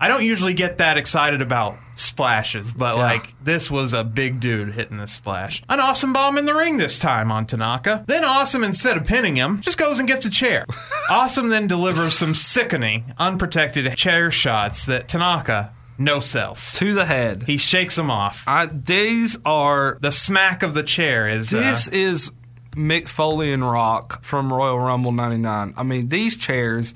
[0.00, 3.02] I don't usually get that excited about splashes, but Yeah.
[3.02, 5.62] like this was a big dude hitting this splash.
[5.68, 8.04] An awesome bomb in the ring this time on Tanaka.
[8.06, 10.64] Then Awesome, instead of pinning him, just goes and gets a chair.
[11.10, 16.72] awesome then delivers some sickening, unprotected chair shots that Tanaka no sells.
[16.78, 17.42] To the head.
[17.42, 18.42] He shakes them off.
[18.46, 22.30] I, these are The smack of the chair is uh, This is
[22.72, 25.74] Mick Foley and Rock from Royal Rumble '99.
[25.76, 26.94] I mean, these chairs,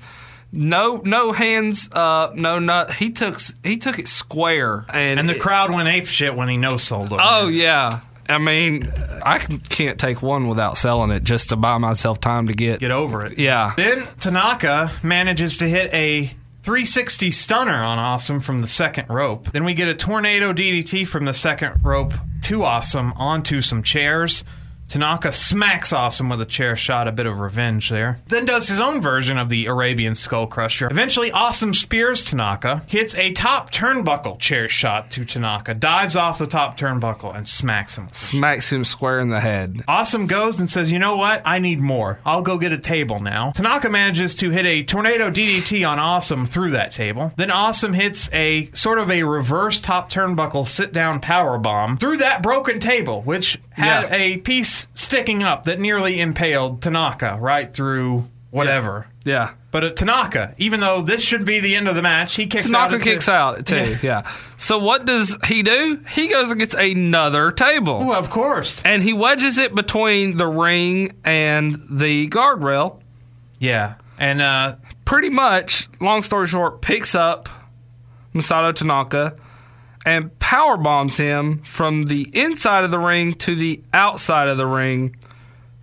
[0.51, 2.91] no, no hands, uh, no nut.
[2.93, 6.47] He took he took it square, and and the it- crowd went ape shit when
[6.49, 7.19] he no sold them.
[7.21, 8.01] Oh yeah.
[8.27, 8.91] I mean,
[9.23, 12.79] I can't take one without selling it just to buy myself time to get.
[12.79, 13.37] get over it.
[13.37, 13.73] Yeah.
[13.77, 16.31] Then Tanaka manages to hit a
[16.63, 19.51] 360 stunner on Awesome from the second rope.
[19.51, 22.13] Then we get a tornado DDT from the second rope
[22.43, 24.43] to Awesome onto some chairs.
[24.87, 28.19] Tanaka smacks Awesome with a chair shot, a bit of revenge there.
[28.27, 30.87] Then does his own version of the Arabian Skull Crusher.
[30.89, 36.47] Eventually, Awesome spears Tanaka, hits a top turnbuckle chair shot to Tanaka, dives off the
[36.47, 38.09] top turnbuckle, and smacks him.
[38.11, 39.83] Smacks him square in the head.
[39.87, 41.41] Awesome goes and says, You know what?
[41.45, 42.19] I need more.
[42.25, 43.51] I'll go get a table now.
[43.51, 47.33] Tanaka manages to hit a tornado DDT on Awesome through that table.
[47.35, 52.17] Then Awesome hits a sort of a reverse top turnbuckle sit down power bomb through
[52.17, 54.15] that broken table, which had Yeah.
[54.15, 59.07] a piece sticking up that nearly impaled Tanaka right through whatever.
[59.23, 59.51] Yeah.
[59.71, 62.73] But at Tanaka, even though this should be the end of the match, he kicks
[62.73, 62.87] out.
[62.89, 63.97] Tanaka kicks out too.
[64.01, 64.29] Yeah.
[64.57, 65.99] So what does he do?
[66.09, 67.99] He goes and gets another table.
[68.01, 68.81] Oh, of course.
[68.85, 73.01] and he wedges it between the ring and the guardrail.
[73.59, 73.95] Yeah.
[74.17, 74.75] And uh,
[75.05, 77.47] Pretty much, long story short, picks up
[78.33, 79.35] Masato Tanaka
[80.05, 84.67] and power bombs him from the inside of the ring to the outside of the
[84.67, 85.15] ring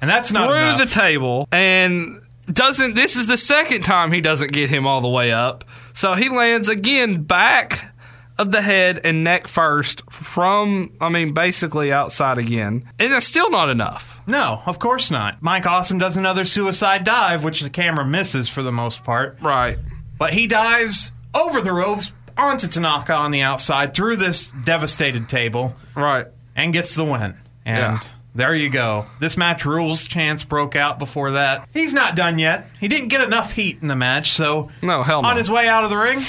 [0.01, 0.79] and that's not through enough.
[0.79, 5.09] the table and doesn't this is the second time he doesn't get him all the
[5.09, 5.65] way up.
[5.93, 7.93] So he lands again back
[8.39, 12.89] of the head and neck first from I mean basically outside again.
[12.99, 14.21] And that's still not enough.
[14.27, 15.43] No, of course not.
[15.43, 19.39] Mike Awesome does another suicide dive, which the camera misses for the most part.
[19.41, 19.79] Right.
[20.19, 25.75] But he dives over the ropes onto Tanaka on the outside through this devastated table
[25.95, 26.27] Right.
[26.57, 27.35] and gets the win.
[27.65, 28.01] And Yeah.
[28.35, 29.07] there you go.
[29.21, 30.07] This match rules.
[30.07, 31.69] Chance broke out before that.
[31.73, 32.69] He's not done yet.
[32.81, 35.29] He didn't get enough heat in the match, so No, hell no.
[35.29, 36.25] on his way out of the ring,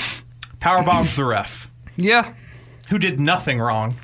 [0.60, 2.30] power bombs the ref, Yeah.
[2.90, 3.96] who did nothing wrong.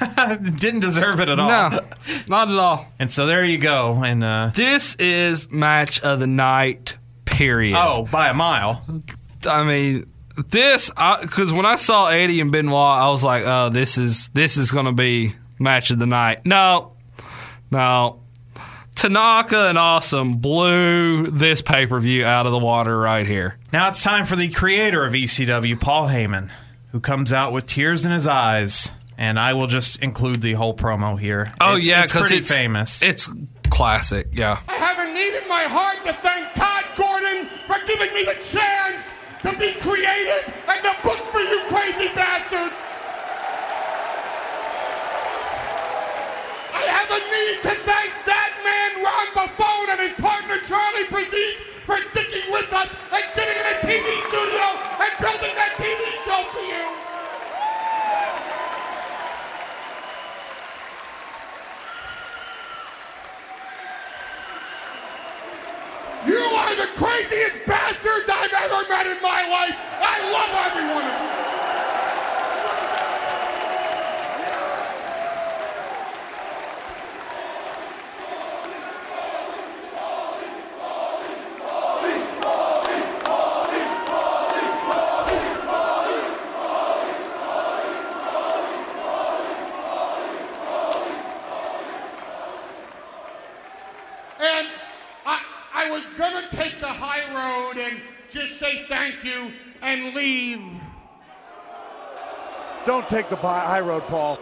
[0.58, 1.46] Didn't deserve it at all.
[1.48, 1.80] No.
[2.26, 2.88] Not at all.
[2.98, 4.02] And so there you go.
[4.04, 6.96] And uh, This is match of the night.
[7.26, 7.76] Period.
[7.80, 8.82] oh, by a mile.
[9.48, 10.06] I mean,
[10.48, 14.56] this because when I saw Eddie and Benoit, I was like, "Oh, this is this
[14.56, 16.94] is going to be match of the night." No,
[17.70, 18.20] no.
[18.94, 23.58] Tanaka and Awesome blew this pay per view out of the water right here.
[23.72, 26.50] Now it's time for the creator of ECW, Paul Heyman,
[26.92, 28.92] who comes out with tears in his eyes.
[29.16, 31.52] And I will just include the whole promo here.
[31.60, 33.00] Oh It's- yeah, it's because pretty it's famous.
[33.02, 33.32] It's
[33.70, 34.28] classic.
[34.32, 34.58] Yeah.
[34.68, 38.34] I have a need in my heart to thank Todd Gordon for giving me the
[38.34, 39.03] chance
[39.44, 42.72] to be created and to book for you crazy bastards.
[46.72, 51.60] I have a need to thank that man Ron Buffone and his partner Charlie Brazil
[51.84, 54.64] for sticking with us and sitting in a TV studio
[55.04, 56.64] and building that TV show for.
[56.64, 57.03] You
[66.52, 69.76] are the craziest bastards I've ever met in my life.
[70.00, 71.43] I love every one of you.
[102.94, 104.38] Don't take the high road, Paul.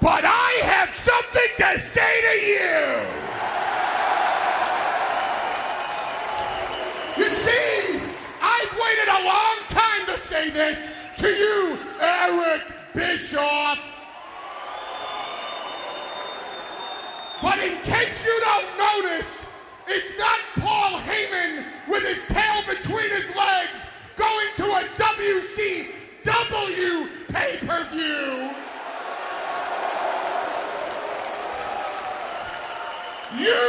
[0.00, 3.02] But I have something to say to you.
[7.22, 8.00] You see,
[8.40, 10.78] I've waited a long time to say this
[11.18, 12.62] to you, Eric
[12.94, 13.78] Bischoff.
[17.42, 19.48] But in case you don't notice,
[19.86, 26.02] it's not Paul Heyman with his tail between his legs going to a WCW
[27.32, 28.50] pay-per-view.
[33.62, 33.68] You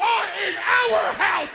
[0.00, 1.53] are in our house,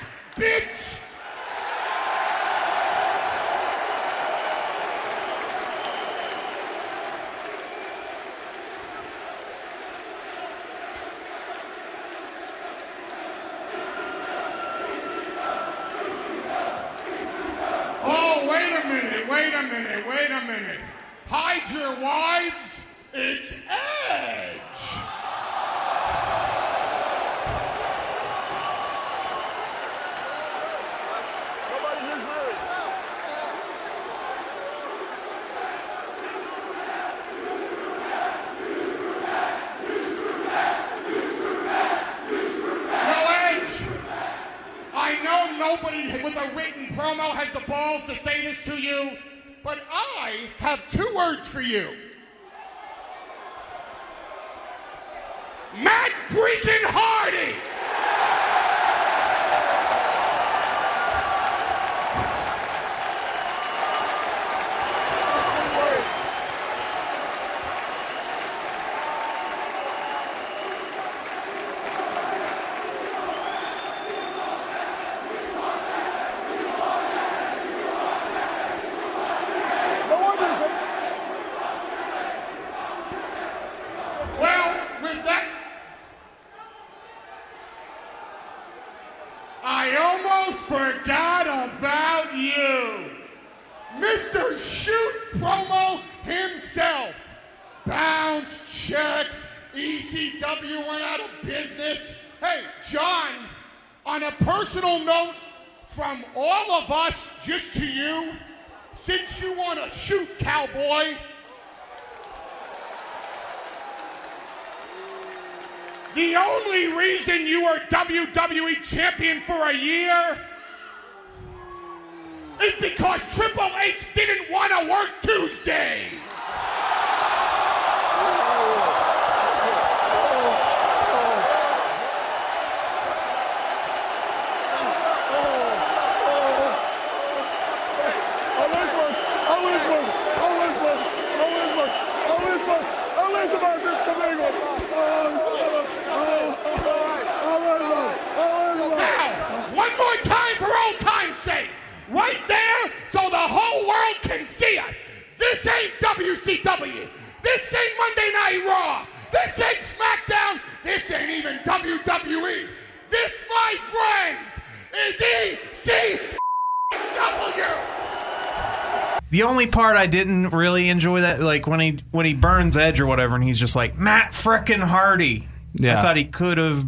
[169.99, 173.43] I didn't really enjoy that, like when he when he burns Edge or whatever, and
[173.43, 175.47] he's just like Matt frickin' Hardy.
[175.73, 175.99] Yeah.
[175.99, 176.85] I thought he could have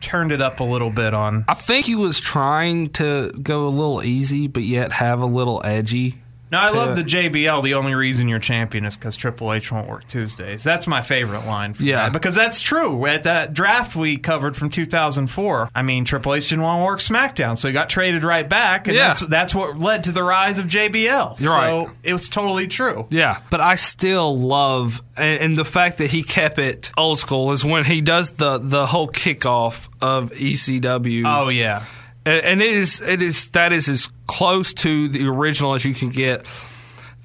[0.00, 1.44] turned it up a little bit on.
[1.48, 5.60] I think he was trying to go a little easy, but yet have a little
[5.64, 6.16] edgy.
[6.52, 7.62] No, I love the JBL.
[7.62, 10.64] The only reason you're champion is because Triple H won't work Tuesdays.
[10.64, 11.74] That's my favorite line.
[11.74, 12.04] From Yeah.
[12.04, 13.06] that, because that's true.
[13.06, 17.00] At that draft we covered from 2004, I mean Triple H didn't want to work
[17.00, 19.08] SmackDown, so he got traded right back, and Yeah.
[19.08, 21.36] that's that's what led to the rise of JBL.
[21.40, 21.56] You're so
[21.86, 21.88] right.
[22.02, 23.06] it was totally true.
[23.10, 27.52] Yeah, but I still love and, and the fact that he kept it old school
[27.52, 31.24] is when he does the the whole kickoff of ECW.
[31.26, 31.84] Oh yeah.
[32.26, 35.92] and, and it is it is that is as close to the original as you
[35.92, 36.46] can get.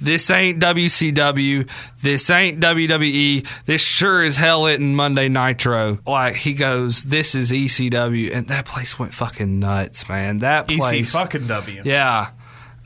[0.02, 1.70] This ain't WCW.
[2.02, 3.48] This ain't WWE.
[3.66, 6.00] This sure as hell isn't Monday Nitro.
[6.06, 10.40] Like he goes, this is ECW, and that place went fucking nuts, man.
[10.40, 11.82] That EC place, fucking W.
[11.86, 12.32] yeah,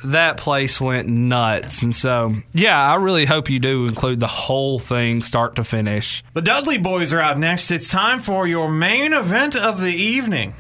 [0.03, 1.81] that place went nuts.
[1.81, 6.23] And so, yeah, I really hope you do include the whole thing, start to finish.
[6.33, 7.71] The Dudley Boys are out next.
[7.71, 10.53] It's time for your main event of the evening.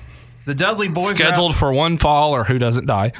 [0.45, 3.11] The Dudley Boys Scheduled for one fall or who doesn't die.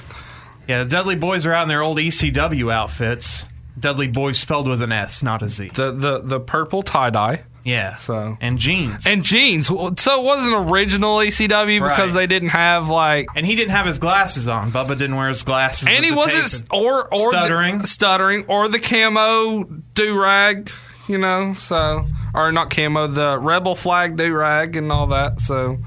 [0.70, 3.46] Yeah, the Dudley Boys are out in their old ECW outfits.
[3.78, 5.72] Dudley Boys spelled with an S, not a Z.
[5.74, 7.44] The the the purple tie dye.
[7.66, 7.96] Yeah.
[7.96, 9.06] So- and jeans.
[9.06, 9.68] And jeans.
[9.68, 9.88] So
[10.22, 12.22] it wasn't original ECW because Right.
[12.22, 13.28] they didn't have like.
[13.36, 14.72] and he didn't have his glasses on.
[14.72, 15.88] Bubba didn't wear his glasses.
[15.88, 16.74] And with he the wasn't tape.
[16.74, 17.80] or or Stuttering.
[17.80, 19.64] the, stuttering or the camo
[19.94, 20.72] do rag,
[21.08, 21.54] you know.
[21.54, 25.40] So or not camo, the rebel flag do rag and all that.
[25.42, 25.78] So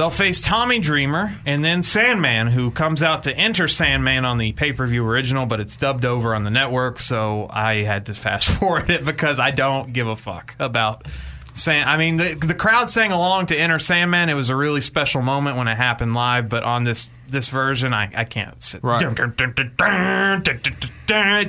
[0.00, 4.52] They'll face Tommy Dreamer and then Sandman, who comes out to enter Sandman on the
[4.52, 8.14] pay per view original, but it's dubbed over on the network, so I had to
[8.14, 11.06] fast forward it because I don't give a fuck about.
[11.52, 11.90] Sand.
[11.90, 14.30] I mean, the, the crowd sang along to Enter Sandman.
[14.30, 17.92] It was a really special moment when it happened live, but on this this version,
[17.92, 18.82] I, I can't sit.
[18.82, 19.02] Right.
[19.02, 19.14] It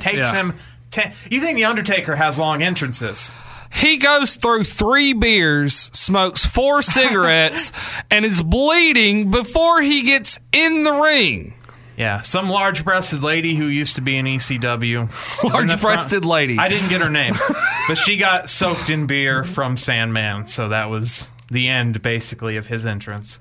[0.01, 0.33] takes yeah.
[0.33, 0.55] him.
[0.89, 3.31] Ten- you think The Undertaker has long entrances?
[3.73, 7.71] He goes through three beers, smokes four cigarettes,
[8.09, 11.53] and is bleeding before he gets in the ring.
[11.97, 15.01] Yeah, some large-breasted lady who used to be in ECW.
[15.43, 15.83] was in the front.
[15.83, 16.57] Large-breasted lady.
[16.57, 17.35] I didn't get her name,
[17.87, 22.65] but she got soaked in beer from Sandman, so that was the end, basically, of
[22.65, 23.39] his entrance.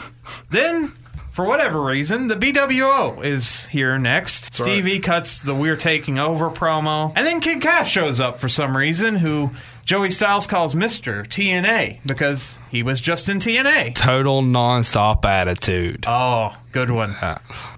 [0.50, 0.88] then,
[1.30, 4.52] for whatever reason, the BWO is here next.
[4.54, 8.76] Stevie cuts the "We're Taking Over" promo, and then Kid Kash shows up for some
[8.76, 9.52] reason, who
[9.84, 13.94] Joey Styles calls Mister TNA because he was just in TNA.
[13.94, 16.04] Total nonstop attitude.
[16.06, 17.16] Oh, good one.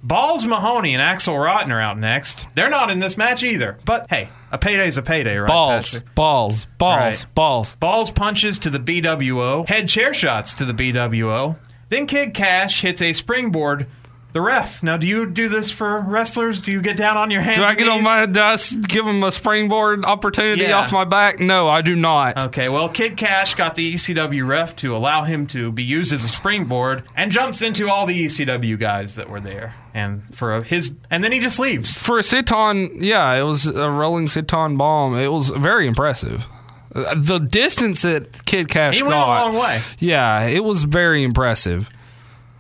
[0.02, 2.46] Balls Mahoney and Axl Rotten are out next.
[2.54, 3.78] They're not in this match either.
[3.86, 5.48] But hey, a payday's a payday, right?
[5.48, 6.14] balls, Patrick?
[6.14, 7.34] balls, balls, Right.
[7.34, 7.76] balls.
[7.76, 9.66] Balls punches to the BWO.
[9.66, 11.56] Head chair shots to the BWO.
[11.88, 13.86] Then Kid Kash hits a springboard.
[14.34, 14.82] The ref.
[14.82, 16.60] Now, do you do this for wrestlers?
[16.60, 17.56] Do you get down on your hands?
[17.56, 18.04] Do I get on knees?
[18.04, 20.78] my dust, give them a springboard opportunity Yeah.
[20.80, 21.38] off my back?
[21.38, 22.36] No, I do not.
[22.46, 26.24] Okay, well, Kid Kash got the ECW ref to allow him to be used as
[26.24, 29.76] a springboard and jumps into all the ECW guys that were there.
[29.94, 32.02] And for a, his, and then he just leaves.
[32.02, 35.16] For a senton, yeah, it was a rolling senton bomb.
[35.16, 36.44] It was very impressive.
[36.92, 39.80] Uh, The distance that Kid Kash He went a got, long way.
[40.00, 41.88] yeah, it was very impressive.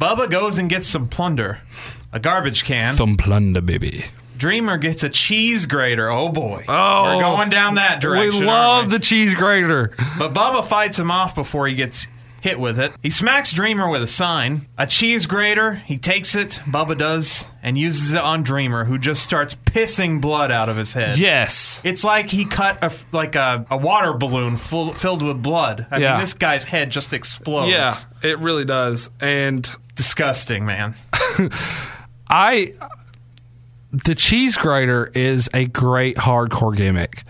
[0.00, 1.60] Bubba goes and gets some plunder.
[2.12, 2.94] A garbage can.
[2.94, 4.04] Some plunder, baby.
[4.36, 6.10] Dreamer gets a cheese grater.
[6.10, 6.64] Oh boy.
[6.68, 8.40] Oh, We're going down that direction.
[8.40, 8.90] We love we?
[8.92, 9.92] the cheese grater.
[10.18, 12.08] But Bubba fights him off before he gets
[12.42, 12.92] hit with it.
[13.02, 14.66] He smacks Dreamer with a sign.
[14.76, 15.74] A cheese grater.
[15.74, 20.50] He takes it, Bubba does, and uses it on Dreamer, who just starts pissing blood
[20.50, 21.16] out of his head.
[21.16, 21.80] Yes.
[21.84, 25.86] It's like he cut a, like a, a water balloon full, filled with blood.
[25.90, 26.12] I Yeah.
[26.14, 27.70] mean, this guy's head just explodes.
[27.72, 29.08] Yeah, it really does.
[29.20, 30.94] And Disgusting, man.
[32.28, 32.68] I
[33.92, 37.22] the cheese grater is a great hardcore gimmick,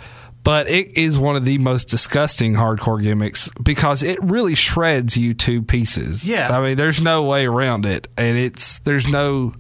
[0.43, 5.35] but it is one of the most disgusting hardcore gimmicks because it really shreds you
[5.35, 6.28] to pieces.
[6.28, 6.57] Yeah.
[6.57, 9.53] I mean, there's no way around it, and it's there's no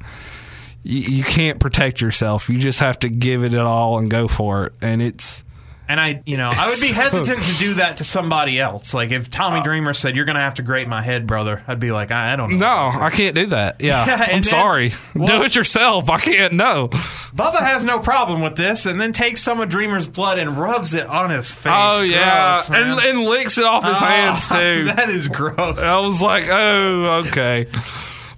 [0.82, 2.48] you, you can't protect yourself.
[2.48, 5.43] You just have to give it all and go for it, and it's
[5.86, 8.94] And I, you know, I would be hesitant to do that to somebody else.
[8.94, 9.62] Like if Tommy oh.
[9.62, 12.32] Dreamer said, "You're going to have to grate my head, brother," I'd be like, "I,
[12.32, 13.80] I don't know." no, I can't do that.
[13.82, 14.88] Yeah, Yeah, I'm then- sorry.
[15.12, 16.08] do it yourself.
[16.08, 16.54] I can't.
[16.54, 16.88] No.
[16.88, 20.94] Bubba has no problem with this, and then takes some of Dreamer's blood and rubs
[20.94, 21.72] it on his face.
[21.74, 22.90] Oh yeah, Gross, man.
[22.90, 24.84] and, and licks it off his Oh, hands too.
[24.94, 25.78] That is gross.
[25.78, 27.66] I was like, oh, okay.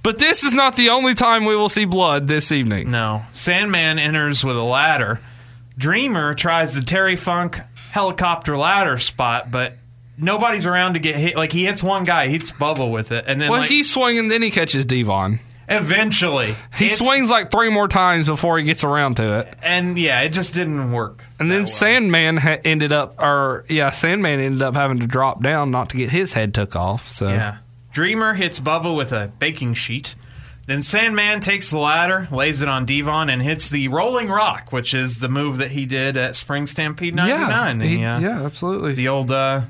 [0.02, 2.90] But this is not the only time we will see blood this evening.
[2.90, 5.20] No, Sandman enters with a ladder.
[5.78, 9.74] Dreamer tries the Terry Funk helicopter ladder spot, but
[10.18, 11.36] nobody's around to get hit.
[11.36, 14.28] Like he hits one guy, hits Bubba with it, and then Well, like, he's swinging,
[14.28, 15.38] then he catches Devon.
[15.68, 19.52] eventually He it's- swings like three more times before he gets around to it.
[19.62, 21.24] and yeah, it just didn't work.
[21.38, 21.66] And then well.
[21.66, 25.96] Sandman ha- ended up, or yeah, Sandman ended up having to drop down not to
[25.96, 27.08] get his head took off.
[27.08, 27.56] So Yeah.
[27.92, 30.14] Dreamer hits Bubba with a baking sheet.
[30.66, 34.94] Then Sandman takes the ladder, lays it on Devon, and hits the Rolling Rock, which
[34.94, 37.80] is the move that he did at Spring Stampede 99.
[37.80, 38.94] he- the, uh, yeah, absolutely.
[38.94, 39.60] the old uh,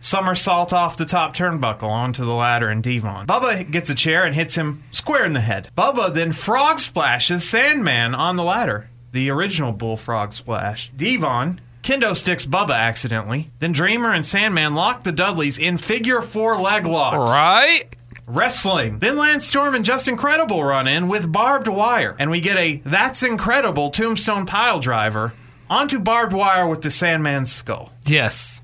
[0.00, 3.26] somersault off the top turnbuckle onto the ladder and Devon.
[3.26, 5.68] Bubba gets a chair and hits him square in the head.
[5.76, 10.90] Bubba then frog splashes Sandman on the ladder, the original bullfrog splash.
[10.96, 13.50] Devon kendo sticks Bubba accidentally.
[13.58, 17.30] Then Dreamer and Sandman lock the Dudleys in figure four leg locks.
[17.30, 17.84] right?
[18.26, 18.98] Wrestling.
[18.98, 22.82] Then Lance Storm and Justin Credible run in with barbed wire, and we get a
[22.84, 25.32] That's Incredible tombstone pile driver
[25.70, 27.92] onto barbed wire with the Sandman's skull.
[28.04, 28.60] Yes.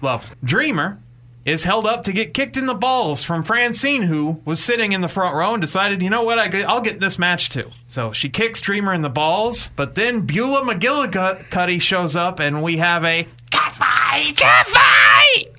[0.00, 0.34] Love.
[0.42, 0.98] Dreamer
[1.44, 5.00] is held up to get kicked in the balls from Francine, who was sitting in
[5.00, 7.70] the front row and decided, you know what, I, will get this match too.
[7.86, 12.78] So she kicks Dreamer in the balls, but then Beulah McGillicuddy shows up, and we
[12.78, 15.55] have a cat fight, cat fight.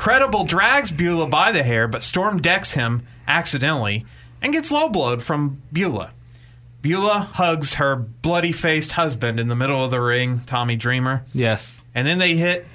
[0.00, 4.06] Credible drags Beulah by the hair, but Storm decks him accidentally
[4.40, 6.12] and gets low blowed from Beulah.
[6.80, 11.22] Beulah hugs her bloody faced husband in the middle of the ring, Tommy Dreamer.
[11.34, 11.82] Yes.
[11.94, 12.66] And then they hit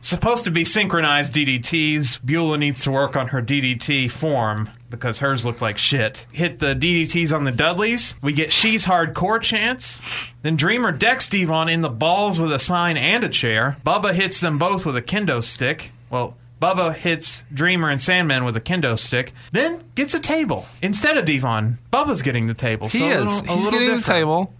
[0.00, 2.24] supposed to be synchronized DDTs.
[2.24, 6.26] Beulah needs to work on her DDT form because hers looked like shit.
[6.32, 8.16] Hit the DDTs on the Dudleys.
[8.22, 10.00] We get She's Hardcore chance.
[10.40, 13.76] Then Dreamer decks Devon in the balls with a sign and a chair.
[13.84, 15.90] Bubba hits them both with a kendo stick.
[16.08, 20.66] Well, Bubba hits Dreamer and Sandman with a kendo stick, then gets a table.
[20.80, 22.88] Instead of Devon, Bubba's getting the table.
[22.88, 23.40] He so a is.
[23.42, 24.54] little- a He's little getting the table.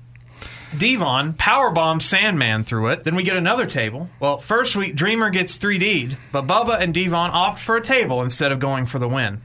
[0.76, 3.04] Devon powerbombs Sandman through it.
[3.04, 4.10] Then we get another table.
[4.18, 8.50] Well, first we Dreamer gets 3D'd, but Bubba and Devon opt for a table instead
[8.50, 9.40] of going for the win.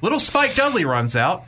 [0.00, 1.44] Little Spike Dudley runs out,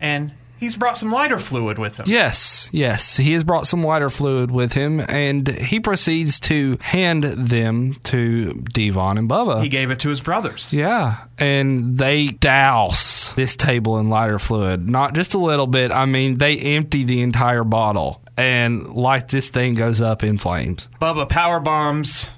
[0.00, 0.32] and
[0.64, 2.06] he's brought some lighter fluid with him.
[2.08, 3.16] Yes, yes.
[3.16, 8.52] He has brought some lighter fluid with him, and he proceeds to hand them to
[8.72, 9.62] Devon and Bubba.
[9.62, 10.72] He gave it to his brothers.
[10.72, 14.88] Yeah, and they douse this table in lighter fluid.
[14.88, 15.92] Not just a little bit.
[15.92, 20.88] I mean, they empty the entire bottle and light this thing goes up in flames.
[21.00, 22.30] Bubba power bombs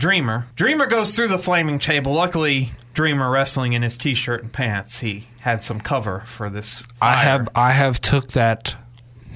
[0.00, 0.46] Dreamer.
[0.56, 2.14] Dreamer goes through the flaming table.
[2.14, 5.00] Luckily, Dreamer wrestling in his t-shirt and pants.
[5.00, 6.76] He had some cover for this.
[6.78, 7.14] Fire.
[7.14, 8.74] I have I have took that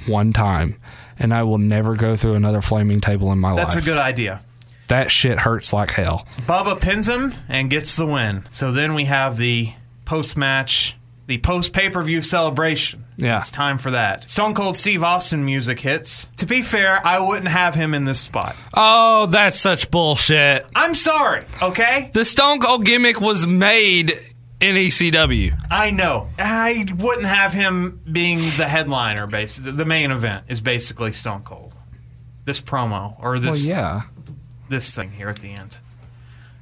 [0.06, 0.78] one time,
[1.18, 3.56] and I will never go through another flaming table in my life.
[3.64, 4.40] That's a good idea.
[4.88, 6.26] that shit hurts like hell.
[6.42, 8.44] Bubba pins him and gets the win.
[8.50, 9.72] So then we have the
[10.04, 10.94] post match,
[11.26, 13.00] the post pay per view celebration.
[13.16, 13.38] Yeah.
[13.38, 14.28] It's time for that.
[14.28, 16.26] Stone Cold Steve Austin music hits.
[16.38, 18.56] To be fair, I wouldn't have him in this spot.
[18.74, 20.66] Oh, that's such bullshit.
[20.74, 22.10] I'm sorry, okay?
[22.12, 24.12] The Stone Cold gimmick was made
[24.60, 25.58] in ECW.
[25.70, 26.28] I know.
[26.38, 29.72] I wouldn't have him being the headliner, basically.
[29.72, 31.74] The main event is basically Stone Cold.
[32.44, 34.02] This promo, or Well, this yeah.
[34.68, 35.78] this thing here at the end.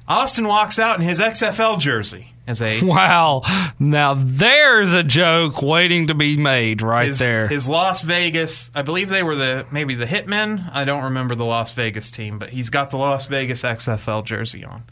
[0.07, 3.43] Austin walks out in his XFL jersey as a Wow.
[3.79, 7.47] Now there's a joke waiting to be made right his, there.
[7.47, 8.69] his Las Vegas.
[8.75, 10.69] I believe they were the maybe the Hitmen.
[10.73, 14.65] I don't remember the Las Vegas team, but he's got the Las Vegas XFL jersey
[14.65, 14.83] on.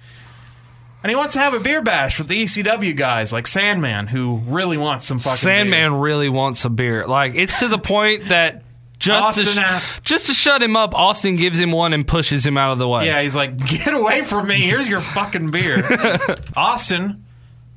[1.03, 4.35] And he wants to have a beer bash with the ECW guys like Sandman, who
[4.47, 5.99] really wants some fucking Sandman beer.
[5.99, 7.05] really wants a beer.
[7.05, 8.63] Like it's to the point that
[8.99, 12.55] just to, uh, just to shut him up, Austin gives him one and pushes him
[12.55, 13.07] out of the way.
[13.07, 14.55] Yeah, he's like, get away from me.
[14.55, 15.83] Here's your fucking beer.
[16.55, 17.25] Austin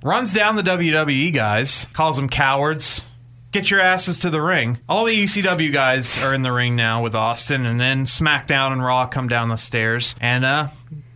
[0.03, 3.07] runs down the WWE guys, calls them cowards.
[3.53, 4.81] Get your asses to the ring.
[4.89, 8.85] All the ECW guys are in the ring now with Austin, and then SmackDown and
[8.85, 10.17] Raw come down the stairs.
[10.21, 10.67] And uh,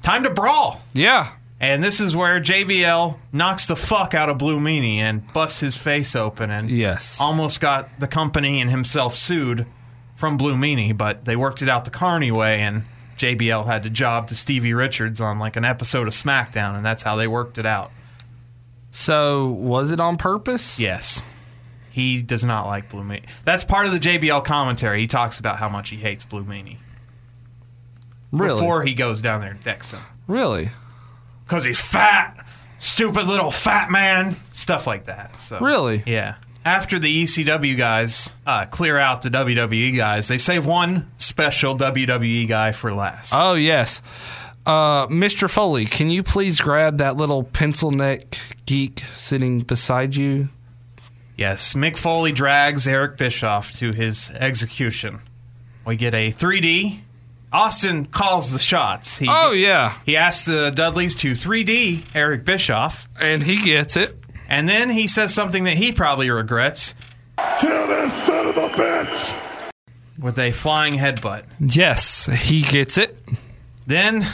[0.02, 0.80] time to brawl.
[0.94, 1.32] Yeah.
[1.60, 5.76] And this is where JBL knocks the fuck out of Blue Meanie and busts his
[5.76, 7.20] face open and Yes.
[7.20, 9.66] almost got the company and himself sued
[10.14, 12.84] from Blue Meanie, but they worked it out the Carney way and
[13.16, 17.02] JBL had to job to Stevie Richards on like an episode of SmackDown and that's
[17.02, 17.90] how they worked it out.
[18.92, 20.78] So was it on purpose?
[20.78, 21.24] Yes.
[21.90, 23.28] He does not like Blue Meanie.
[23.44, 25.00] That's part of the JBL commentary.
[25.00, 26.76] He talks about how much he hates Blue Meanie
[28.30, 28.60] Really?
[28.60, 30.00] before he goes down there and decks him.
[30.28, 30.70] really?
[31.48, 32.46] Because he's fat,
[32.78, 35.40] stupid little fat man, stuff like that.
[35.40, 36.02] So Really?
[36.06, 36.34] yeah.
[36.64, 42.46] After the ECW guys uh, clear out the WWE guys, they save one special WWE
[42.46, 43.32] guy for last.
[43.34, 44.02] Oh yes.
[44.66, 45.48] Uh, Mr.
[45.48, 50.50] Foley, can you please grab that little pencil neck geek sitting beside you?
[51.38, 55.20] yes, Mick Foley drags Eric Bischoff to his execution.
[55.86, 57.00] We get a 3D.
[57.52, 59.16] Austin calls the shots.
[59.18, 64.16] He, Oh yeah, He asks the Dudleys to 3D Eric Bischoff, and he gets it.
[64.48, 66.94] and then he says something that he probably regrets
[67.60, 69.34] Kill this son of a bitch!
[70.18, 71.44] with a flying headbutt.
[71.60, 73.16] Yes, he gets it.
[73.86, 74.26] Then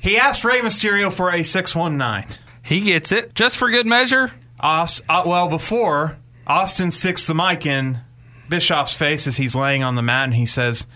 [0.00, 2.36] he asked Rey Mysterio for a 619.
[2.62, 3.34] He gets it.
[3.34, 4.32] Just for good measure.
[4.60, 6.16] Aus, uh, well, before
[6.48, 8.00] Austin sticks the mic in
[8.48, 10.86] Bischoff's face as he's laying on the mat and he says,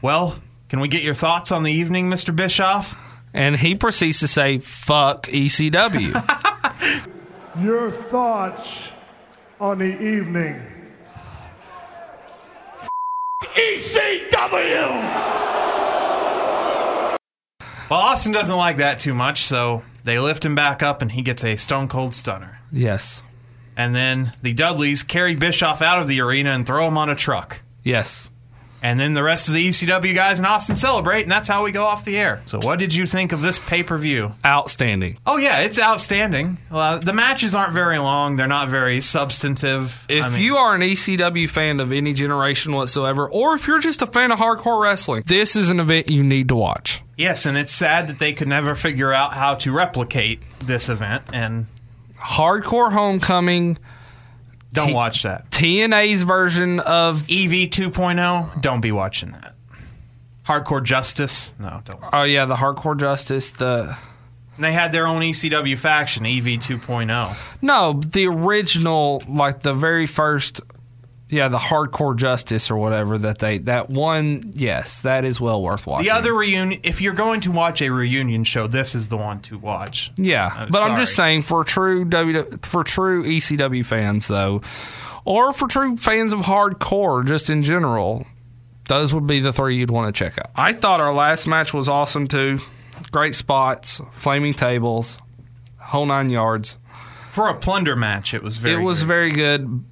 [0.00, 0.38] Well,
[0.70, 2.34] can we get your thoughts on the evening, Mr.
[2.34, 2.94] Bischoff?
[3.34, 6.14] And he proceeds to say, fuck ECW.
[7.60, 8.90] Your thoughts
[9.60, 10.60] on the evening.
[13.42, 15.10] ECW!
[17.90, 21.22] Well, Austin doesn't like that too much, so they lift him back up and he
[21.22, 22.58] gets a stone cold stunner.
[22.72, 23.22] yes.
[23.76, 27.14] And then the Dudleys carry Bischoff out of the arena and throw him on a
[27.14, 27.62] truck.
[27.82, 28.29] Yes.
[28.82, 31.70] And then the rest of the ECW guys in Austin celebrate, and that's how we
[31.70, 32.40] go off the air.
[32.46, 34.32] So, what did you think of this pay per view?
[34.44, 35.18] Outstanding.
[35.26, 36.56] Oh yeah, it's outstanding.
[36.70, 40.06] Well, the matches aren't very long; they're not very substantive.
[40.08, 43.80] If I mean- you are an ECW fan of any generation whatsoever, or if you're
[43.80, 47.02] just a fan of hardcore wrestling, this is an event you need to watch.
[47.18, 51.22] yes, and it's sad that they could never figure out how to replicate this event,
[51.34, 51.66] and
[52.18, 53.78] Hardcore Homecoming,
[54.72, 55.50] don't T- watch that.
[55.50, 59.54] TNA's version of EV 2.0, don't be watching that.
[60.46, 61.54] Hardcore Justice.
[61.58, 62.00] No, don't.
[62.12, 63.50] Oh yeah, the Hardcore Justice.
[63.52, 63.96] The
[64.56, 67.36] And they had their own ECW faction, EV 2.0.
[67.62, 70.60] no, the original, like the very first.
[71.30, 74.50] Yeah, the Hardcore Justice or whatever that they that one.
[74.54, 76.06] Yes, that is well worth watching.
[76.06, 79.40] The other reunion, if you're going to watch a reunion show, this is the one
[79.42, 80.10] to watch.
[80.16, 84.60] Yeah, I'm but I'm just saying for true w, for true ECW fans though,
[85.24, 88.26] or for true fans of hardcore just in general,
[88.88, 90.50] those would be the three you'd want to check out.
[90.56, 92.58] I thought our last match was awesome too.
[93.12, 95.18] Great spots, flaming tables,
[95.78, 96.76] whole nine yards.
[97.30, 98.74] For a plunder match, it was very.
[98.74, 99.08] it was good.
[99.08, 99.84] very good.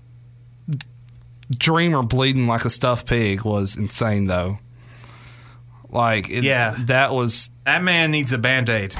[1.56, 4.58] Dreamer bleeding like a stuffed pig was insane though.
[5.90, 6.76] Like it, Yeah.
[6.80, 8.94] that was That man needs a band aid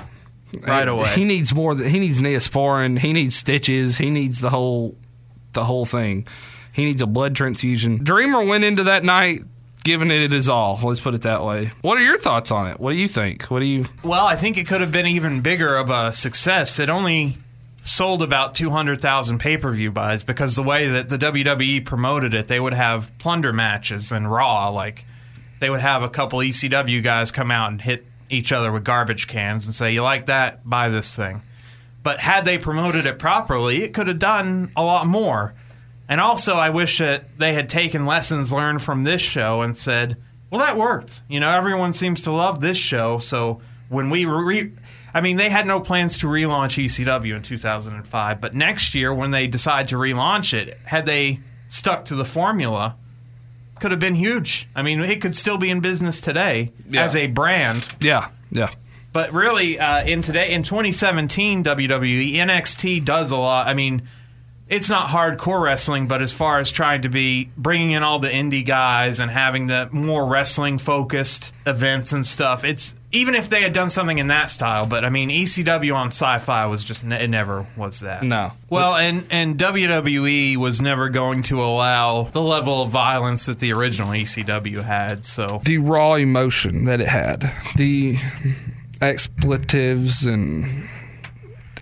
[0.67, 1.09] right away.
[1.11, 1.75] He needs more.
[1.75, 2.99] Than, he needs neosporin.
[2.99, 3.99] He needs stitches.
[3.99, 4.97] He needs the whole,
[5.53, 6.27] the whole thing.
[6.73, 8.03] He needs a blood transfusion.
[8.03, 9.41] Dreamer went into that night
[9.85, 10.81] giving it his all.
[10.83, 11.73] Let's put it that way.
[11.83, 12.81] What are your thoughts on it?
[12.81, 13.45] What do you think?
[13.45, 13.87] What do you?
[14.03, 16.79] Well, I think it could have been even bigger of a success.
[16.79, 17.37] It only
[17.89, 22.49] sold about 200,000 pay per view buys because the way that the WWE promoted it,
[22.49, 24.71] they would have plunder matches and Raw.
[24.71, 25.07] Like,
[25.61, 29.27] they would have a couple ECW guys come out and hit each other with garbage
[29.27, 30.69] cans and say, You like that?
[30.69, 31.43] Buy this thing.
[32.03, 35.55] But had they promoted it properly, it could have done a lot more.
[36.09, 40.17] And also, I wish that they had taken lessons learned from this show and said,
[40.51, 41.21] well, that worked.
[41.29, 43.19] You know, everyone seems to love this show.
[43.19, 44.73] So when we re.
[45.19, 49.33] I mean, they had no plans to relaunch ECW in 2005, but next year, when
[49.33, 52.95] they decide to relaunch it, had they stuck to the formula,
[53.81, 54.69] could have been huge.
[54.77, 57.03] I mean, it could still be in business today Yeah.
[57.05, 57.87] as a brand.
[58.01, 58.71] Yeah, yeah.
[59.13, 63.67] But really, uh, in today in 2017 WWE NXT does a lot.
[63.67, 64.03] I mean,
[64.69, 68.29] it's not hardcore wrestling, but as far as trying to be bringing in all the
[68.29, 73.63] indie guys and having the more wrestling focused events and stuff, it's even if they
[73.63, 74.85] had done something in that style.
[74.87, 78.23] But I mean, ECW on Sci-Fi was just ne- it never was that.
[78.23, 78.53] No.
[78.69, 83.73] Well, and and WWE was never going to allow the level of violence that the
[83.73, 85.25] original ECW had.
[85.25, 88.17] So The raw emotion that it had, the
[89.01, 90.67] expletives and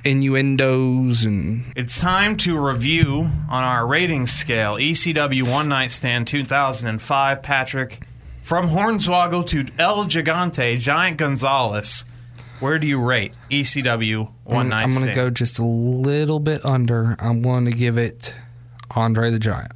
[0.04, 7.42] innuendos and It's time to review on our rating scale ECW One Night Stand 2005.
[7.42, 8.00] Patrick,
[8.46, 12.04] from Hornswoggle to El Gigante, Giant Gonzalez.
[12.60, 16.64] Where do you rate ECW One Night I'm going to go just a little bit
[16.64, 17.16] under.
[17.18, 18.36] I'm going to give it
[18.94, 19.72] Andre the Giant.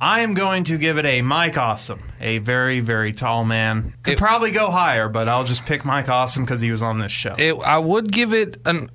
[0.00, 3.92] I am going to give it a Mike Awesome, a very very tall man.
[4.02, 6.98] Could It- probably go higher, but I'll just pick Mike Awesome because he was on
[7.00, 7.34] this show.
[7.36, 8.88] It, I would give it an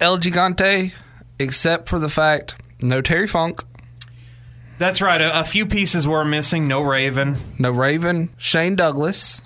[0.00, 0.94] El Gigante,
[1.40, 3.64] except for the fact no Terry Funk,
[4.78, 5.20] That's right.
[5.20, 6.68] A, a few pieces were missing.
[6.68, 7.36] No Raven.
[7.58, 9.42] no Raven, Shane Douglas.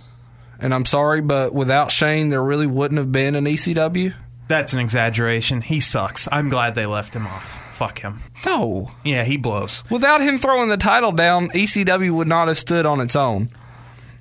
[0.61, 4.15] And I'm sorry, but without Shane, there really wouldn't have been an ECW.
[4.47, 5.61] That's an exaggeration.
[5.61, 6.29] He sucks.
[6.31, 7.75] I'm glad they left him off.
[7.75, 8.21] Fuck him.
[8.47, 8.93] No.
[9.03, 9.83] Yeah, he blows.
[9.91, 13.49] Without him throwing the title down, ECW would not have stood on its own.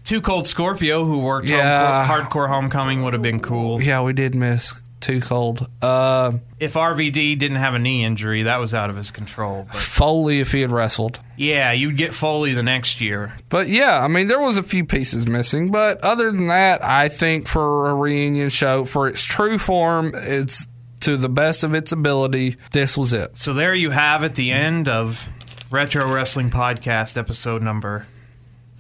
[0.03, 2.07] Too Cold Scorpio, who worked Yeah.
[2.07, 3.79] hardcore Homecoming, would have been cool.
[3.81, 5.67] Yeah, we did miss Too Cold.
[5.81, 9.67] Uh, If RVD didn't have a knee injury, that was out of his control.
[9.71, 11.19] But Foley, if he had wrestled.
[11.35, 13.33] yeah, you'd get Foley the next year.
[13.49, 15.71] But yeah, I mean, there was a few pieces missing.
[15.71, 20.67] But other than that, I think for a reunion show, for its true form, it's
[21.01, 22.57] to the best of its ability.
[22.71, 23.35] This was it.
[23.35, 25.27] So there you have it, the end of
[25.71, 28.05] Retro Wrestling Podcast, episode number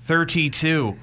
[0.01, 0.97] 32.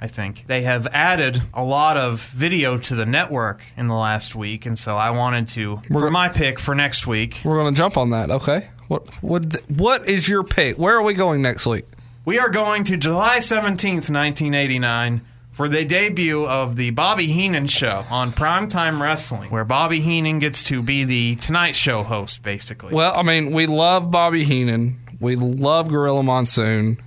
[0.00, 4.34] I think they have added a lot of video to the network in the last
[4.36, 7.78] week, and so I wanted to, for my pick for next week, We're going to
[7.78, 8.30] jump on that.
[8.30, 8.68] Okay.
[8.86, 10.78] What what what is your pick?
[10.78, 11.84] Where are we going next week?
[12.24, 18.04] We are going to July 17th, 1989, for the debut of the Bobby Heenan Show
[18.08, 22.94] on Primetime Wrestling, where Bobby Heenan gets to be the Tonight Show host, basically.
[22.94, 24.96] Well, I mean, we love Bobby Heenan.
[25.20, 27.02] We love Gorilla Monsoon.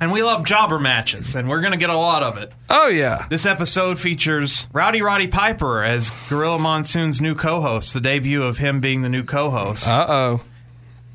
[0.00, 2.54] And we love jobber matches, and we're going to get a lot of it.
[2.70, 3.26] Oh yeah.
[3.28, 8.58] This episode features Rowdy Roddy Piper as Gorilla Monsoon's new co host, the debut of
[8.58, 9.88] him being the new co host.
[9.88, 10.40] Uh oh.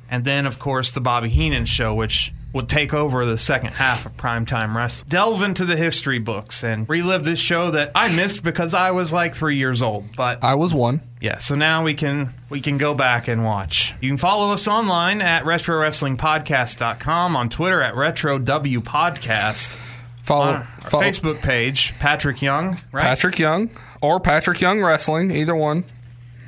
[0.09, 4.05] and then, of course, the Bobby Heenan Show, which will take over the second half
[4.05, 5.07] of primetime wrestling.
[5.09, 9.11] Delve into the history books and relive this show that I missed because I was
[9.11, 10.15] like three years old.
[10.15, 11.01] But I was one.
[11.19, 13.93] yeah, so now we can we can go back and watch.
[14.01, 19.75] You can follow us online at retrowrestlingpodcast.com, on Twitter at RetroWPodcast,
[20.21, 23.03] Follow, on our follow Facebook page, Patrick Young, right?
[23.03, 23.69] Patrick Young
[24.01, 25.83] or Patrick Young Wrestling, either one.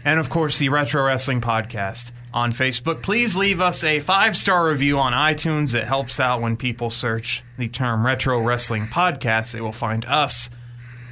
[0.05, 3.01] and of course the Retro Wrestling Podcast on Facebook.
[3.01, 5.73] Please leave us a five star review on iTunes.
[5.73, 9.53] It helps out when people search the term Retro Wrestling Podcast.
[9.53, 10.49] They will find us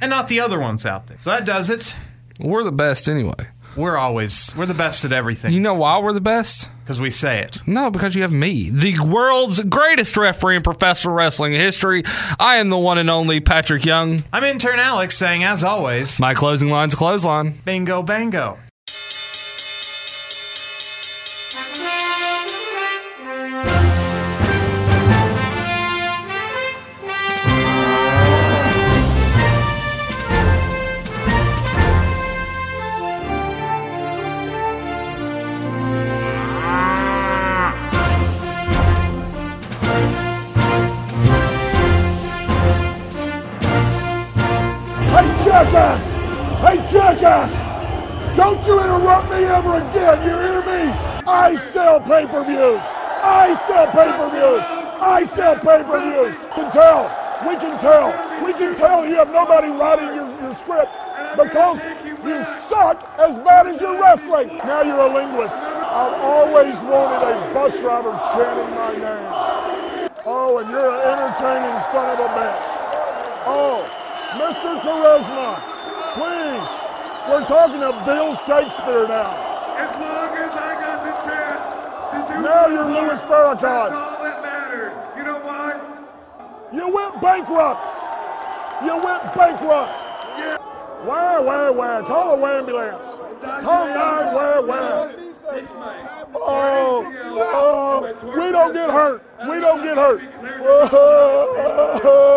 [0.00, 1.18] and not the other ones out there.
[1.18, 1.96] So that does it.
[2.38, 3.32] We're the best anyway.
[3.74, 6.70] We're always we're the best at everything You know why we're the best?
[6.84, 7.58] because we say it.
[7.66, 12.02] No, because you have me, the world's greatest referee in professional wrestling history.
[12.38, 14.22] I am the one and only Patrick Young.
[14.32, 17.54] I'm intern Alex saying, as always, My closing line's a clothesline.
[17.64, 18.58] bingo bango.
[49.74, 50.92] Again, you hear me?
[51.26, 52.82] I sell pay-per-views!
[53.24, 54.62] I sell pay-per-views!
[55.02, 56.36] I sell pay-per-views!
[56.54, 57.10] Can tell!
[57.48, 58.08] We can tell!
[58.44, 60.92] We can tell you have nobody writing your, your script
[61.36, 61.82] because
[62.22, 64.48] you suck as bad as you're wrestling!
[64.58, 65.56] Now you're a linguist.
[65.56, 70.10] I've always wanted a bus driver chanting my name.
[70.26, 72.70] Oh, and you're an entertaining son of a bitch.
[73.46, 73.82] Oh,
[74.38, 74.80] Mr.
[74.80, 75.58] Charisma,
[76.14, 76.84] please.
[77.28, 79.53] We're talking to Bill Shakespeare now.
[79.76, 81.66] As long as I got the chance
[82.12, 83.60] to do Now you're part, Louis Farrakhan.
[83.60, 84.94] That's all that mattered.
[85.16, 85.80] You know why?
[86.72, 87.86] You went bankrupt.
[88.84, 89.98] You went bankrupt.
[90.38, 90.56] Yeah.
[91.06, 92.02] Where, where, where?
[92.02, 93.18] Call a ambulance.
[93.42, 95.24] Call nine, where, where?
[96.36, 97.04] Oh,
[97.36, 99.22] oh, we don't get hurt.
[99.48, 100.20] We don't get hurt.
[100.34, 102.34] Overseas tour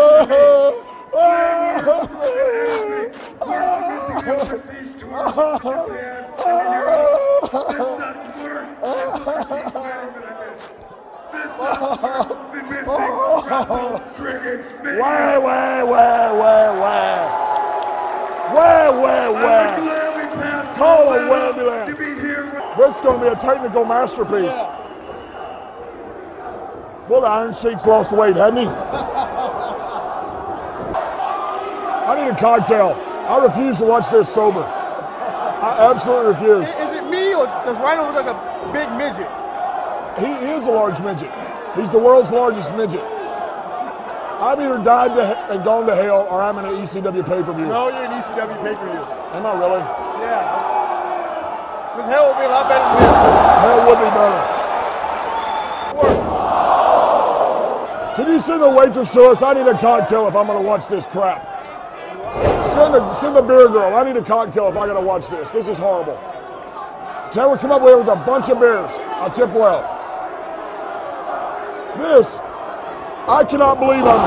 [0.00, 0.89] in Japan and
[6.70, 7.50] Europe.
[7.50, 10.70] This sucks worse than 14 environment I missed.
[11.32, 13.02] This sucks worse than missing
[13.46, 15.00] Wrestle Dragon Mania.
[15.00, 17.22] Where, where, where, where, where?
[18.54, 19.70] Where, where, where?
[20.76, 21.16] Call a
[21.48, 21.98] ambulance.
[22.78, 24.58] This is going to be a technical masterpiece.
[27.08, 28.66] Well, the Iron Sheik's lost weight, hasn't he?
[32.10, 32.96] I need a cocktail.
[33.28, 34.64] I refuse to watch this sober.
[34.64, 36.66] I absolutely refuse.
[36.66, 38.34] Is it me or does Rhino look like a
[38.72, 39.28] big midget?
[40.18, 41.30] He is a large midget.
[41.76, 43.04] He's the world's largest midget.
[44.40, 45.22] I've either died to
[45.52, 47.66] and gone to hell, or I'm in an ECW pay-per-view.
[47.66, 49.04] No, you're an ECW pay-per-view.
[49.36, 49.84] Am I really?
[50.24, 50.48] Yeah.
[51.96, 53.12] This hell would be a lot better than this.
[53.60, 54.40] Hell would be better.
[58.16, 59.42] Can you send the waitress to us?
[59.42, 61.59] I need a cocktail if I'm going to watch this crap.
[62.74, 63.94] Send the, send the beer girl.
[63.94, 65.50] I need a cocktail if I got to watch this.
[65.50, 66.18] This is horrible.
[67.32, 68.90] Tell her come up here with a bunch of beers.
[69.18, 69.82] I'll tip well.
[71.98, 72.38] This,
[73.28, 74.20] I cannot believe I'm,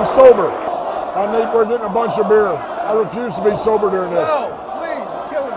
[0.00, 0.48] I'm sober.
[0.48, 2.48] I think we're getting a bunch of beer.
[2.48, 4.28] I refuse to be sober during this.
[4.28, 5.52] No, please, you're me.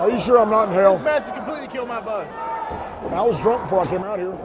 [0.00, 0.96] Are you sure I'm not in hell?
[0.96, 2.28] This match completely killed my buzz.
[3.10, 4.36] I was drunk before I came out here.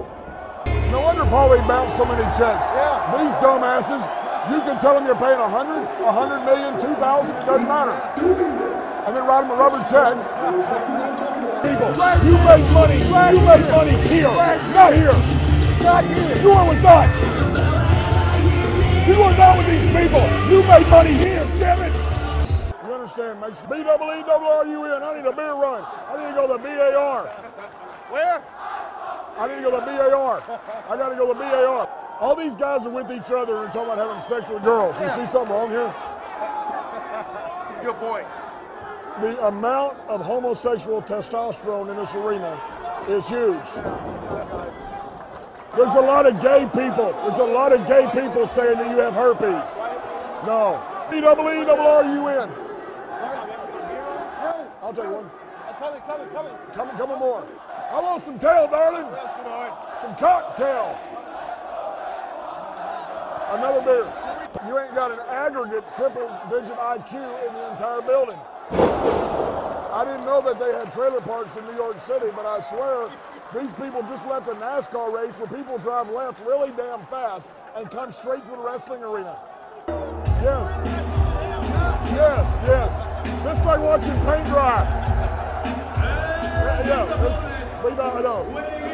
[0.92, 2.66] No wonder Paulie bounced so many checks.
[2.72, 3.24] Yeah.
[3.24, 4.04] These dumbasses,
[4.52, 7.68] you can tell them you're paying a hundred, a hundred million, two thousand, it doesn't
[7.68, 7.96] matter.
[9.06, 10.16] And then write them a rubber check.
[11.64, 11.90] People,
[12.24, 14.32] you make money, you make money here,
[14.76, 15.16] not here.
[15.84, 16.42] Not here.
[16.42, 17.12] You are with us.
[19.08, 20.26] You are not with these people.
[20.50, 21.94] You make money here, damn it.
[22.86, 25.04] You understand, makes B double E double R U N.
[25.04, 25.84] I need a beer run.
[25.84, 27.28] I need to go to the BAR.
[28.10, 28.42] Where?
[29.38, 30.42] I need to go to the BAR.
[30.90, 32.07] I got to go to the BAR.
[32.20, 35.00] All these guys are with each other and talking about having sex with girls.
[35.00, 35.94] You see something wrong here?
[37.70, 38.26] That's a good point.
[39.22, 42.60] The amount of homosexual testosterone in this arena
[43.08, 43.66] is huge.
[45.76, 47.14] There's a lot of gay people.
[47.22, 49.78] There's a lot of gay people saying that you have herpes.
[50.46, 50.82] No.
[51.14, 52.50] E double E double R U N.
[54.82, 55.30] I'll take one.
[55.80, 56.54] Coming, coming, coming.
[56.74, 57.48] Come, and come on more.
[57.92, 59.06] I want some tail, darling.
[60.02, 60.98] Some cocktail.
[63.50, 64.14] Another beer.
[64.68, 67.14] You ain't got an aggregate triple digit IQ
[67.48, 68.38] in the entire building.
[68.72, 73.10] I didn't know that they had trailer parks in New York City, but I swear
[73.56, 77.90] these people just left a NASCAR race where people drive left really damn fast and
[77.90, 79.40] come straight to the wrestling arena.
[80.44, 80.88] Yes.
[82.12, 83.44] Yes, yes.
[83.44, 84.84] This is like watching paint dry.
[86.86, 87.84] Yeah, yeah.
[87.86, 88.87] Leave out, I.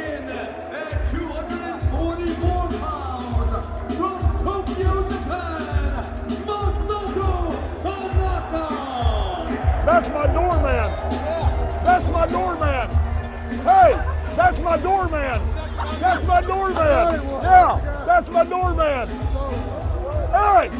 [9.85, 10.91] That's my doorman.
[11.83, 12.89] That's my doorman.
[13.63, 13.99] Hey,
[14.37, 15.41] that's my doorman.
[15.99, 16.75] That's my doorman.
[17.43, 19.09] Yeah, that's my doorman.
[20.33, 20.71] Eric,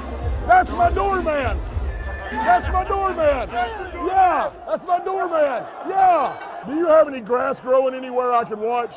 [0.47, 1.59] that's my doorman.
[2.31, 3.49] That's my doorman.
[3.49, 5.65] Yeah, that's my doorman.
[5.89, 6.63] Yeah.
[6.65, 8.95] Do you have any grass growing anywhere I can watch?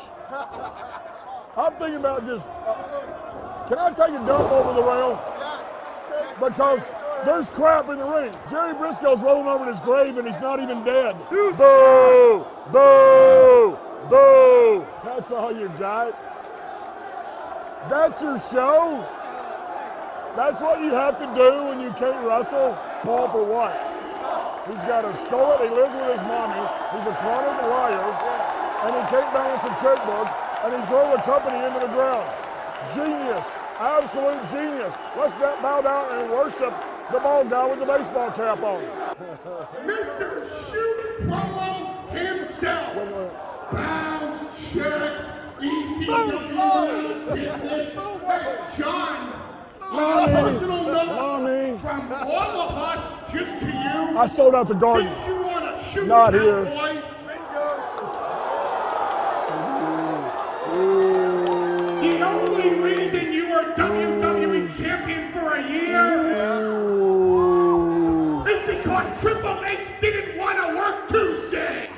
[1.56, 2.44] I'm thinking about just.
[2.46, 5.20] Uh, can I take a dump over the rail?
[6.38, 6.82] Because
[7.24, 8.34] there's crap in the ring.
[8.50, 11.16] Jerry Briscoe's rolling over in his grave and he's not even dead.
[11.30, 11.52] Boo!
[12.72, 13.78] Boo!
[14.08, 14.86] Boo!
[15.04, 16.14] That's all you got.
[17.88, 19.04] That's your show.
[20.36, 22.76] That's what you have to do when you can't wrestle.
[23.02, 23.72] Paul for what?
[24.68, 25.58] He's got a skull.
[25.62, 26.60] He lives with his mommy.
[26.92, 28.10] He's a chronic liar,
[28.84, 30.28] and he can't balance a checkbook.
[30.66, 32.26] And he drove the company into the ground.
[32.92, 33.46] Genius,
[33.78, 34.94] absolute genius.
[35.16, 36.74] Let's not bow down and worship
[37.12, 38.82] the bald guy with the baseball cap on.
[39.86, 40.44] Mr.
[40.70, 43.32] Shoot Promo himself.
[43.72, 44.40] Bounce,
[44.72, 45.24] checks,
[45.58, 47.94] ECW business.
[47.94, 49.18] Hey, John,
[49.92, 51.78] on a personal note, Mommy.
[51.78, 55.12] from all of us, just to you, I sold out the garden.
[55.14, 56.64] since you want to shoot Not here.
[56.64, 57.02] boy,
[62.02, 64.05] the only reason you are WWE
[69.66, 71.90] H didn't want to work Tuesday.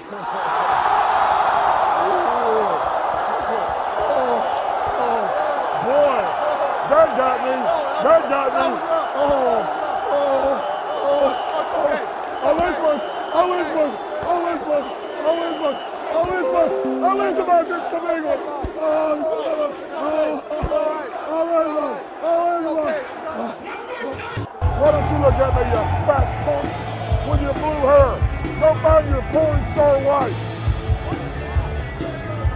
[5.84, 6.24] Boy,
[6.88, 7.52] that got me.
[8.08, 8.64] That got me.
[9.16, 9.60] Oh,
[10.08, 11.36] oh, oh,
[11.76, 12.04] oh.
[12.48, 13.02] Elizabeth,
[13.36, 14.86] Elizabeth, Elizabeth,
[15.28, 15.76] Elizabeth,
[16.08, 16.72] Elizabeth,
[17.04, 18.40] Elizabeth, it's the big one.
[18.80, 20.00] Oh, it's the big one.
[20.00, 20.40] Oh,
[21.28, 21.44] oh,
[21.84, 22.00] Elizabeth,
[22.64, 23.04] Elizabeth.
[24.78, 26.87] Why don't you look at me, you fat punk,
[27.30, 28.16] with your blue hair?
[28.60, 30.36] Go find your porn star wife.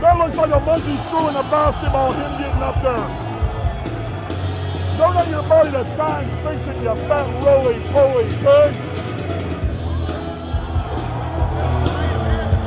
[0.00, 3.32] That looks like a monkey screwing a basketball, him getting up there.
[4.98, 8.74] Don't let your body to science fiction, you fat roly-poly pig.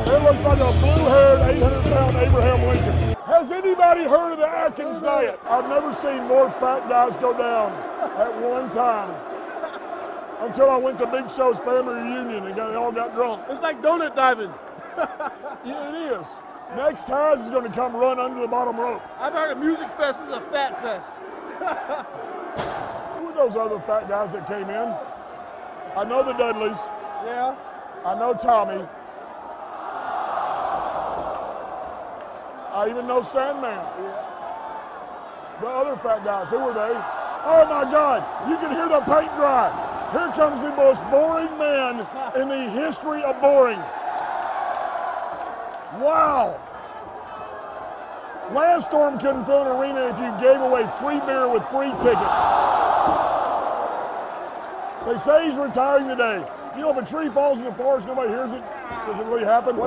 [0.08, 3.16] It looks like a blue-haired, 800-pound Abraham Lincoln.
[3.26, 5.40] Has anybody heard of the Atkins diet?
[5.46, 7.74] I've never seen more fat guys go down
[8.18, 9.35] at one time.
[10.40, 13.44] Until I went to Big Show's family reunion and got, they all got drunk.
[13.50, 14.54] It's like donut diving.
[15.66, 16.28] Yeah, it is.
[16.76, 19.02] Next Taz is going to come run under the bottom rope.
[19.20, 21.10] I've heard a music fest is a fat fest.
[23.18, 24.96] Who were those other fat guys that came in?
[25.98, 26.78] I know the Dudleys.
[27.26, 27.56] Yeah.
[28.06, 28.86] I know Tommy.
[32.74, 33.72] I even know Sandman.
[33.72, 34.26] Yeah.
[35.62, 36.94] The other fat guys, who were they?
[37.48, 39.72] Oh my God, you can hear the paint dry.
[40.12, 42.00] Here comes the most boring man
[42.36, 43.80] in the history of boring.
[46.00, 46.60] Wow.
[48.54, 52.42] Lance Storm couldn't fill an arena if you gave away free beer with free tickets.
[55.06, 56.46] They say he's retiring today.
[56.76, 58.64] You know, if a tree falls in the forest, nobody hears it.
[59.08, 59.78] Does it really happen?